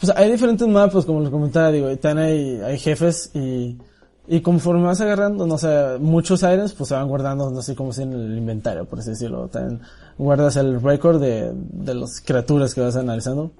[0.00, 3.78] Pues hay diferentes mapas, como les comentaba, digo, y también hay, hay jefes y,
[4.26, 7.92] y conforme vas agarrando, no sé, muchos aires, pues se van guardando, no sé cómo
[7.92, 9.48] si en el inventario, por así decirlo.
[9.48, 9.80] También
[10.18, 13.52] guardas el récord de, de las criaturas que vas analizando.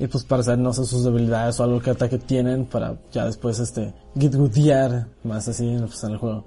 [0.00, 3.26] Y pues para saber, no sé, sus debilidades o algo que ataque tienen para ya
[3.26, 6.46] después, este, gitgudear más así, pues en el juego.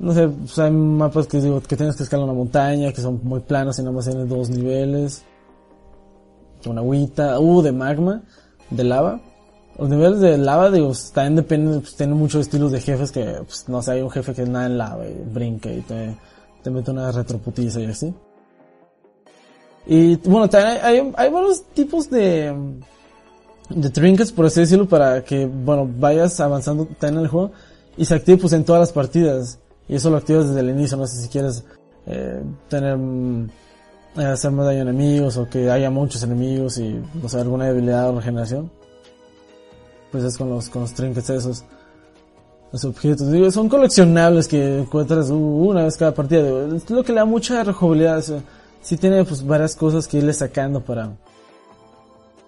[0.00, 3.20] No sé, pues hay mapas que digo, que tienes que escalar una montaña, que son
[3.22, 5.24] muy planos y nada más tienen dos niveles.
[6.66, 8.22] Una agüita, uh, de magma,
[8.68, 9.20] de lava.
[9.78, 13.68] Los niveles de lava, digo, también dependen, pues tienen muchos estilos de jefes que, pues
[13.68, 16.16] no sé, hay un jefe que nada en lava y brinca y te,
[16.64, 18.12] te mete una retroputiza y así.
[19.86, 22.52] Y bueno, también hay, hay, varios tipos de,
[23.70, 27.52] de trinkets, por así decirlo, para que, bueno, vayas avanzando también en el juego
[27.96, 29.58] y se active pues en todas las partidas.
[29.88, 31.64] Y eso lo activas desde el inicio, no sé si quieres
[32.06, 32.98] eh, tener,
[34.16, 37.66] eh, hacer más daño a enemigos o que haya muchos enemigos y, no sé, alguna
[37.66, 38.70] debilidad o regeneración.
[40.10, 41.64] Pues es con los, con los trinkets esos.
[42.72, 46.66] Los objetos, digo, son coleccionables que encuentras una vez cada partida.
[46.74, 48.18] Es lo que le da mucha rejugabilidad.
[48.18, 48.42] O sea,
[48.86, 51.10] sí tiene pues varias cosas que irle sacando para...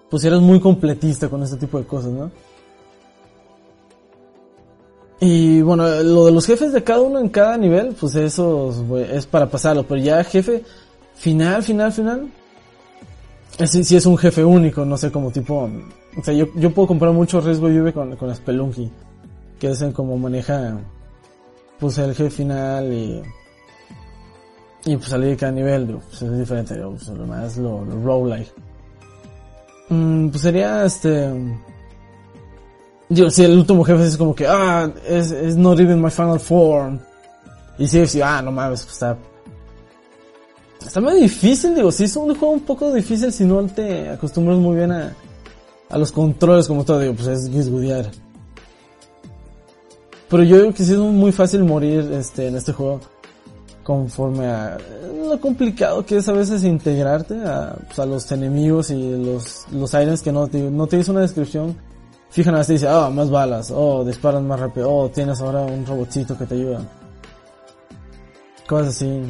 [0.09, 2.31] Pues eres muy completista con este tipo de cosas, ¿no?
[5.19, 9.25] Y bueno, lo de los jefes de cada uno en cada nivel, pues eso es
[9.25, 9.83] para pasarlo.
[9.83, 10.63] Pero ya jefe
[11.15, 12.31] final, final, final.
[13.67, 15.69] Sí, sí es un jefe único, no sé, como tipo...
[16.17, 18.89] O sea, yo, yo puedo comprar mucho riesgo lluvia con, con Spelunky.
[19.59, 20.79] Que es en como maneja...
[21.79, 23.21] Pues el jefe final y...
[24.85, 27.83] Y pues salir de cada nivel, digo, pues es diferente, digo, pues lo más lo,
[27.83, 28.51] roguelike.
[29.89, 31.29] Mm, pues sería este...
[33.09, 36.39] Digo, si el último jefe es como que, ah, es, es not even my final
[36.39, 36.99] form.
[37.77, 39.17] Y si sí, ah, no mames, pues está...
[40.85, 44.57] Está muy difícil, digo, sí es un juego un poco difícil si no te acostumbras
[44.57, 45.13] muy bien a,
[45.89, 48.09] a los controles como todo, digo, pues es guisgudear.
[50.29, 53.01] Pero yo creo que sí es muy fácil morir este, en este juego
[53.89, 54.77] conforme a
[55.27, 60.21] lo complicado que es a veces integrarte a, pues, a los enemigos y los, los
[60.21, 61.75] que no te, no te dice una descripción
[62.29, 66.37] Fijan así dice, oh, más balas, oh, disparan más rápido, oh, tienes ahora un robotcito
[66.37, 66.81] que te ayuda.
[68.67, 69.23] Cosas así.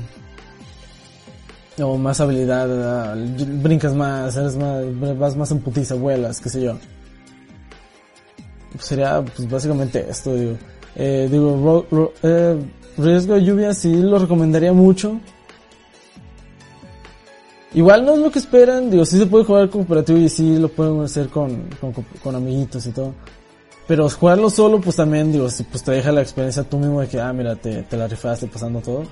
[1.82, 3.16] O más habilidad,
[3.64, 6.74] brincas más, eres más, vas más en putiza, vuelas, qué sé yo.
[8.74, 10.58] Pues sería, pues básicamente esto, digo.
[10.98, 11.88] Eh, digo,
[12.22, 12.60] eh,
[12.98, 15.20] riesgo de lluvia sí lo recomendaría mucho.
[17.74, 20.70] Igual no es lo que esperan, digo, sí se puede jugar cooperativo y sí lo
[20.70, 21.70] pueden hacer con,
[22.24, 23.14] con, amiguitos y todo.
[23.88, 27.08] Pero jugarlo solo, pues también, digo, si pues te deja la experiencia tú mismo de
[27.08, 29.04] que, ah, mira, te, te la rifaste pasando todo.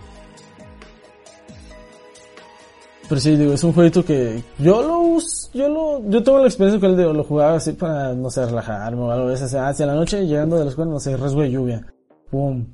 [3.07, 6.47] Pero sí, digo, es un jueguito que yo lo uso, yo lo, yo tengo la
[6.47, 9.53] experiencia con él, digo, lo jugaba así para, no sé, relajarme o algo, a veces
[9.53, 11.93] hacia la noche llegando de la escuela, no sé, riesgo de lluvia.
[12.29, 12.65] Pum.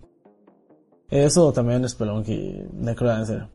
[1.14, 3.48] Eso también es Pelonky, Necrodancer.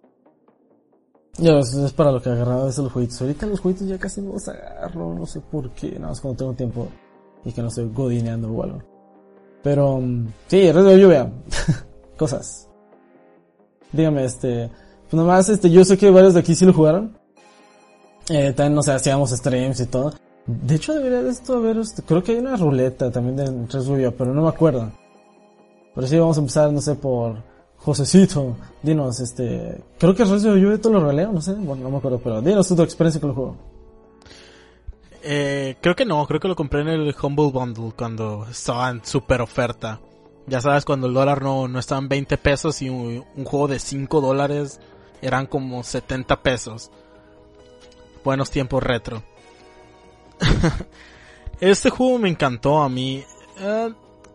[1.39, 3.20] Ya, es para lo que agarraba esos los jueguitos.
[3.20, 6.39] Ahorita los jueguitos ya casi no los agarro, no sé por qué, nada más cuando
[6.39, 6.86] tengo tiempo
[7.44, 8.78] y que no estoy godineando o algo.
[9.64, 11.32] Pero, mm, sí, Red de Lluvia.
[12.16, 12.68] Cosas.
[13.90, 14.70] Dígame, este,
[15.10, 17.18] pues nomás, este, yo sé que varios de aquí sí lo jugaron.
[18.28, 20.12] Eh, también, no sé, hacíamos streams y todo.
[20.47, 23.85] De hecho, debería de esto haber, este, creo que hay una ruleta también de Red
[23.85, 24.93] Lluvia, pero no me acuerdo.
[25.93, 27.47] Pero sí, vamos a empezar, no sé, por,
[27.78, 31.98] Josecito, dinos, este, creo que Resident Evil te lo releo, no sé, bueno, no me
[31.98, 33.56] acuerdo, pero dinos tu experiencia con el juego.
[35.22, 39.05] Eh, creo que no, creo que lo compré en el Humble Bundle cuando estaba en
[39.05, 40.00] super oferta.
[40.46, 43.68] Ya sabes, cuando el dólar no, no estaba en 20 pesos y un, un juego
[43.68, 44.80] de 5 dólares
[45.20, 46.90] eran como 70 pesos.
[48.24, 49.22] Buenos tiempos retro.
[51.60, 53.24] este juego me encantó a mí.
[53.59, 53.92] Eh,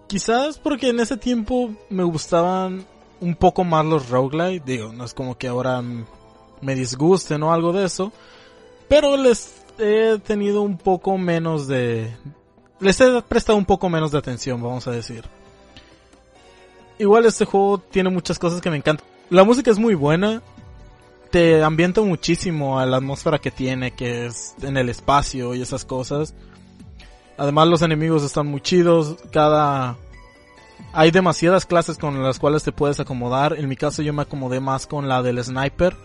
[0.08, 2.86] quizás porque en ese tiempo me gustaban
[3.24, 4.64] un poco más los roguelite.
[4.66, 5.82] Digo, no es como que ahora
[6.62, 8.12] me disgusten o algo de eso.
[8.90, 12.16] Pero les he tenido un poco menos de...
[12.80, 15.24] Les he prestado un poco menos de atención, vamos a decir.
[17.00, 19.08] Igual este juego tiene muchas cosas que me encantan.
[19.30, 20.42] La música es muy buena.
[21.32, 25.86] Te ambienta muchísimo a la atmósfera que tiene, que es en el espacio y esas
[25.86, 26.36] cosas.
[27.38, 29.98] Además los enemigos están muy chidos, cada...
[30.92, 33.58] Hay demasiadas clases con las cuales te puedes acomodar.
[33.58, 35.96] En mi caso yo me acomodé más con la del sniper.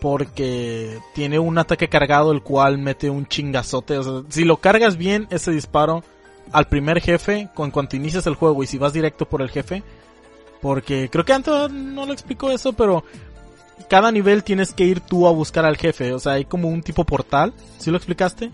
[0.00, 3.98] Porque tiene un ataque cargado el cual mete un chingazote.
[3.98, 6.04] O sea, si lo cargas bien ese disparo
[6.52, 9.82] al primer jefe, con cuanto inicias el juego y si vas directo por el jefe.
[10.60, 13.04] Porque creo que antes no lo explicó eso, pero
[13.88, 16.12] cada nivel tienes que ir tú a buscar al jefe.
[16.12, 17.52] O sea, hay como un tipo portal.
[17.78, 18.50] ¿Sí lo explicaste?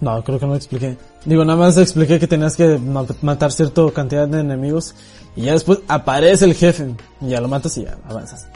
[0.00, 0.96] No, creo que no expliqué.
[1.24, 4.94] Digo, nada más expliqué que tenías que ma- matar cierta cantidad de enemigos
[5.34, 8.46] y ya después aparece el jefe y ya lo matas y ya avanzas.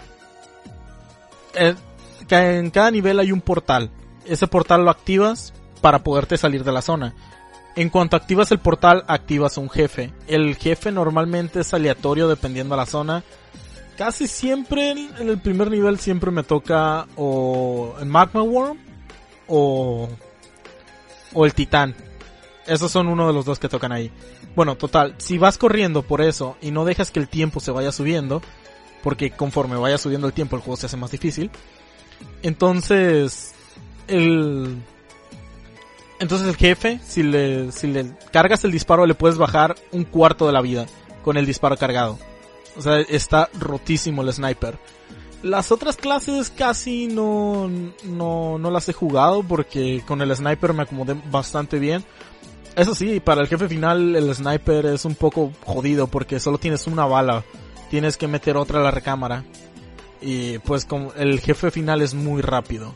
[1.55, 1.75] Eh,
[2.31, 3.91] en cada nivel hay un portal.
[4.25, 7.15] Ese portal lo activas para poderte salir de la zona.
[7.75, 10.13] En cuanto activas el portal, activas un jefe.
[10.29, 13.25] El jefe normalmente es aleatorio dependiendo de la zona.
[13.99, 18.79] Casi siempre en en el primer nivel siempre me toca o el Magma Worm
[19.49, 20.09] o,
[21.35, 21.95] o el Titán.
[22.67, 24.11] Esos son uno de los dos que tocan ahí.
[24.55, 27.91] Bueno, total, si vas corriendo por eso y no dejas que el tiempo se vaya
[27.91, 28.43] subiendo,
[29.03, 31.51] porque conforme vaya subiendo el tiempo el juego se hace más difícil.
[32.43, 33.55] Entonces,
[34.09, 34.79] el
[36.21, 40.47] entonces el jefe, si le si le cargas el disparo le puedes bajar un cuarto
[40.47, 40.87] de la vida
[41.25, 42.19] con el disparo cargado.
[42.77, 44.79] O sea, está rotísimo el sniper.
[45.43, 47.69] Las otras clases casi no,
[48.05, 52.05] no, no las he jugado porque con el sniper me acomodé bastante bien.
[52.77, 56.87] Eso sí, para el jefe final el sniper es un poco jodido porque solo tienes
[56.87, 57.45] una bala.
[57.91, 59.45] Tienes que meter otra a la recámara.
[60.21, 62.95] Y pues como el jefe final es muy rápido.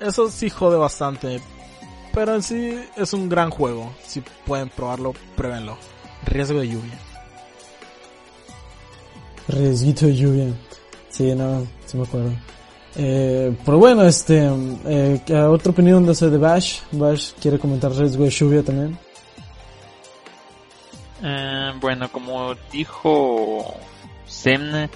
[0.00, 1.40] Eso sí jode bastante.
[2.14, 3.94] Pero en sí es un gran juego.
[4.04, 5.76] Si pueden probarlo, pruébenlo.
[6.24, 6.98] Riesgo de lluvia.
[9.48, 10.54] Riesguito de lluvia.
[11.12, 12.32] Sí, no, sí me acuerdo.
[12.96, 14.50] Eh, pero bueno, este,
[14.86, 16.80] eh, ¿qué otra opinión de, de Bash.
[16.90, 18.98] Bash quiere comentar riesgo de también.
[21.22, 23.74] Eh, bueno, como dijo
[24.26, 24.90] Semna,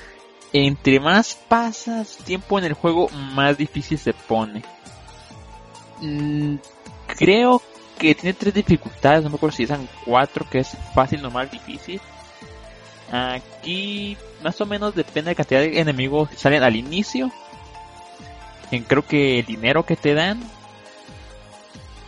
[0.52, 4.62] entre más pasas tiempo en el juego, más difícil se pone.
[6.00, 6.56] Mm,
[7.18, 7.60] creo
[7.98, 12.00] que tiene tres dificultades, no me acuerdo si eran cuatro, que es fácil, normal, difícil.
[13.10, 17.30] Aquí más o menos depende de la cantidad de enemigos que salen al inicio.
[18.70, 20.40] En creo que el dinero que te dan.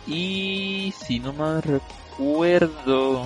[0.07, 3.23] Y si no me recuerdo,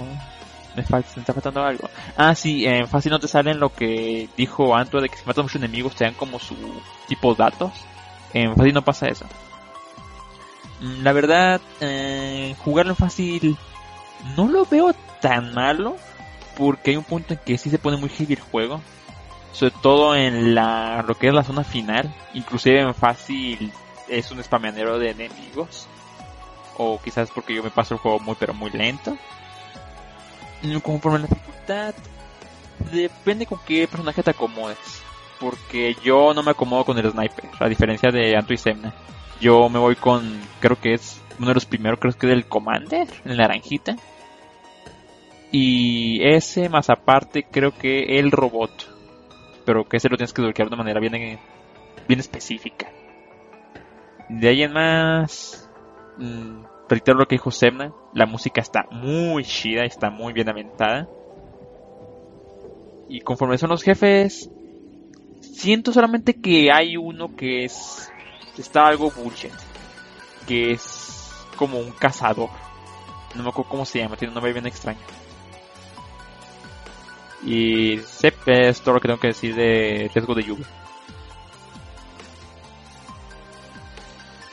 [0.75, 1.89] me, falta, me está faltando algo.
[2.17, 5.43] Ah, sí, en fácil no te salen lo que dijo Anto de que si matas
[5.43, 6.55] muchos enemigos te dan como su
[7.07, 7.71] tipo datos.
[8.34, 9.25] En fácil no pasa eso.
[10.81, 13.57] Mm, La verdad, eh, jugarlo en fácil
[14.35, 15.95] no lo veo tan malo.
[16.57, 18.81] Porque hay un punto en que sí se pone muy heavy el juego.
[19.51, 22.13] Sobre todo en la lo que es la zona final.
[22.34, 23.71] Inclusive en fácil
[24.07, 25.88] es un spameanero de enemigos.
[26.77, 29.17] O quizás porque yo me paso el juego muy pero muy lento.
[30.81, 31.93] Conforme la dificultad,
[32.91, 35.03] depende con qué personaje te acomodes.
[35.39, 38.93] Porque yo no me acomodo con el sniper, a diferencia de Anto y Semna.
[39.41, 42.47] Yo me voy con, creo que es uno de los primeros, creo que es del
[42.47, 43.97] Commander, el naranjita.
[45.55, 48.71] Y ese más aparte creo que el robot.
[49.65, 51.39] Pero que ese lo tienes que bloquear de una manera bien,
[52.07, 52.91] bien específica.
[54.30, 55.69] De ahí en más...
[56.17, 57.93] mm, reitero lo que dijo Semna.
[58.15, 61.07] La música está muy chida, está muy bien ambientada.
[63.07, 64.49] Y conforme son los jefes...
[65.39, 68.11] Siento solamente que hay uno que es...
[68.57, 69.53] Está algo bullshit.
[70.47, 72.49] Que es como un cazador.
[73.35, 74.99] No me acuerdo cómo se llama, tiene un nombre bien extraño.
[77.45, 80.65] Y sep, es todo lo que tengo que decir de riesgo de lluvia.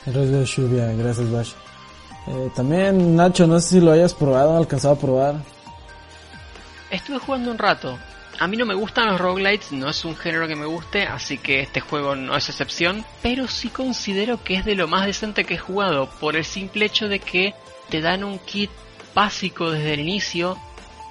[0.06, 1.52] Riesgo de lluvia, gracias Bash.
[2.26, 5.34] Eh, también Nacho, no sé si lo hayas probado, alcanzado a probar.
[6.90, 7.98] Estuve jugando un rato.
[8.38, 11.36] A mí no me gustan los roguelites, no es un género que me guste, así
[11.36, 15.44] que este juego no es excepción, pero sí considero que es de lo más decente
[15.44, 17.54] que he jugado, por el simple hecho de que
[17.90, 18.70] te dan un kit
[19.14, 20.56] básico desde el inicio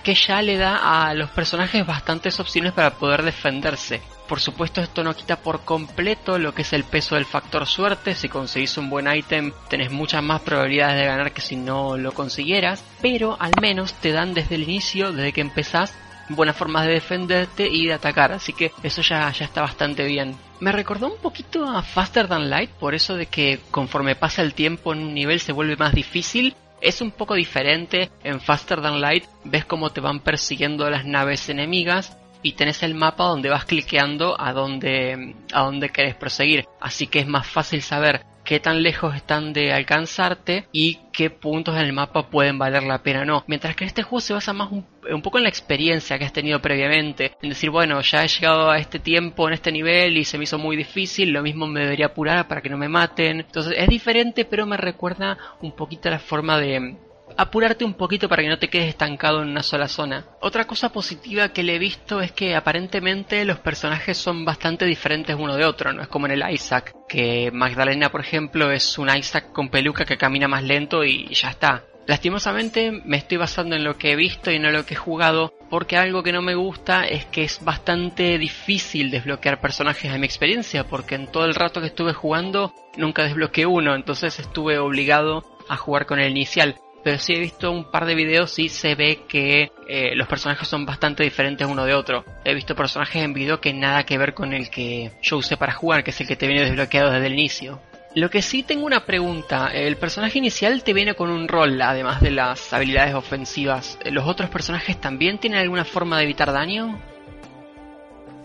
[0.10, 4.02] que ya le da a los personajes bastantes opciones para poder defenderse.
[4.27, 8.15] Por supuesto esto no quita por completo lo que es el peso del factor suerte,
[8.15, 12.11] si conseguís un buen ítem tenés muchas más probabilidades de ganar que si no lo
[12.11, 15.94] consiguieras, pero al menos te dan desde el inicio, desde que empezás,
[16.30, 20.36] buenas formas de defenderte y de atacar, así que eso ya, ya está bastante bien.
[20.60, 24.56] Me recordó un poquito a Faster Than Light, por eso de que conforme pasa el
[24.56, 26.56] tiempo en un nivel se vuelve más difícil.
[26.81, 29.26] Es un poco diferente, en Faster Than Light.
[29.43, 34.39] Ves cómo te van persiguiendo las naves enemigas y tenés el mapa donde vas cliqueando
[34.39, 39.15] a donde, a donde querés proseguir, así que es más fácil saber qué tan lejos
[39.15, 43.43] están de alcanzarte y qué puntos en el mapa pueden valer la pena o no.
[43.45, 44.85] Mientras que en este juego se basa más un,
[45.21, 47.33] poco en la experiencia que has tenido previamente.
[47.41, 50.45] En decir, bueno, ya he llegado a este tiempo en este nivel y se me
[50.45, 53.41] hizo muy difícil, lo mismo me debería apurar para que no me maten.
[53.41, 56.95] Entonces es diferente, pero me recuerda un poquito la forma de
[57.39, 60.25] apurarte un poquito para que no te quedes estancado en una sola zona.
[60.41, 65.37] Otra cosa positiva que le he visto es que aparentemente los personajes son bastante diferentes
[65.39, 69.09] uno de otro, no es como en el Isaac, que Magdalena por ejemplo es un
[69.15, 71.85] Isaac con peluca que camina más lento y ya está.
[72.07, 74.97] Lastimosamente me estoy basando en lo que he visto y no en lo que he
[74.97, 80.17] jugado, porque algo que no me gusta es que es bastante difícil desbloquear personajes a
[80.17, 84.77] mi experiencia, porque en todo el rato que estuve jugando nunca desbloqueé uno, entonces estuve
[84.77, 88.69] obligado a jugar con el inicial pero sí he visto un par de videos y
[88.69, 92.26] se ve que eh, los personajes son bastante diferentes uno de otro.
[92.43, 95.73] He visto personajes en video que nada que ver con el que yo usé para
[95.73, 97.80] jugar, que es el que te viene desbloqueado desde el inicio.
[98.15, 102.21] Lo que sí tengo una pregunta, el personaje inicial te viene con un rol, además
[102.21, 103.99] de las habilidades ofensivas.
[104.05, 106.99] ¿Los otros personajes también tienen alguna forma de evitar daño?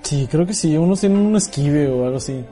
[0.03, 2.45] Sí, creo que sí, unos tienen un esquive o algo así.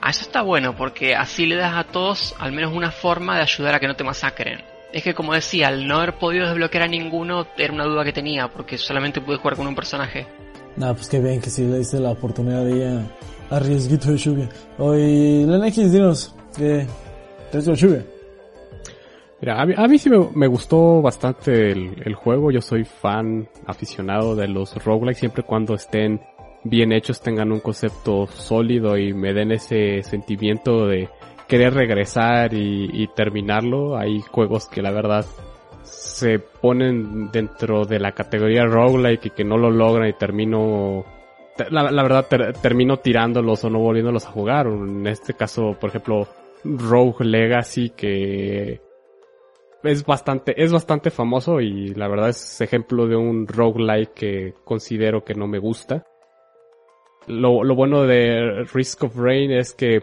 [0.00, 3.42] Ah, eso está bueno, porque así le das a todos al menos una forma de
[3.42, 4.73] ayudar a que no te masacren.
[4.94, 8.12] Es que como decía, al no haber podido desbloquear a ninguno, era una duda que
[8.12, 10.24] tenía, porque solamente pude jugar con un personaje.
[10.76, 14.12] Nada, pues que bien que sí le hice la oportunidad de ir a, a riesguito
[14.12, 14.48] de lluvia.
[14.78, 16.86] Oye, Lenexis, dinos, ¿qué
[17.50, 18.06] te has lluvia?
[19.40, 22.52] Mira, a mí, a mí sí me, me, gustó bastante el, el, juego.
[22.52, 26.20] Yo soy fan aficionado de los roguelikes siempre cuando estén
[26.62, 31.08] bien hechos, tengan un concepto sólido y me den ese sentimiento de
[31.48, 33.96] querer regresar y, terminarlo.
[33.96, 35.24] Hay juegos que la verdad
[35.82, 41.04] se ponen dentro de la categoría roguelike y que no lo logran y termino
[41.70, 44.66] la, la verdad ter, termino tirándolos o no volviéndolos a jugar.
[44.66, 46.26] En este caso, por ejemplo,
[46.64, 48.80] Rogue Legacy que
[49.82, 55.24] es bastante es bastante famoso y la verdad es ejemplo de un roguelike que considero
[55.24, 56.06] que no me gusta.
[57.26, 60.02] Lo, lo bueno de Risk of Rain es que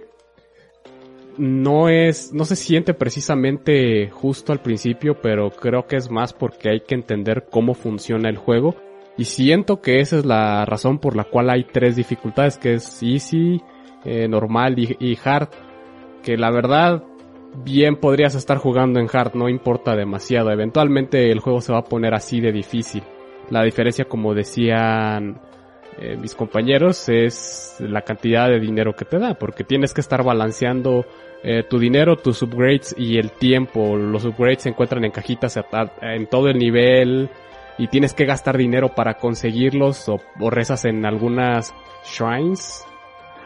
[1.37, 6.69] no es, no se siente precisamente justo al principio, pero creo que es más porque
[6.69, 8.75] hay que entender cómo funciona el juego.
[9.17, 13.03] Y siento que esa es la razón por la cual hay tres dificultades, que es
[13.03, 13.61] easy,
[14.05, 15.49] eh, normal y, y, hard.
[16.23, 17.03] Que la verdad,
[17.63, 20.51] bien podrías estar jugando en hard, no importa demasiado.
[20.51, 23.03] Eventualmente el juego se va a poner así de difícil.
[23.49, 25.39] La diferencia, como decían
[26.01, 30.23] eh, mis compañeros es la cantidad de dinero que te da, porque tienes que estar
[30.23, 31.05] balanceando
[31.43, 33.95] eh, tu dinero, tus upgrades y el tiempo.
[33.95, 35.59] Los upgrades se encuentran en cajitas
[36.01, 37.29] en todo el nivel
[37.77, 40.19] y tienes que gastar dinero para conseguirlos o,
[40.49, 41.71] rezas en algunas
[42.03, 42.83] shrines.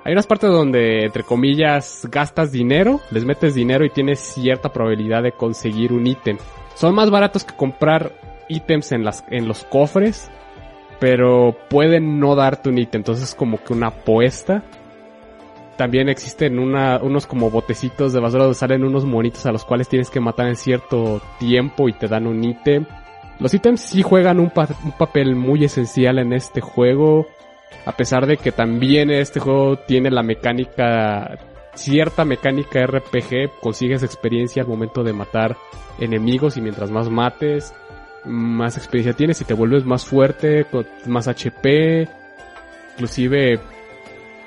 [0.05, 5.23] Hay unas partes donde, entre comillas, gastas dinero, les metes dinero y tienes cierta probabilidad
[5.23, 6.37] de conseguir un ítem.
[6.75, 8.13] Son más baratos que comprar
[8.47, 10.31] ítems en, las, en los cofres
[10.99, 14.63] pero pueden no darte un ítem, entonces es como que una apuesta.
[15.77, 19.89] También existen una, unos como botecitos de basura donde salen unos monitos a los cuales
[19.89, 22.85] tienes que matar en cierto tiempo y te dan un ítem.
[23.39, 24.51] Los ítems sí juegan un,
[24.85, 27.27] un papel muy esencial en este juego,
[27.85, 31.37] a pesar de que también este juego tiene la mecánica,
[31.73, 35.57] cierta mecánica RPG, consigues experiencia al momento de matar
[35.99, 37.73] enemigos y mientras más mates,
[38.25, 42.07] más experiencia tienes y te vuelves más fuerte, con más HP,
[42.93, 43.59] inclusive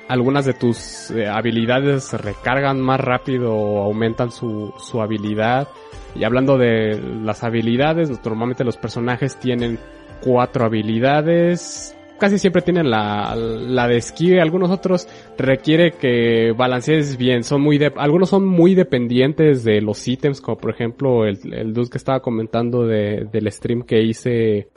[0.08, 5.68] algunas de tus eh, habilidades se recargan más rápido o aumentan su, su habilidad.
[6.14, 9.78] Y hablando de las habilidades, normalmente los personajes tienen
[10.20, 17.44] cuatro habilidades, casi siempre tienen la, la de esquive, algunos otros requiere que balancees bien,
[17.44, 21.90] son muy algunos son muy dependientes de los ítems, como por ejemplo el, el dude
[21.90, 24.68] que estaba comentando de, del stream que hice,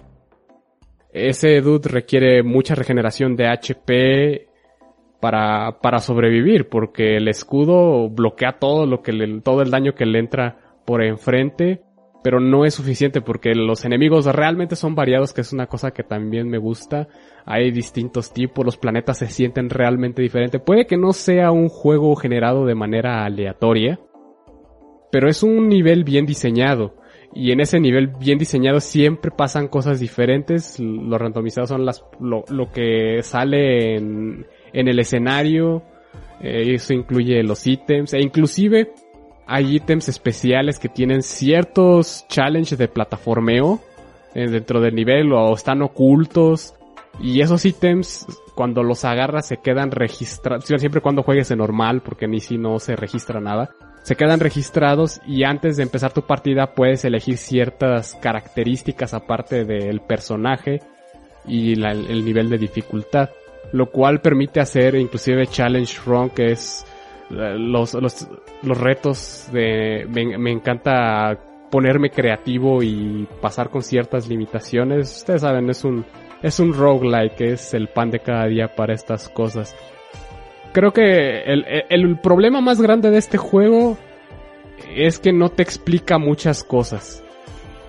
[1.11, 4.47] ese dude requiere mucha regeneración de HP
[5.19, 10.19] para, para sobrevivir, porque el escudo bloquea todo lo que todo el daño que le
[10.19, 11.81] entra por enfrente
[12.23, 16.03] pero no es suficiente porque los enemigos realmente son variados, que es una cosa que
[16.03, 17.07] también me gusta.
[17.45, 20.61] Hay distintos tipos, los planetas se sienten realmente diferentes.
[20.61, 23.99] Puede que no sea un juego generado de manera aleatoria,
[25.11, 26.95] pero es un nivel bien diseñado.
[27.33, 30.79] Y en ese nivel bien diseñado siempre pasan cosas diferentes.
[30.79, 35.81] Los randomizados son las, lo, lo que sale en, en el escenario.
[36.41, 38.13] Eh, eso incluye los ítems.
[38.13, 38.91] E inclusive
[39.51, 43.81] hay ítems especiales que tienen ciertos challenges de plataformeo
[44.33, 46.73] eh, dentro del nivel o están ocultos.
[47.19, 48.25] Y esos ítems,
[48.55, 50.63] cuando los agarras, se quedan registrados.
[50.63, 53.71] Siempre cuando juegues en normal, porque ni si no se registra nada.
[54.03, 59.99] se quedan registrados y antes de empezar tu partida puedes elegir ciertas características aparte del
[59.99, 60.79] personaje
[61.45, 63.29] y el nivel de dificultad,
[63.73, 66.85] lo cual permite hacer inclusive challenge run que es
[67.31, 68.27] los, los,
[68.61, 71.37] los retos de me, me encanta
[71.71, 75.17] ponerme creativo y pasar con ciertas limitaciones.
[75.19, 76.05] Ustedes saben, es un
[76.43, 79.75] es un roguelike, es el pan de cada día para estas cosas.
[80.73, 83.97] Creo que el, el- el problema más grande de este juego
[84.95, 87.23] es que no te explica muchas cosas.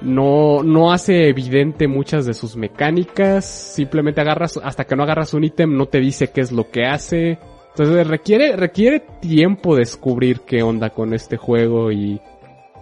[0.00, 3.44] No, no hace evidente muchas de sus mecánicas.
[3.44, 6.84] Simplemente agarras, hasta que no agarras un ítem, no te dice qué es lo que
[6.86, 7.38] hace.
[7.76, 12.20] Entonces requiere, requiere tiempo descubrir qué onda con este juego y,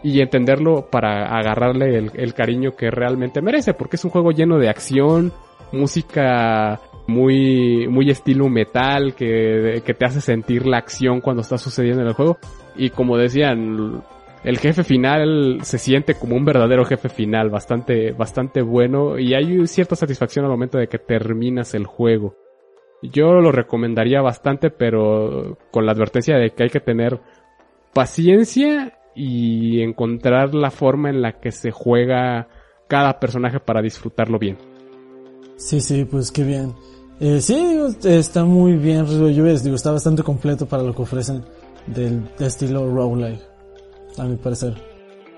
[0.03, 4.59] y entenderlo para agarrarle el, el cariño que realmente merece, porque es un juego lleno
[4.59, 5.33] de acción,
[5.73, 12.03] música muy, muy estilo metal, que, que te hace sentir la acción cuando está sucediendo
[12.03, 12.39] en el juego.
[12.77, 14.03] Y como decían,
[14.45, 19.67] el jefe final se siente como un verdadero jefe final, bastante, bastante bueno, y hay
[19.67, 22.35] cierta satisfacción al momento de que terminas el juego.
[23.03, 27.21] Yo lo recomendaría bastante, pero con la advertencia de que hay que tener
[27.95, 32.49] paciencia y encontrar la forma en la que se juega
[32.89, 34.59] cada personaje para disfrutarlo bien.
[35.57, 36.75] Sí, sí, pues qué bien.
[37.21, 41.45] Eh, sí, digo, está muy bien Lluvia, digo, está bastante completo para lo que ofrecen
[41.87, 43.43] del de estilo roguelike,
[44.19, 44.75] a mi parecer.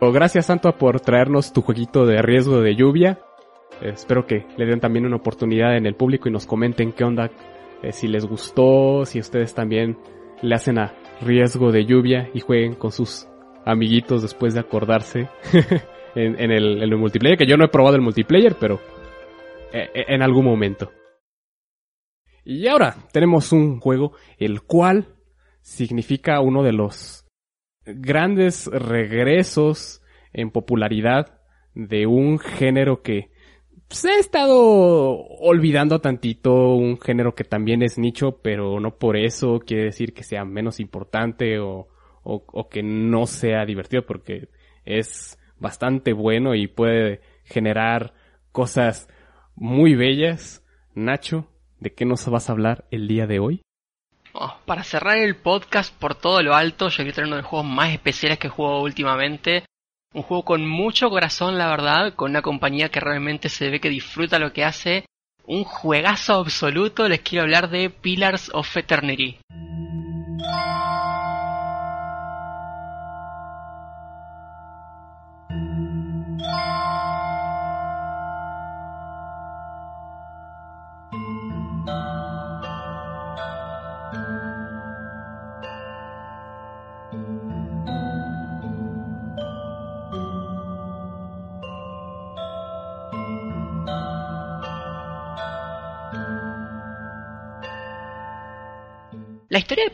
[0.00, 3.18] O Gracias Santo por traernos tu jueguito de riesgo de lluvia.
[3.80, 7.04] Eh, espero que le den también una oportunidad en el público y nos comenten qué
[7.04, 7.30] onda,
[7.82, 9.98] eh, si les gustó, si ustedes también
[10.40, 13.28] le hacen a riesgo de lluvia y jueguen con sus
[13.64, 15.28] amiguitos después de acordarse
[16.14, 18.80] en, el multiplayer, que yo no he probado el multiplayer, pero
[19.72, 20.92] eh, eh, en algún momento.
[22.44, 25.14] Y ahora tenemos un juego el cual
[25.60, 27.24] significa uno de los
[27.84, 30.02] grandes regresos
[30.32, 31.40] en popularidad
[31.74, 33.31] de un género que
[33.94, 39.60] se ha estado olvidando tantito, un género que también es nicho, pero no por eso
[39.60, 41.88] quiere decir que sea menos importante o,
[42.22, 44.48] o, o que no sea divertido, porque
[44.84, 48.14] es bastante bueno y puede generar
[48.50, 49.08] cosas
[49.54, 50.64] muy bellas.
[50.94, 51.48] Nacho,
[51.80, 53.62] ¿de qué nos vas a hablar el día de hoy?
[54.34, 57.50] Oh, para cerrar el podcast por todo lo alto, yo quiero traer uno de los
[57.50, 59.64] juegos más especiales que he jugado últimamente.
[60.14, 63.88] Un juego con mucho corazón, la verdad, con una compañía que realmente se ve que
[63.88, 65.06] disfruta lo que hace.
[65.46, 69.38] Un juegazo absoluto, les quiero hablar de Pillars of Eternity.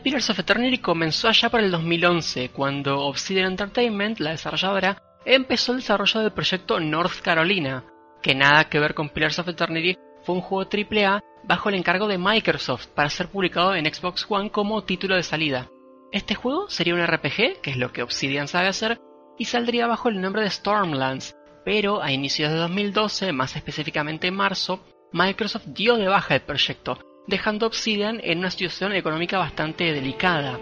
[0.09, 5.81] Pillars of Eternity comenzó allá por el 2011, cuando Obsidian Entertainment, la desarrolladora, empezó el
[5.81, 7.83] desarrollo del proyecto North Carolina,
[8.19, 12.07] que nada que ver con Pillars of Eternity, fue un juego AAA bajo el encargo
[12.07, 15.69] de Microsoft para ser publicado en Xbox One como título de salida.
[16.11, 18.99] Este juego sería un RPG, que es lo que Obsidian sabe hacer,
[19.37, 24.35] y saldría bajo el nombre de Stormlands, pero a inicios de 2012, más específicamente en
[24.35, 26.97] marzo, Microsoft dio de baja el proyecto,
[27.29, 30.59] dejando Obsidian en una situación económica bastante delicada.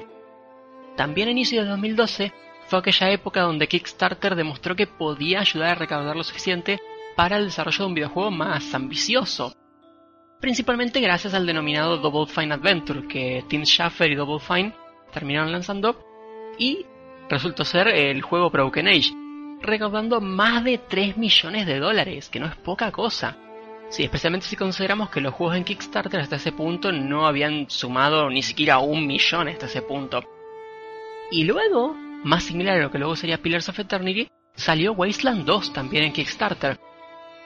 [0.96, 2.34] También a inicios de 2012
[2.68, 6.80] fue aquella época donde Kickstarter demostró que podía ayudar a recaudar lo suficiente
[7.16, 9.54] para el desarrollo de un videojuego más ambicioso.
[10.42, 14.74] Principalmente gracias al denominado Double Fine Adventure que Tim Schafer y Double Fine
[15.12, 15.98] terminaron lanzando
[16.60, 16.86] y
[17.30, 19.12] resultó ser el juego Broken Age,
[19.62, 23.38] recaudando más de 3 millones de dólares, que no es poca cosa.
[23.90, 28.30] Sí, especialmente si consideramos que los juegos en Kickstarter hasta ese punto no habían sumado
[28.30, 30.24] ni siquiera un millón hasta ese punto.
[31.32, 31.94] Y luego,
[32.24, 36.14] más similar a lo que luego sería Pillars of Eternity, salió Wasteland 2 también en
[36.14, 36.80] Kickstarter.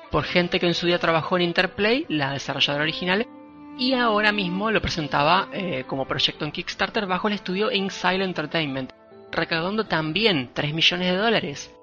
[0.09, 3.27] Por gente que en su día trabajó en Interplay, la desarrolladora original,
[3.77, 8.91] y ahora mismo lo presentaba eh, como proyecto en Kickstarter bajo el estudio Inxile Entertainment,
[9.31, 11.80] recaudando también 3 millones de dólares.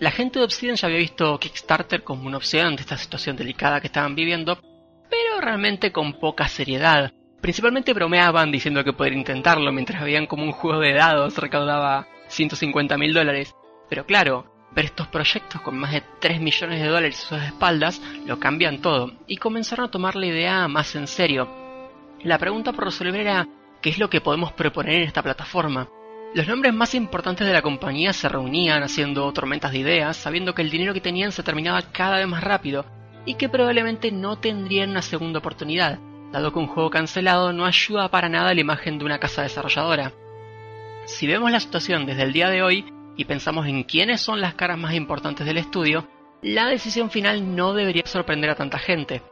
[0.00, 3.80] La gente de Obsidian ya había visto Kickstarter como una opción ante esta situación delicada
[3.80, 4.56] que estaban viviendo,
[5.10, 7.12] pero realmente con poca seriedad.
[7.40, 12.96] Principalmente bromeaban diciendo que podrían intentarlo mientras veían como un juego de dados recaudaba 150
[12.96, 13.56] mil dólares.
[13.88, 18.00] Pero claro, ver estos proyectos con más de 3 millones de dólares a sus espaldas
[18.24, 21.48] lo cambian todo y comenzaron a tomar la idea más en serio.
[22.22, 23.48] La pregunta por resolver era
[23.82, 25.88] ¿qué es lo que podemos proponer en esta plataforma?
[26.34, 30.60] Los nombres más importantes de la compañía se reunían haciendo tormentas de ideas, sabiendo que
[30.60, 32.84] el dinero que tenían se terminaba cada vez más rápido
[33.24, 35.98] y que probablemente no tendrían una segunda oportunidad,
[36.30, 39.42] dado que un juego cancelado no ayuda para nada a la imagen de una casa
[39.42, 40.12] desarrolladora.
[41.06, 42.84] Si vemos la situación desde el día de hoy
[43.16, 46.06] y pensamos en quiénes son las caras más importantes del estudio,
[46.42, 49.22] la decisión final no debería sorprender a tanta gente.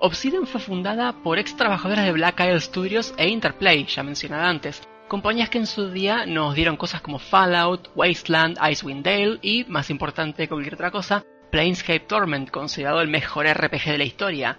[0.00, 4.82] Obsidian fue fundada por ex trabajadores de Black Isle Studios e Interplay, ya mencionada antes,
[5.08, 9.90] compañías que en su día nos dieron cosas como Fallout, Wasteland, Icewind Dale y, más
[9.90, 14.58] importante que cualquier otra cosa, Planescape Torment, considerado el mejor RPG de la historia.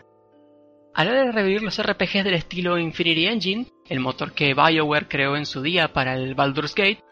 [0.94, 5.08] A la hora de revivir los RPGs del estilo Infinity Engine, el motor que BioWare
[5.08, 7.04] creó en su día para el Baldur's Gate,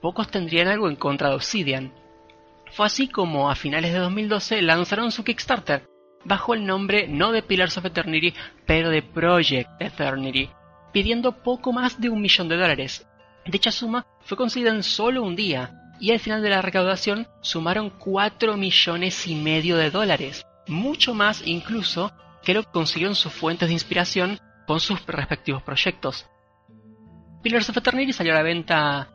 [0.00, 1.92] pocos tendrían algo en contra de Obsidian.
[2.70, 5.86] Fue así como a finales de 2012 lanzaron su Kickstarter,
[6.24, 8.32] bajo el nombre no de Pillars of Eternity,
[8.66, 10.50] pero de Project Eternity,
[10.96, 13.06] pidiendo poco más de un millón de dólares.
[13.44, 17.90] Dicha suma fue conseguida en solo un día, y al final de la recaudación sumaron
[17.90, 22.10] 4 millones y medio de dólares, mucho más incluso
[22.42, 26.26] que lo que consiguieron sus fuentes de inspiración con sus respectivos proyectos.
[27.42, 29.10] Pillars of Eternity salió a la venta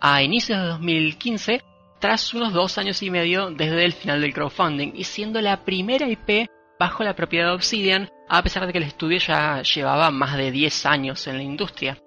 [0.00, 1.62] a inicios de 2015
[1.98, 6.08] tras unos dos años y medio desde el final del crowdfunding y siendo la primera
[6.08, 6.48] IP
[6.78, 10.50] bajo la propiedad de Obsidian a pesar de que el estudio ya llevaba más de
[10.50, 11.98] 10 años en la industria.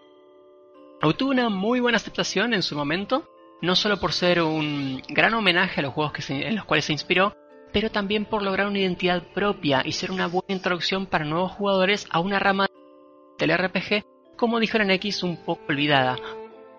[1.02, 3.30] Obtuvo una muy buena aceptación en su momento,
[3.61, 7.35] no solo por ser un gran homenaje a los juegos en los cuales se inspiró,
[7.72, 12.07] pero también por lograr una identidad propia y ser una buena introducción para nuevos jugadores
[12.10, 12.68] a una rama
[13.38, 14.03] del RPG,
[14.35, 16.18] como dijo X, un poco olvidada,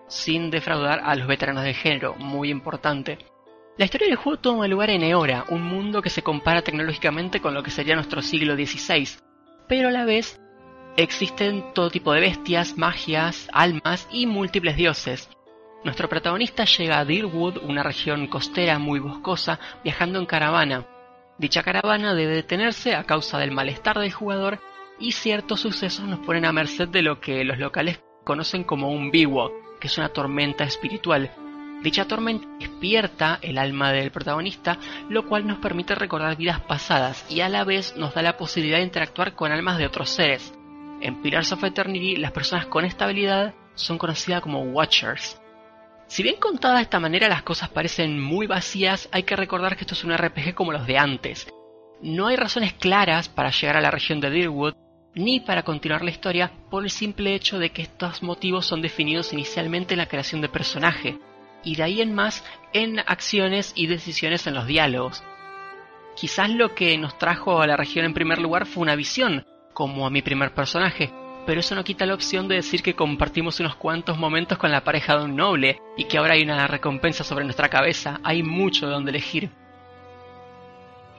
[0.07, 3.17] sin defraudar a los veteranos del género, muy importante.
[3.77, 7.53] La historia del juego toma lugar en Eora, un mundo que se compara tecnológicamente con
[7.53, 9.07] lo que sería nuestro siglo XVI,
[9.69, 10.41] pero a la vez
[10.97, 15.29] existen todo tipo de bestias, magias, almas y múltiples dioses.
[15.85, 20.85] Nuestro protagonista llega a Deerwood, una región costera muy boscosa, viajando en caravana.
[21.37, 24.59] Dicha caravana debe detenerse a causa del malestar del jugador
[24.99, 29.11] y ciertos sucesos nos ponen a merced de lo que los locales conocen como un
[29.11, 31.31] biwo, que es una tormenta espiritual.
[31.83, 34.77] Dicha tormenta despierta el alma del protagonista,
[35.09, 38.79] lo cual nos permite recordar vidas pasadas y a la vez nos da la posibilidad
[38.79, 40.53] de interactuar con almas de otros seres.
[40.99, 45.41] En Pillars of Eternity, las personas con esta habilidad son conocidas como Watchers.
[46.07, 49.85] Si bien contada de esta manera las cosas parecen muy vacías, hay que recordar que
[49.85, 51.47] esto es un RPG como los de antes.
[52.01, 54.73] No hay razones claras para llegar a la región de Deerwood,
[55.15, 59.31] ni para continuar la historia por el simple hecho de que estos motivos son definidos
[59.31, 61.17] inicialmente en la creación de personaje,
[61.63, 65.23] y de ahí en más en acciones y decisiones en los diálogos.
[66.15, 70.05] Quizás lo que nos trajo a la región en primer lugar fue una visión, como
[70.05, 71.11] a mi primer personaje,
[71.45, 74.83] pero eso no quita la opción de decir que compartimos unos cuantos momentos con la
[74.83, 78.85] pareja de un noble y que ahora hay una recompensa sobre nuestra cabeza, hay mucho
[78.85, 79.49] de donde elegir.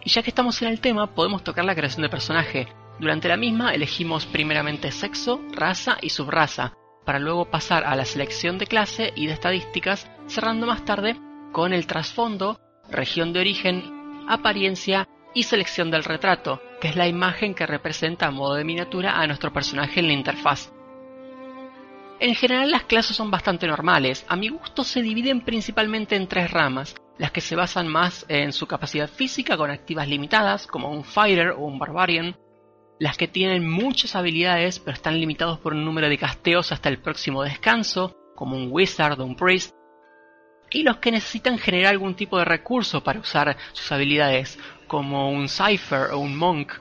[0.04, 2.68] Y ya que estamos en el tema, podemos tocar la creación de personaje.
[2.98, 8.58] Durante la misma elegimos primeramente sexo, raza y subraza, para luego pasar a la selección
[8.58, 11.16] de clase y de estadísticas, cerrando más tarde
[11.52, 17.54] con el trasfondo, región de origen, apariencia y selección del retrato, que es la imagen
[17.54, 20.72] que representa a modo de miniatura a nuestro personaje en la interfaz.
[22.20, 26.50] En general las clases son bastante normales, a mi gusto se dividen principalmente en tres
[26.50, 31.04] ramas, las que se basan más en su capacidad física con activas limitadas, como un
[31.04, 32.36] fighter o un barbarian,
[33.00, 36.98] las que tienen muchas habilidades pero están limitados por un número de casteos hasta el
[36.98, 39.74] próximo descanso, como un wizard o un priest,
[40.70, 45.48] y los que necesitan generar algún tipo de recurso para usar sus habilidades, como un
[45.48, 46.72] cipher o un monk.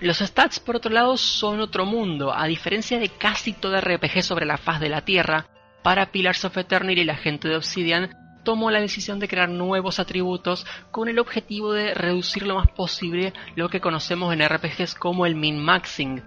[0.00, 4.46] Los stats, por otro lado, son otro mundo, a diferencia de casi todo RPG sobre
[4.46, 5.46] la faz de la Tierra,
[5.82, 8.10] para Pillars of Eternity la gente de Obsidian
[8.48, 13.34] tomó la decisión de crear nuevos atributos con el objetivo de reducir lo más posible
[13.56, 16.24] lo que conocemos en RPGs como el min-maxing,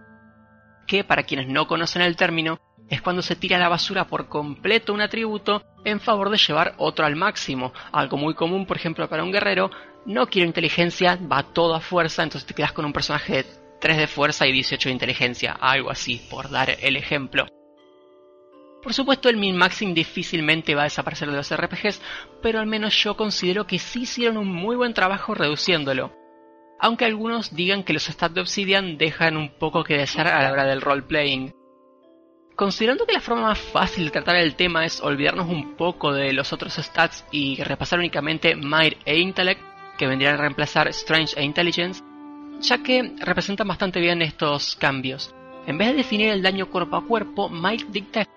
[0.86, 2.60] que para quienes no conocen el término
[2.92, 6.76] es cuando se tira a la basura por completo un atributo en favor de llevar
[6.78, 9.72] otro al máximo, algo muy común por ejemplo para un guerrero,
[10.06, 13.46] no quiero inteligencia, va todo a fuerza, entonces te quedas con un personaje de
[13.80, 17.48] 3 de fuerza y 18 de inteligencia, algo así, por dar el ejemplo.
[18.82, 22.02] Por supuesto, el min-maxing difícilmente va a desaparecer de los RPGs,
[22.42, 26.12] pero al menos yo considero que sí hicieron un muy buen trabajo reduciéndolo.
[26.80, 30.52] Aunque algunos digan que los stats de Obsidian dejan un poco que desear a la
[30.52, 31.54] hora del roleplaying.
[32.56, 36.34] Considerando que la forma más fácil de tratar el tema es olvidarnos un poco de
[36.34, 39.62] los otros stats y repasar únicamente Might e Intellect,
[39.98, 42.04] que vendrían a reemplazar Strange e Intelligence,
[42.60, 45.36] ya que representan bastante bien estos cambios.
[45.68, 48.28] En vez de definir el daño cuerpo a cuerpo, Might dicta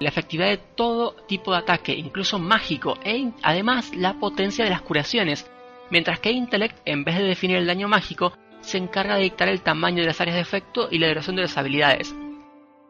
[0.00, 4.80] la efectividad de todo tipo de ataque, incluso mágico, e además la potencia de las
[4.80, 5.48] curaciones,
[5.90, 8.32] mientras que Intellect, en vez de definir el daño mágico,
[8.62, 11.42] se encarga de dictar el tamaño de las áreas de efecto y la duración de
[11.42, 12.14] las habilidades.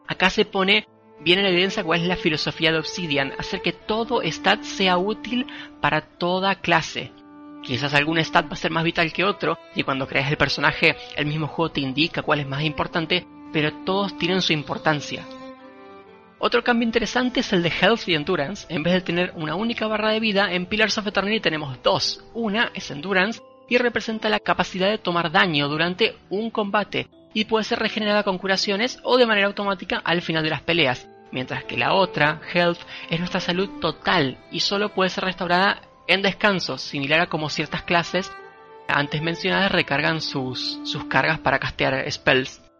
[0.07, 0.87] Acá se pone
[1.19, 5.47] bien en evidencia cuál es la filosofía de Obsidian, hacer que todo stat sea útil
[5.81, 7.11] para toda clase.
[7.61, 10.95] Quizás algún stat va a ser más vital que otro, y cuando creas el personaje,
[11.17, 15.25] el mismo juego te indica cuál es más importante, pero todos tienen su importancia.
[16.43, 18.65] Otro cambio interesante es el de Health y Endurance.
[18.67, 22.23] En vez de tener una única barra de vida, en Pillars of Eternity tenemos dos.
[22.33, 27.63] Una es Endurance y representa la capacidad de tomar daño durante un combate y puede
[27.63, 31.77] ser regenerada con curaciones o de manera automática al final de las peleas, mientras que
[31.77, 32.79] la otra, Health,
[33.11, 37.83] es nuestra salud total y solo puede ser restaurada en descanso, similar a como ciertas
[37.83, 38.31] clases
[38.87, 42.70] antes mencionadas recargan sus, sus cargas para castear spells.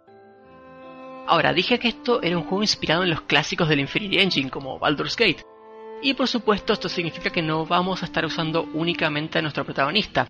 [1.28, 4.80] Ahora, dije que esto era un juego inspirado en los clásicos del Infinity Engine, como
[4.80, 5.44] Baldur's Gate.
[6.02, 10.28] Y por supuesto, esto significa que no vamos a estar usando únicamente a nuestro protagonista.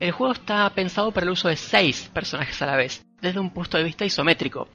[0.00, 3.50] El juego está pensado para el uso de 6 personajes a la vez, desde un
[3.50, 4.68] punto de vista isométrico.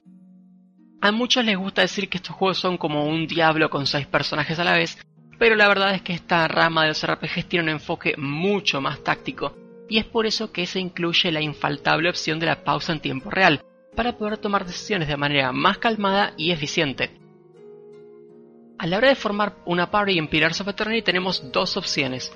[1.00, 4.58] A muchos les gusta decir que estos juegos son como un diablo con 6 personajes
[4.58, 4.98] a la vez,
[5.38, 9.04] pero la verdad es que esta rama de los RPGs tiene un enfoque mucho más
[9.04, 9.54] táctico,
[9.88, 13.30] y es por eso que se incluye la infaltable opción de la pausa en tiempo
[13.30, 13.60] real,
[13.98, 17.18] para poder tomar decisiones de manera más calmada y eficiente.
[18.78, 22.32] A la hora de formar una party en Pillars of Eternity tenemos dos opciones.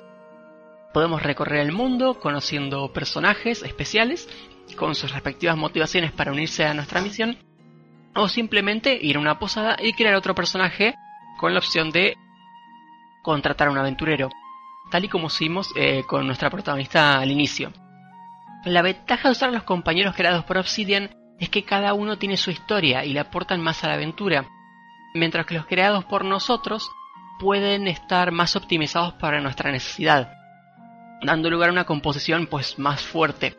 [0.93, 4.27] Podemos recorrer el mundo conociendo personajes especiales
[4.75, 7.37] con sus respectivas motivaciones para unirse a nuestra misión,
[8.13, 10.95] o simplemente ir a una posada y crear otro personaje
[11.39, 12.17] con la opción de
[13.21, 14.29] contratar a un aventurero,
[14.91, 17.71] tal y como hicimos eh, con nuestra protagonista al inicio.
[18.65, 22.37] La ventaja de usar a los compañeros creados por Obsidian es que cada uno tiene
[22.37, 24.47] su historia y le aportan más a la aventura,
[25.13, 26.89] mientras que los creados por nosotros
[27.39, 30.33] pueden estar más optimizados para nuestra necesidad,
[31.21, 33.57] dando lugar a una composición pues más fuerte.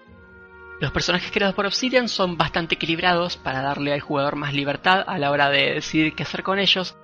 [0.80, 5.18] Los personajes creados por Obsidian son bastante equilibrados para darle al jugador más libertad a
[5.18, 6.96] la hora de decidir qué hacer con ellos,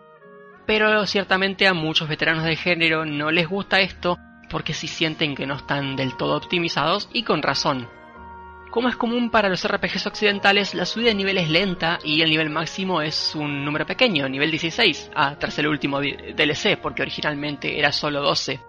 [0.67, 4.19] pero ciertamente a muchos veteranos de género no les gusta esto
[4.51, 7.89] porque si sienten que no están del todo optimizados y con razón.
[8.71, 12.31] Como es común para los RPGs occidentales, la subida de nivel es lenta y el
[12.31, 17.81] nivel máximo es un número pequeño, nivel 16, ah, tras el último DLC, porque originalmente
[17.81, 18.61] era solo 12.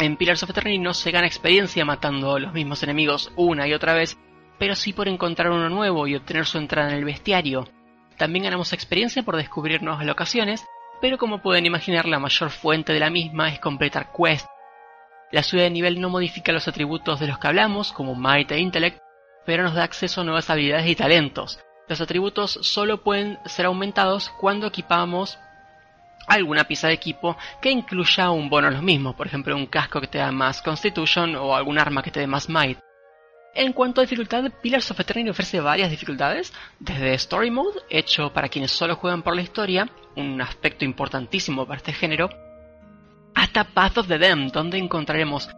[0.00, 3.94] En Pillars of Eternity no se gana experiencia matando los mismos enemigos una y otra
[3.94, 4.18] vez,
[4.58, 7.68] pero sí por encontrar uno nuevo y obtener su entrada en el bestiario.
[8.18, 10.66] También ganamos experiencia por descubrir nuevas locaciones,
[11.00, 14.48] pero como pueden imaginar la mayor fuente de la misma es completar quests
[15.32, 18.58] la subida de nivel no modifica los atributos de los que hablamos, como Might e
[18.58, 19.00] Intellect,
[19.44, 21.60] pero nos da acceso a nuevas habilidades y talentos.
[21.88, 25.38] Los atributos solo pueden ser aumentados cuando equipamos
[26.26, 30.00] alguna pieza de equipo que incluya un bono a los mismos, por ejemplo un casco
[30.00, 32.78] que te da más Constitution o algún arma que te dé más Might.
[33.54, 38.48] En cuanto a dificultad, Pillars of Eternity ofrece varias dificultades, desde Story Mode, hecho para
[38.48, 42.28] quienes solo juegan por la historia, un aspecto importantísimo para este género,
[43.36, 45.50] hasta Path of the Damned, donde encontraremos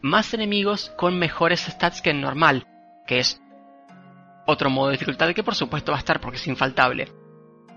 [0.00, 2.66] más enemigos con mejores stats que en normal,
[3.06, 3.40] que es
[4.46, 7.12] otro modo de dificultad que por supuesto va a estar porque es infaltable.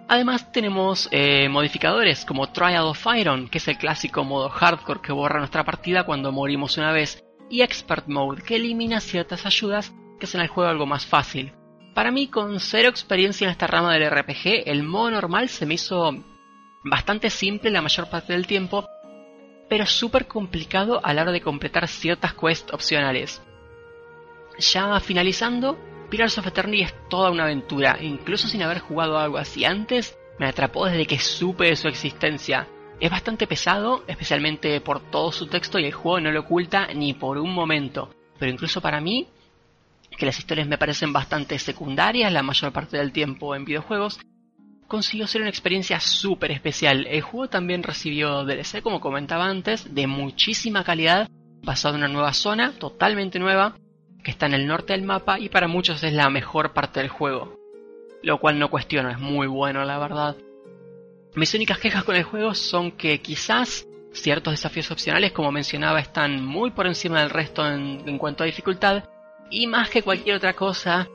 [0.07, 5.11] Además tenemos eh, modificadores como Trial of Iron, que es el clásico modo hardcore que
[5.11, 10.25] borra nuestra partida cuando morimos una vez, y Expert Mode, que elimina ciertas ayudas que
[10.25, 11.51] hacen el juego algo más fácil.
[11.93, 15.73] Para mí, con cero experiencia en esta rama del RPG, el modo normal se me
[15.73, 16.13] hizo
[16.85, 18.87] bastante simple la mayor parte del tiempo,
[19.67, 23.41] pero súper complicado a la hora de completar ciertas quests opcionales.
[24.59, 25.77] Ya finalizando,
[26.09, 30.47] Pillars of Eternity es toda una aventura, incluso sin haber jugado algo así antes, me
[30.47, 32.67] atrapó desde que supe de su existencia.
[32.99, 37.13] Es bastante pesado, especialmente por todo su texto y el juego no lo oculta ni
[37.13, 39.27] por un momento, pero incluso para mí,
[40.17, 44.19] que las historias me parecen bastante secundarias la mayor parte del tiempo en videojuegos,
[44.87, 47.07] consiguió ser una experiencia súper especial.
[47.07, 51.29] El juego también recibió DLC, como comentaba antes, de muchísima calidad,
[51.63, 53.77] basado en una nueva zona, totalmente nueva,
[54.23, 57.09] que está en el norte del mapa y para muchos es la mejor parte del
[57.09, 57.59] juego.
[58.21, 60.35] Lo cual no cuestiono, es muy bueno la verdad.
[61.35, 66.43] Mis únicas quejas con el juego son que quizás ciertos desafíos opcionales, como mencionaba, están
[66.43, 69.03] muy por encima del resto en, en cuanto a dificultad,
[69.51, 71.07] y más que cualquier otra cosa,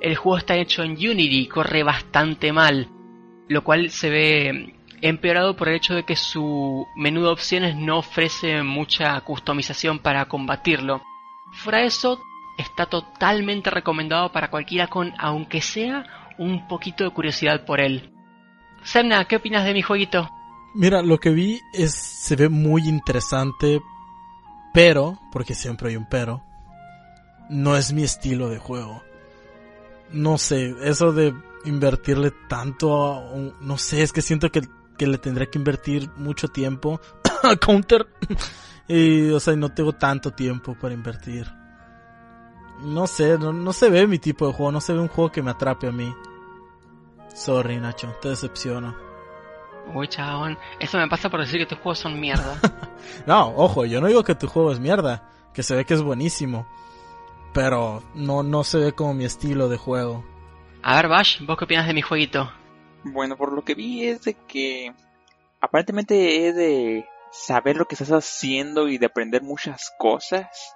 [0.00, 2.88] el juego está hecho en Unity, corre bastante mal
[3.52, 7.98] lo cual se ve empeorado por el hecho de que su menú de opciones no
[7.98, 11.02] ofrece mucha customización para combatirlo.
[11.52, 12.20] Fuera eso,
[12.56, 16.06] está totalmente recomendado para cualquiera con, aunque sea,
[16.38, 18.12] un poquito de curiosidad por él.
[18.84, 20.28] Semna, ¿qué opinas de mi jueguito?
[20.74, 23.82] Mira, lo que vi es se ve muy interesante,
[24.72, 26.42] pero, porque siempre hay un pero,
[27.50, 29.02] no es mi estilo de juego.
[30.10, 34.62] No sé, eso de invertirle tanto a un- no sé, es que siento que,
[34.98, 37.00] que le tendré que invertir mucho tiempo
[37.42, 38.06] a Counter.
[38.88, 41.46] y, o sea, no tengo tanto tiempo para invertir.
[42.80, 45.30] No sé, no, no se ve mi tipo de juego, no se ve un juego
[45.30, 46.12] que me atrape a mí.
[47.34, 48.94] Sorry, Nacho, te decepciono.
[49.94, 52.56] Uy, chabón, eso me pasa por decir que tus juegos son mierda.
[53.26, 56.02] No, ojo, yo no digo que tu juego es mierda, que se ve que es
[56.02, 56.68] buenísimo,
[57.52, 60.24] pero no, no se ve como mi estilo de juego.
[60.84, 62.52] A ver, Bash, ¿vos qué opinas de mi jueguito?
[63.04, 64.92] Bueno, por lo que vi es de que
[65.60, 70.74] aparentemente es de saber lo que estás haciendo y de aprender muchas cosas.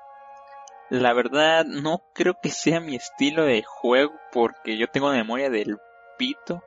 [0.90, 5.76] La verdad no creo que sea mi estilo de juego porque yo tengo memoria del
[6.16, 6.62] pito.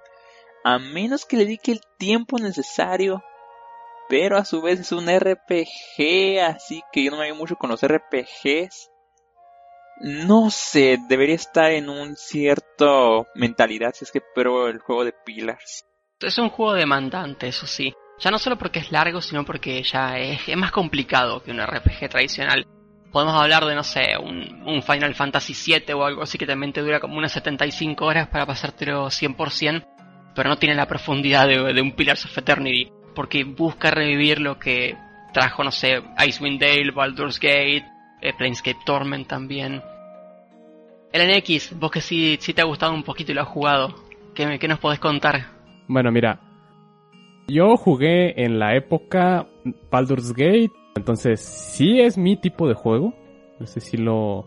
[0.65, 3.23] A menos que le dedique el tiempo necesario.
[4.09, 7.69] Pero a su vez es un RPG, así que yo no me veo mucho con
[7.69, 8.89] los RPGs.
[10.01, 15.13] No sé, debería estar en un cierto mentalidad si es que pruebo el juego de
[15.25, 15.85] Pillars.
[16.19, 17.93] Es un juego demandante, eso sí.
[18.19, 22.09] Ya no solo porque es largo, sino porque ya es, más complicado que un RPG
[22.09, 22.65] tradicional.
[23.11, 26.71] Podemos hablar de, no sé, un, un Final Fantasy VII o algo así que también
[26.71, 29.85] te dura como unas 75 horas para pasártelo 100%,
[30.35, 34.59] pero no tiene la profundidad de, de un Pillars of Eternity, porque busca revivir lo
[34.59, 34.95] que
[35.33, 37.85] trajo, no sé, Icewind Dale, Baldur's Gate,
[38.21, 39.81] eh, Planescape Torment también.
[41.11, 43.95] El NX, vos que sí, te ha gustado un poquito y lo has jugado,
[44.35, 45.47] ¿qué, qué nos podés contar?
[45.87, 46.39] Bueno, mira.
[47.47, 49.47] Yo jugué en la época
[49.89, 50.71] Baldur's Gate.
[50.95, 53.15] Entonces, sí es mi tipo de juego.
[53.59, 54.45] No sé si lo...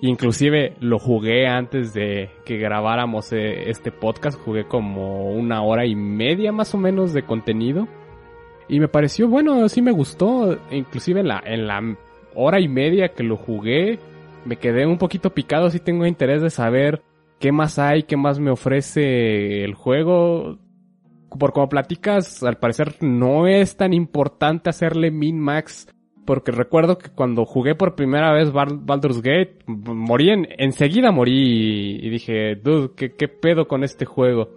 [0.00, 4.38] Inclusive lo jugué antes de que grabáramos eh, este podcast.
[4.38, 7.88] Jugué como una hora y media más o menos de contenido.
[8.68, 10.58] Y me pareció, bueno, sí me gustó.
[10.70, 11.80] Inclusive en la, en la
[12.38, 13.98] hora y media que lo jugué,
[14.44, 15.70] me quedé un poquito picado.
[15.70, 17.02] Sí tengo interés de saber
[17.40, 20.58] qué más hay, qué más me ofrece el juego.
[21.38, 25.88] Por como platicas, al parecer no es tan importante hacerle min-max.
[26.24, 31.98] Porque recuerdo que cuando jugué por primera vez Bal- Baldur's Gate, morí en, enseguida morí
[32.02, 34.50] y, dije, dude, ¿qué, ¿qué pedo con este juego?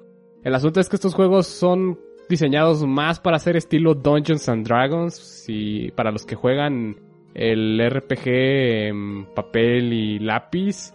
[0.44, 1.98] El asunto es que estos juegos son
[2.28, 6.98] diseñados más para hacer estilo Dungeons and Dragons y para los que juegan
[7.34, 10.94] el RPG en papel y lápiz.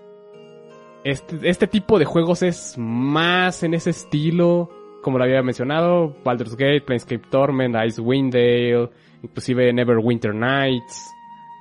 [1.04, 4.70] Este, este tipo de juegos es más en ese estilo,
[5.02, 8.90] como lo había mencionado, Baldur's Gate, Planescape Torment, Icewind Dale,
[9.22, 11.14] inclusive Neverwinter Nights,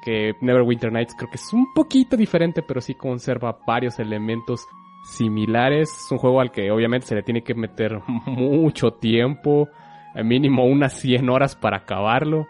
[0.04, 4.66] que Neverwinter Nights creo que es un poquito diferente, pero sí conserva varios elementos
[5.06, 5.90] similares.
[5.90, 9.70] Es un juego al que obviamente se le tiene que meter mucho tiempo,
[10.24, 12.48] mínimo unas 100 horas para acabarlo.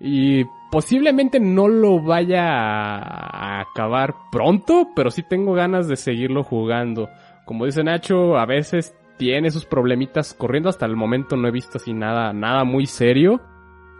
[0.00, 7.08] Y posiblemente no lo vaya a acabar pronto, pero sí tengo ganas de seguirlo jugando.
[7.44, 10.68] Como dice Nacho, a veces tiene sus problemitas corriendo.
[10.68, 13.40] Hasta el momento no he visto así nada, nada muy serio.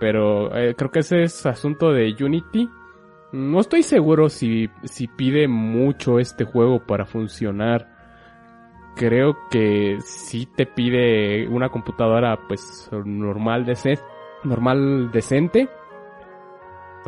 [0.00, 2.68] Pero eh, creo que ese es asunto de Unity.
[3.32, 7.88] No estoy seguro si, si pide mucho este juego para funcionar.
[8.96, 14.00] Creo que sí te pide una computadora pues normal, dece-
[14.44, 15.68] normal decente.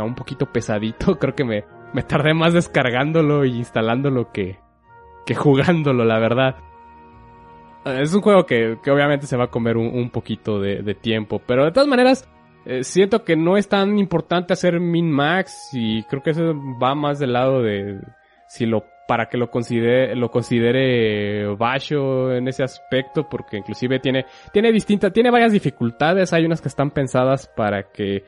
[0.05, 1.18] Un poquito pesadito.
[1.18, 4.59] Creo que me, me tardé más descargándolo y instalándolo que,
[5.27, 6.56] que jugándolo, la verdad.
[7.85, 10.94] Eh, Es un juego que, que obviamente se va a comer un, un poquito de,
[10.94, 11.40] tiempo.
[11.47, 12.28] Pero de todas maneras,
[12.64, 15.70] eh, siento que no es tan importante hacer min-max.
[15.72, 18.01] Y creo que eso va más del lado de
[18.48, 24.27] si lo para que lo considere lo considere Basho en ese aspecto porque inclusive tiene
[24.52, 28.27] tiene distintas tiene varias dificultades hay unas que están pensadas para que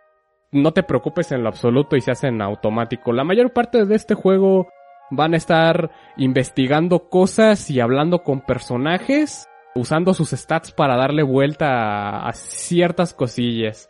[0.52, 4.14] no te preocupes en lo absoluto y se hacen automático la mayor parte de este
[4.14, 4.68] juego
[5.10, 12.26] van a estar investigando cosas y hablando con personajes usando sus stats para darle vuelta
[12.26, 13.88] a, ciertas cosillas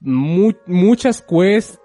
[0.00, 1.80] Mu- muchas quests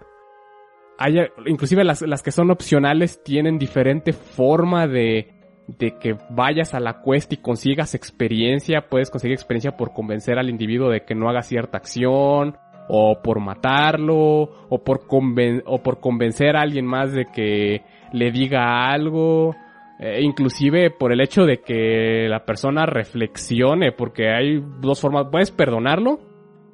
[0.98, 5.34] hay, inclusive las, las que son opcionales tienen diferente forma de,
[5.68, 8.88] de que vayas a la quest y consigas experiencia.
[8.90, 12.58] Puedes conseguir experiencia por convencer al individuo de que no haga cierta acción,
[12.88, 17.82] o por matarlo, o por, conven- o por convencer a alguien más de que
[18.14, 19.56] le diga algo.
[20.00, 25.52] Eh, inclusive por el hecho de que la persona reflexione, porque hay dos formas, puedes
[25.52, 26.20] perdonarlo,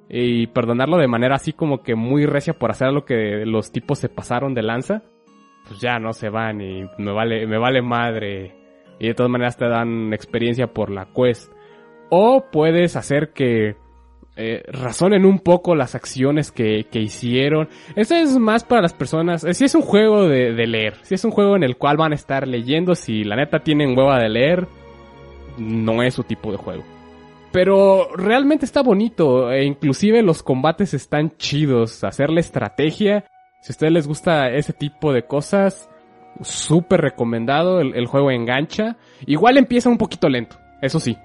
[0.09, 3.99] y perdonarlo de manera así como que muy recia por hacer lo que los tipos
[3.99, 5.03] se pasaron de lanza,
[5.67, 8.55] pues ya no se van y me vale, me vale madre.
[8.99, 11.53] Y de todas maneras te dan experiencia por la quest.
[12.09, 13.77] O puedes hacer que
[14.43, 17.69] eh, razonen un poco las acciones que, hicieron.
[17.95, 19.43] Eso es más para las personas.
[19.43, 22.11] eh, si es un juego de, leer, si es un juego en el cual van
[22.11, 24.67] a estar leyendo, si la neta tienen hueva de leer,
[25.59, 26.83] no es su tipo de juego.
[27.51, 33.25] Pero realmente está bonito, e inclusive los combates están chidos, hacerle estrategia.
[33.61, 35.87] Si a ustedes les gusta ese tipo de cosas,
[36.41, 38.97] súper recomendado, el juego engancha.
[39.27, 41.15] Igual empieza un poquito lento, eso sí.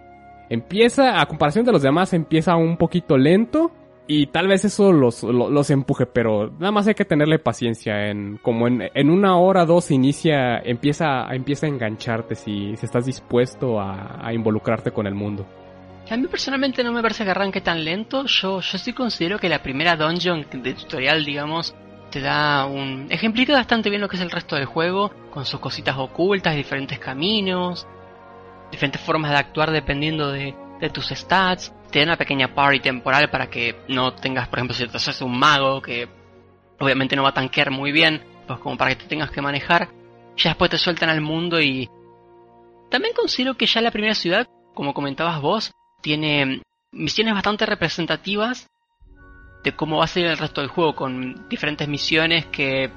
[0.49, 3.71] Empieza, a comparación de los demás, empieza un poquito lento.
[4.09, 8.09] Y tal vez eso los, lo- los, empuje, pero nada más hay que tenerle paciencia.
[8.09, 13.05] En, como en, en una hora, dos, inicia, empieza, empieza a engancharte si, si estás
[13.07, 15.45] dispuesto a, a involucrarte con el mundo.
[16.09, 18.27] A mí personalmente no me parece que arranque tan lento.
[18.27, 21.75] Yo, yo sí considero que la primera dungeon de tutorial, digamos,
[22.13, 23.09] te da un...
[23.11, 27.01] Ejemplifica bastante bien lo que es el resto del juego, con sus cositas ocultas, diferentes
[27.01, 27.89] caminos,
[28.71, 31.73] diferentes formas de actuar dependiendo de, de tus stats.
[31.91, 35.21] Te da una pequeña party temporal para que no tengas, por ejemplo, si te haces
[35.23, 36.09] un mago que
[36.79, 39.89] obviamente no va a tanquear muy bien, pues como para que te tengas que manejar.
[40.37, 41.89] Ya después te sueltan al mundo y...
[42.91, 45.73] También considero que ya la primera ciudad, como comentabas vos,
[46.03, 46.63] tiene
[46.93, 48.69] misiones bastante representativas
[49.65, 52.91] de cómo va a ser el resto del juego, con diferentes misiones que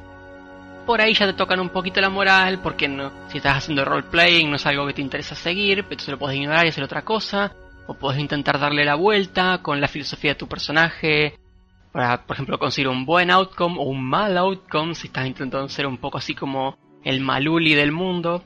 [0.90, 2.88] por ahí ya te tocan un poquito la moral, porque
[3.28, 6.36] si estás haciendo roleplaying no es algo que te interesa seguir, pero se lo puedes
[6.36, 7.54] ignorar y hacer otra cosa,
[7.86, 11.38] o puedes intentar darle la vuelta con la filosofía de tu personaje,
[11.92, 15.86] para, por ejemplo, conseguir un buen outcome o un mal outcome, si estás intentando ser
[15.86, 18.44] un poco así como el maluli del mundo.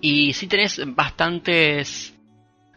[0.00, 2.16] Y si tenés bastantes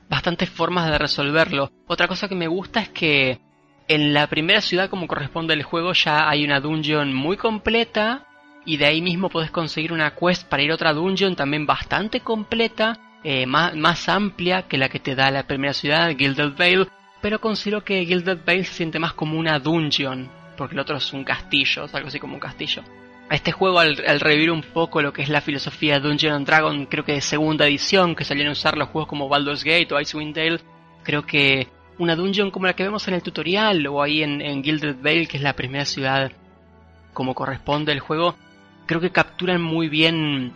[0.10, 1.70] bastantes formas de resolverlo.
[1.86, 3.40] Otra cosa que me gusta es que
[3.88, 8.24] en la primera ciudad, como corresponde al juego, ya hay una dungeon muy completa.
[8.68, 12.20] Y de ahí mismo podés conseguir una quest para ir a otra dungeon también bastante
[12.20, 16.88] completa, eh, más, más amplia que la que te da la primera ciudad, Gilded Vale.
[17.22, 21.14] Pero considero que Gilded Vale se siente más como una dungeon, porque el otro es
[21.14, 22.84] un castillo, algo así como un castillo.
[23.32, 26.46] Este juego, al, al revivir un poco lo que es la filosofía de Dungeon and
[26.46, 29.94] Dragon, creo que de segunda edición, que salieron a usar los juegos como Baldur's Gate
[29.94, 30.60] o Icewind Dale,
[31.04, 31.70] creo que
[32.00, 35.28] una dungeon como la que vemos en el tutorial o ahí en, en Gilded Vale,
[35.28, 36.34] que es la primera ciudad
[37.14, 38.36] como corresponde el juego,
[38.88, 40.54] creo que capturan muy bien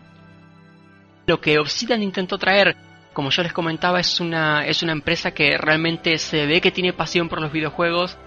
[1.28, 2.76] lo que Obsidian intentó traer.
[3.14, 6.94] Como yo les comentaba, es una, es una empresa que realmente se ve que tiene
[6.94, 8.18] pasión por los videojuegos.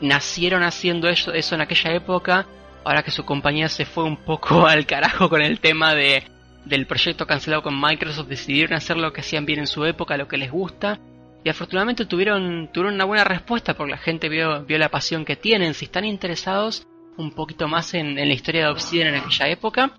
[0.00, 2.46] Nacieron haciendo eso, eso en aquella época.
[2.84, 6.24] Ahora que su compañía se fue un poco al carajo con el tema de,
[6.64, 10.26] del proyecto cancelado con Microsoft, decidieron hacer lo que hacían bien en su época, lo
[10.26, 10.98] que les gusta.
[11.44, 15.36] Y afortunadamente tuvieron, tuvieron una buena respuesta porque la gente vio, vio la pasión que
[15.36, 15.74] tienen.
[15.74, 16.86] Si están interesados
[17.20, 19.92] un poquito más en, la historia de Obsidian en aquella época,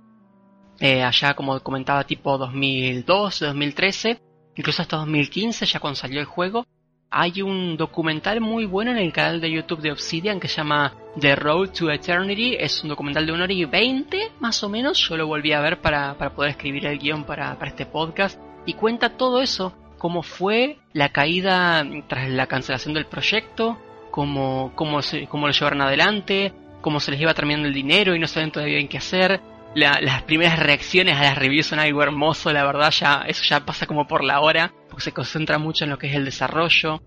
[0.79, 4.21] eh, allá como comentaba tipo 2002, 2013,
[4.55, 6.65] incluso hasta 2015, ya cuando salió el juego,
[7.13, 10.93] hay un documental muy bueno en el canal de YouTube de Obsidian que se llama
[11.19, 12.55] The Road to Eternity.
[12.57, 14.97] Es un documental de una hora y veinte, más o menos.
[14.97, 18.39] Yo lo volví a ver para, para poder escribir el guion para, para este podcast.
[18.65, 23.77] Y cuenta todo eso, cómo fue la caída tras la cancelación del proyecto,
[24.09, 28.19] cómo, cómo, se, cómo lo llevaron adelante, cómo se les iba terminando el dinero y
[28.19, 29.39] no saben todavía bien qué hacer.
[29.73, 33.65] La, las primeras reacciones a las reviews son algo hermoso, la verdad, ya, eso ya
[33.65, 37.01] pasa como por la hora, porque se concentra mucho en lo que es el desarrollo.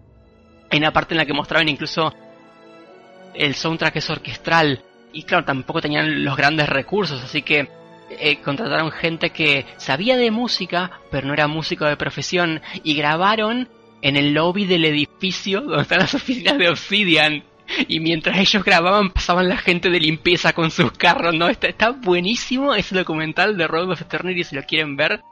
[0.70, 2.14] Hay una parte en la que mostraban incluso
[3.34, 4.82] el soundtrack es orquestral,
[5.12, 7.68] y claro, tampoco tenían los grandes recursos, así que
[8.10, 13.68] eh, contrataron gente que sabía de música, pero no era músico de profesión, y grabaron
[14.02, 17.44] en el lobby del edificio donde están las oficinas de Obsidian.
[17.88, 21.48] Y mientras ellos grababan, pasaban la gente de limpieza con sus carros, ¿no?
[21.48, 25.22] Está, buenísimo ese documental de Road of Eternity si lo quieren ver.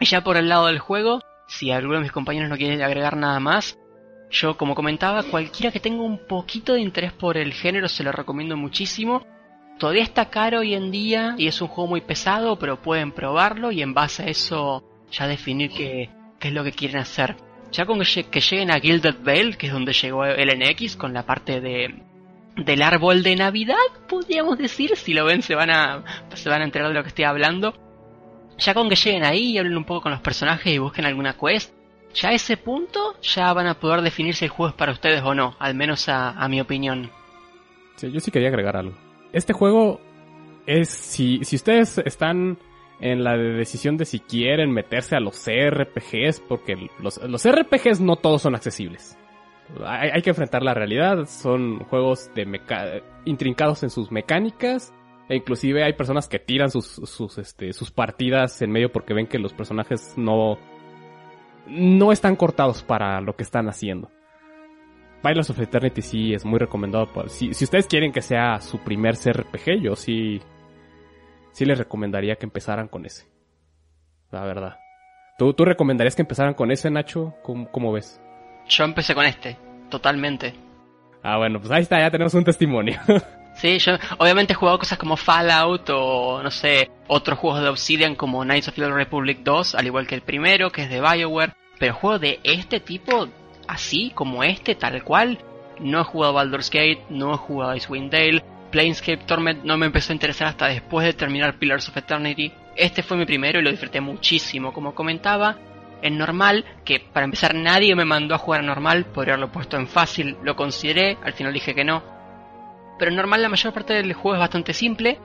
[0.00, 3.16] Y ya por el lado del juego, si alguno de mis compañeros no quiere agregar
[3.16, 3.78] nada más,
[4.30, 8.12] yo como comentaba, cualquiera que tenga un poquito de interés por el género se lo
[8.12, 9.24] recomiendo muchísimo.
[9.78, 13.70] Todavía está caro hoy en día y es un juego muy pesado, pero pueden probarlo
[13.70, 14.82] y en base a eso
[15.12, 16.10] ya definir qué
[16.40, 17.36] es lo que quieren hacer.
[17.72, 21.24] Ya con que, lleguen a Gilded Vale, que es donde llegó el NX con la
[21.24, 22.02] parte de
[22.56, 23.76] del árbol de Navidad,
[24.08, 26.02] podríamos decir, si lo ven se van a
[26.34, 27.74] se van a enterar de lo que estoy hablando.
[28.58, 31.34] Ya con que lleguen ahí y hablen un poco con los personajes y busquen alguna
[31.34, 31.74] quest,
[32.14, 35.22] ya a ese punto ya van a poder definir si el juego es para ustedes
[35.22, 37.10] o no, al menos a, a mi opinión.
[38.00, 38.96] Yo sí quería agregar algo.
[39.32, 40.00] Este juego
[40.66, 42.58] es, si, si ustedes están
[43.00, 48.16] en la decisión de si quieren meterse a los RPGs, porque los, los RPGs no
[48.16, 49.18] todos son accesibles.
[49.84, 54.94] Hay, que enfrentar la realidad, son juegos de meca intrincados en sus mecánicas,
[55.28, 59.26] e inclusive hay personas que tiran sus, sus, este, sus partidas en medio porque ven
[59.26, 60.56] que los personajes no,
[61.66, 64.08] no están cortados para lo que están haciendo.
[65.22, 67.08] Pillars of Eternity sí es muy recomendado.
[67.26, 70.40] Si, si ustedes quieren que sea su primer CRPG, yo sí,
[71.56, 73.26] sí les recomendaría que empezaran con ese.
[74.30, 74.76] La verdad.
[75.38, 77.34] ¿Tú, tú recomendarías que empezaran con ese, Nacho?
[77.42, 78.20] ¿Cómo, cómo ves?
[78.68, 79.56] Yo empecé con este,
[79.88, 80.54] totalmente.
[81.22, 83.00] Ah, bueno, pues ahí está, ya tenemos un testimonio.
[83.56, 88.14] Sí, yo obviamente he jugado cosas como Fallout o no sé, otros juegos de Obsidian
[88.14, 91.54] como Knights of the Republic 2, al igual que el primero, que es de BioWare,
[91.78, 93.28] pero juegos de este tipo,
[93.66, 95.38] así como este, tal cual,
[95.80, 98.44] no he jugado Baldur's Gate, no he jugado Icewind Dale,
[98.76, 102.52] Planescape Torment no me empezó a interesar hasta después de terminar Pillars of Eternity.
[102.76, 105.56] Este fue mi primero y lo disfruté muchísimo, como comentaba.
[106.02, 109.78] En normal, que para empezar nadie me mandó a jugar a normal, podría haberlo puesto
[109.78, 112.02] en fácil, lo consideré, al final dije que no
[112.98, 115.18] pero en normal la mayor parte del juego es bastante simple,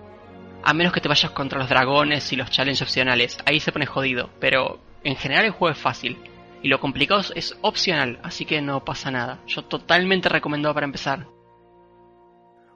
[0.63, 3.37] a menos que te vayas contra los dragones y los challenges opcionales.
[3.45, 6.17] Ahí se pone jodido, pero en general el juego es fácil.
[6.63, 9.39] Y lo complicado es opcional, así que no pasa nada.
[9.45, 11.27] Yo totalmente recomendado para empezar.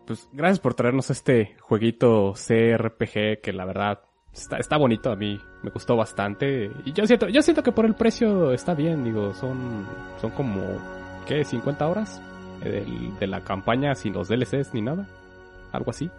[0.06, 4.02] Pues gracias por traernos este jueguito CRPG que la verdad
[4.32, 6.72] está, está bonito a mí, me gustó bastante.
[6.86, 9.86] Y yo siento, yo siento que por el precio está bien, digo, son,
[10.22, 10.62] son como,
[11.28, 11.42] ¿qué?
[11.42, 12.22] ¿50 horas?
[12.64, 15.06] de la campaña sin los DLCs ni nada.
[15.72, 16.10] Algo así.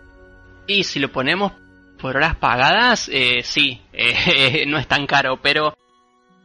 [0.66, 1.52] Y si lo ponemos
[2.00, 5.76] por horas pagadas, eh, sí, eh, no es tan caro, pero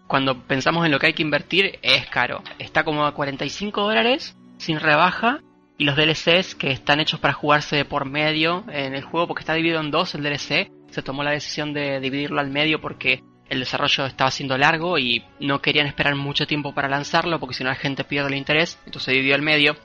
[0.08, 2.42] cuando pensamos en lo que hay que invertir, es caro.
[2.60, 5.42] Está como a 45 dólares sin rebaja
[5.82, 9.56] y los DLCs que están hechos para jugarse por medio en el juego, porque está
[9.56, 13.62] dividido en dos el DLC, se tomó la decisión de dividirlo al medio porque el
[13.62, 17.72] desarrollo estaba siendo largo y no querían esperar mucho tiempo para lanzarlo porque si no
[17.72, 19.76] la gente pierde el interés, entonces se dividió al medio.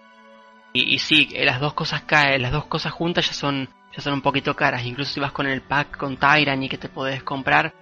[0.74, 4.20] Y, sí, las dos cosas caen, las dos cosas juntas ya son, ya son un
[4.20, 4.84] poquito caras.
[4.84, 7.72] Incluso si vas con el pack con Tyrant y que te podés comprar,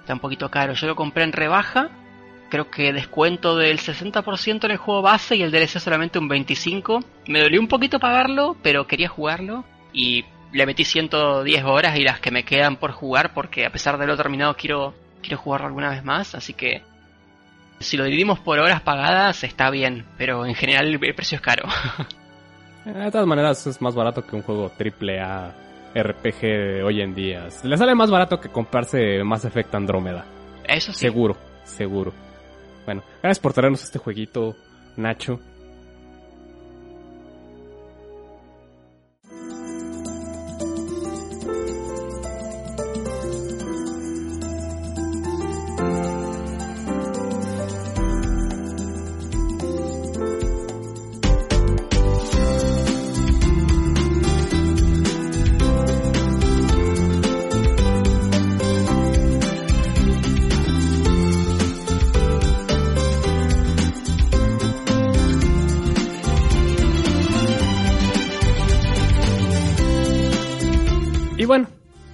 [0.00, 0.72] está un poquito caro.
[0.72, 1.90] Yo lo compré en rebaja,
[2.50, 7.02] creo que descuento del 60% en el juego base y el DLC solamente un 25%.
[7.28, 12.20] Me dolió un poquito pagarlo, pero quería jugarlo y le metí 110 horas y las
[12.20, 15.90] que me quedan por jugar porque a pesar de lo terminado quiero, quiero jugarlo alguna
[15.90, 16.82] vez más, así que
[17.78, 21.68] si lo dividimos por horas pagadas está bien, pero en general el precio es caro.
[22.84, 25.54] de todas maneras es más barato que un juego AAA
[25.94, 27.48] RPG de hoy en día.
[27.62, 30.24] Le sale más barato que comprarse Mass Effect Andrómeda.
[30.64, 31.00] Eso sí.
[31.00, 32.12] Seguro, seguro.
[32.84, 34.56] Bueno, gracias por traernos este jueguito,
[34.96, 35.40] Nacho.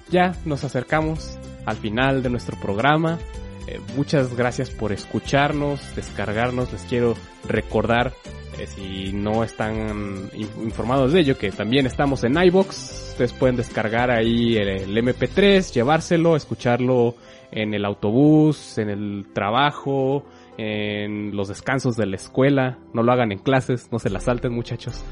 [0.09, 3.19] Ya nos acercamos al final de nuestro programa.
[3.67, 6.71] Eh, muchas gracias por escucharnos, descargarnos.
[6.71, 7.15] Les quiero
[7.47, 8.13] recordar,
[8.57, 10.29] eh, si no están
[10.63, 13.09] informados de ello, que también estamos en iBox.
[13.11, 17.15] Ustedes pueden descargar ahí el MP3, llevárselo, escucharlo
[17.51, 20.25] en el autobús, en el trabajo,
[20.57, 24.53] en los descansos de la escuela, no lo hagan en clases, no se la salten
[24.53, 25.03] muchachos.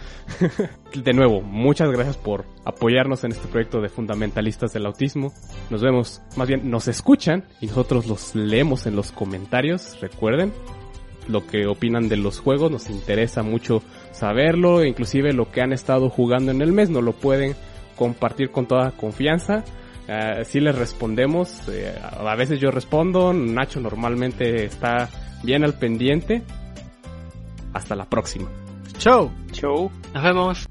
[0.96, 5.32] de nuevo, muchas gracias por apoyarnos en este proyecto de fundamentalistas del autismo.
[5.70, 10.52] Nos vemos, más bien nos escuchan y nosotros los leemos en los comentarios, recuerden
[11.28, 13.82] lo que opinan de los juegos, nos interesa mucho
[14.12, 17.56] saberlo, inclusive lo que han estado jugando en el mes, no lo pueden
[17.96, 19.64] compartir con toda confianza.
[20.08, 25.10] Uh, si les respondemos, eh, a veces yo respondo, Nacho normalmente está
[25.46, 26.42] bien al pendiente.
[27.74, 28.50] Hasta la próxima.
[28.98, 29.32] Chau.
[29.52, 29.92] Chau.
[30.14, 30.68] Nos vemos.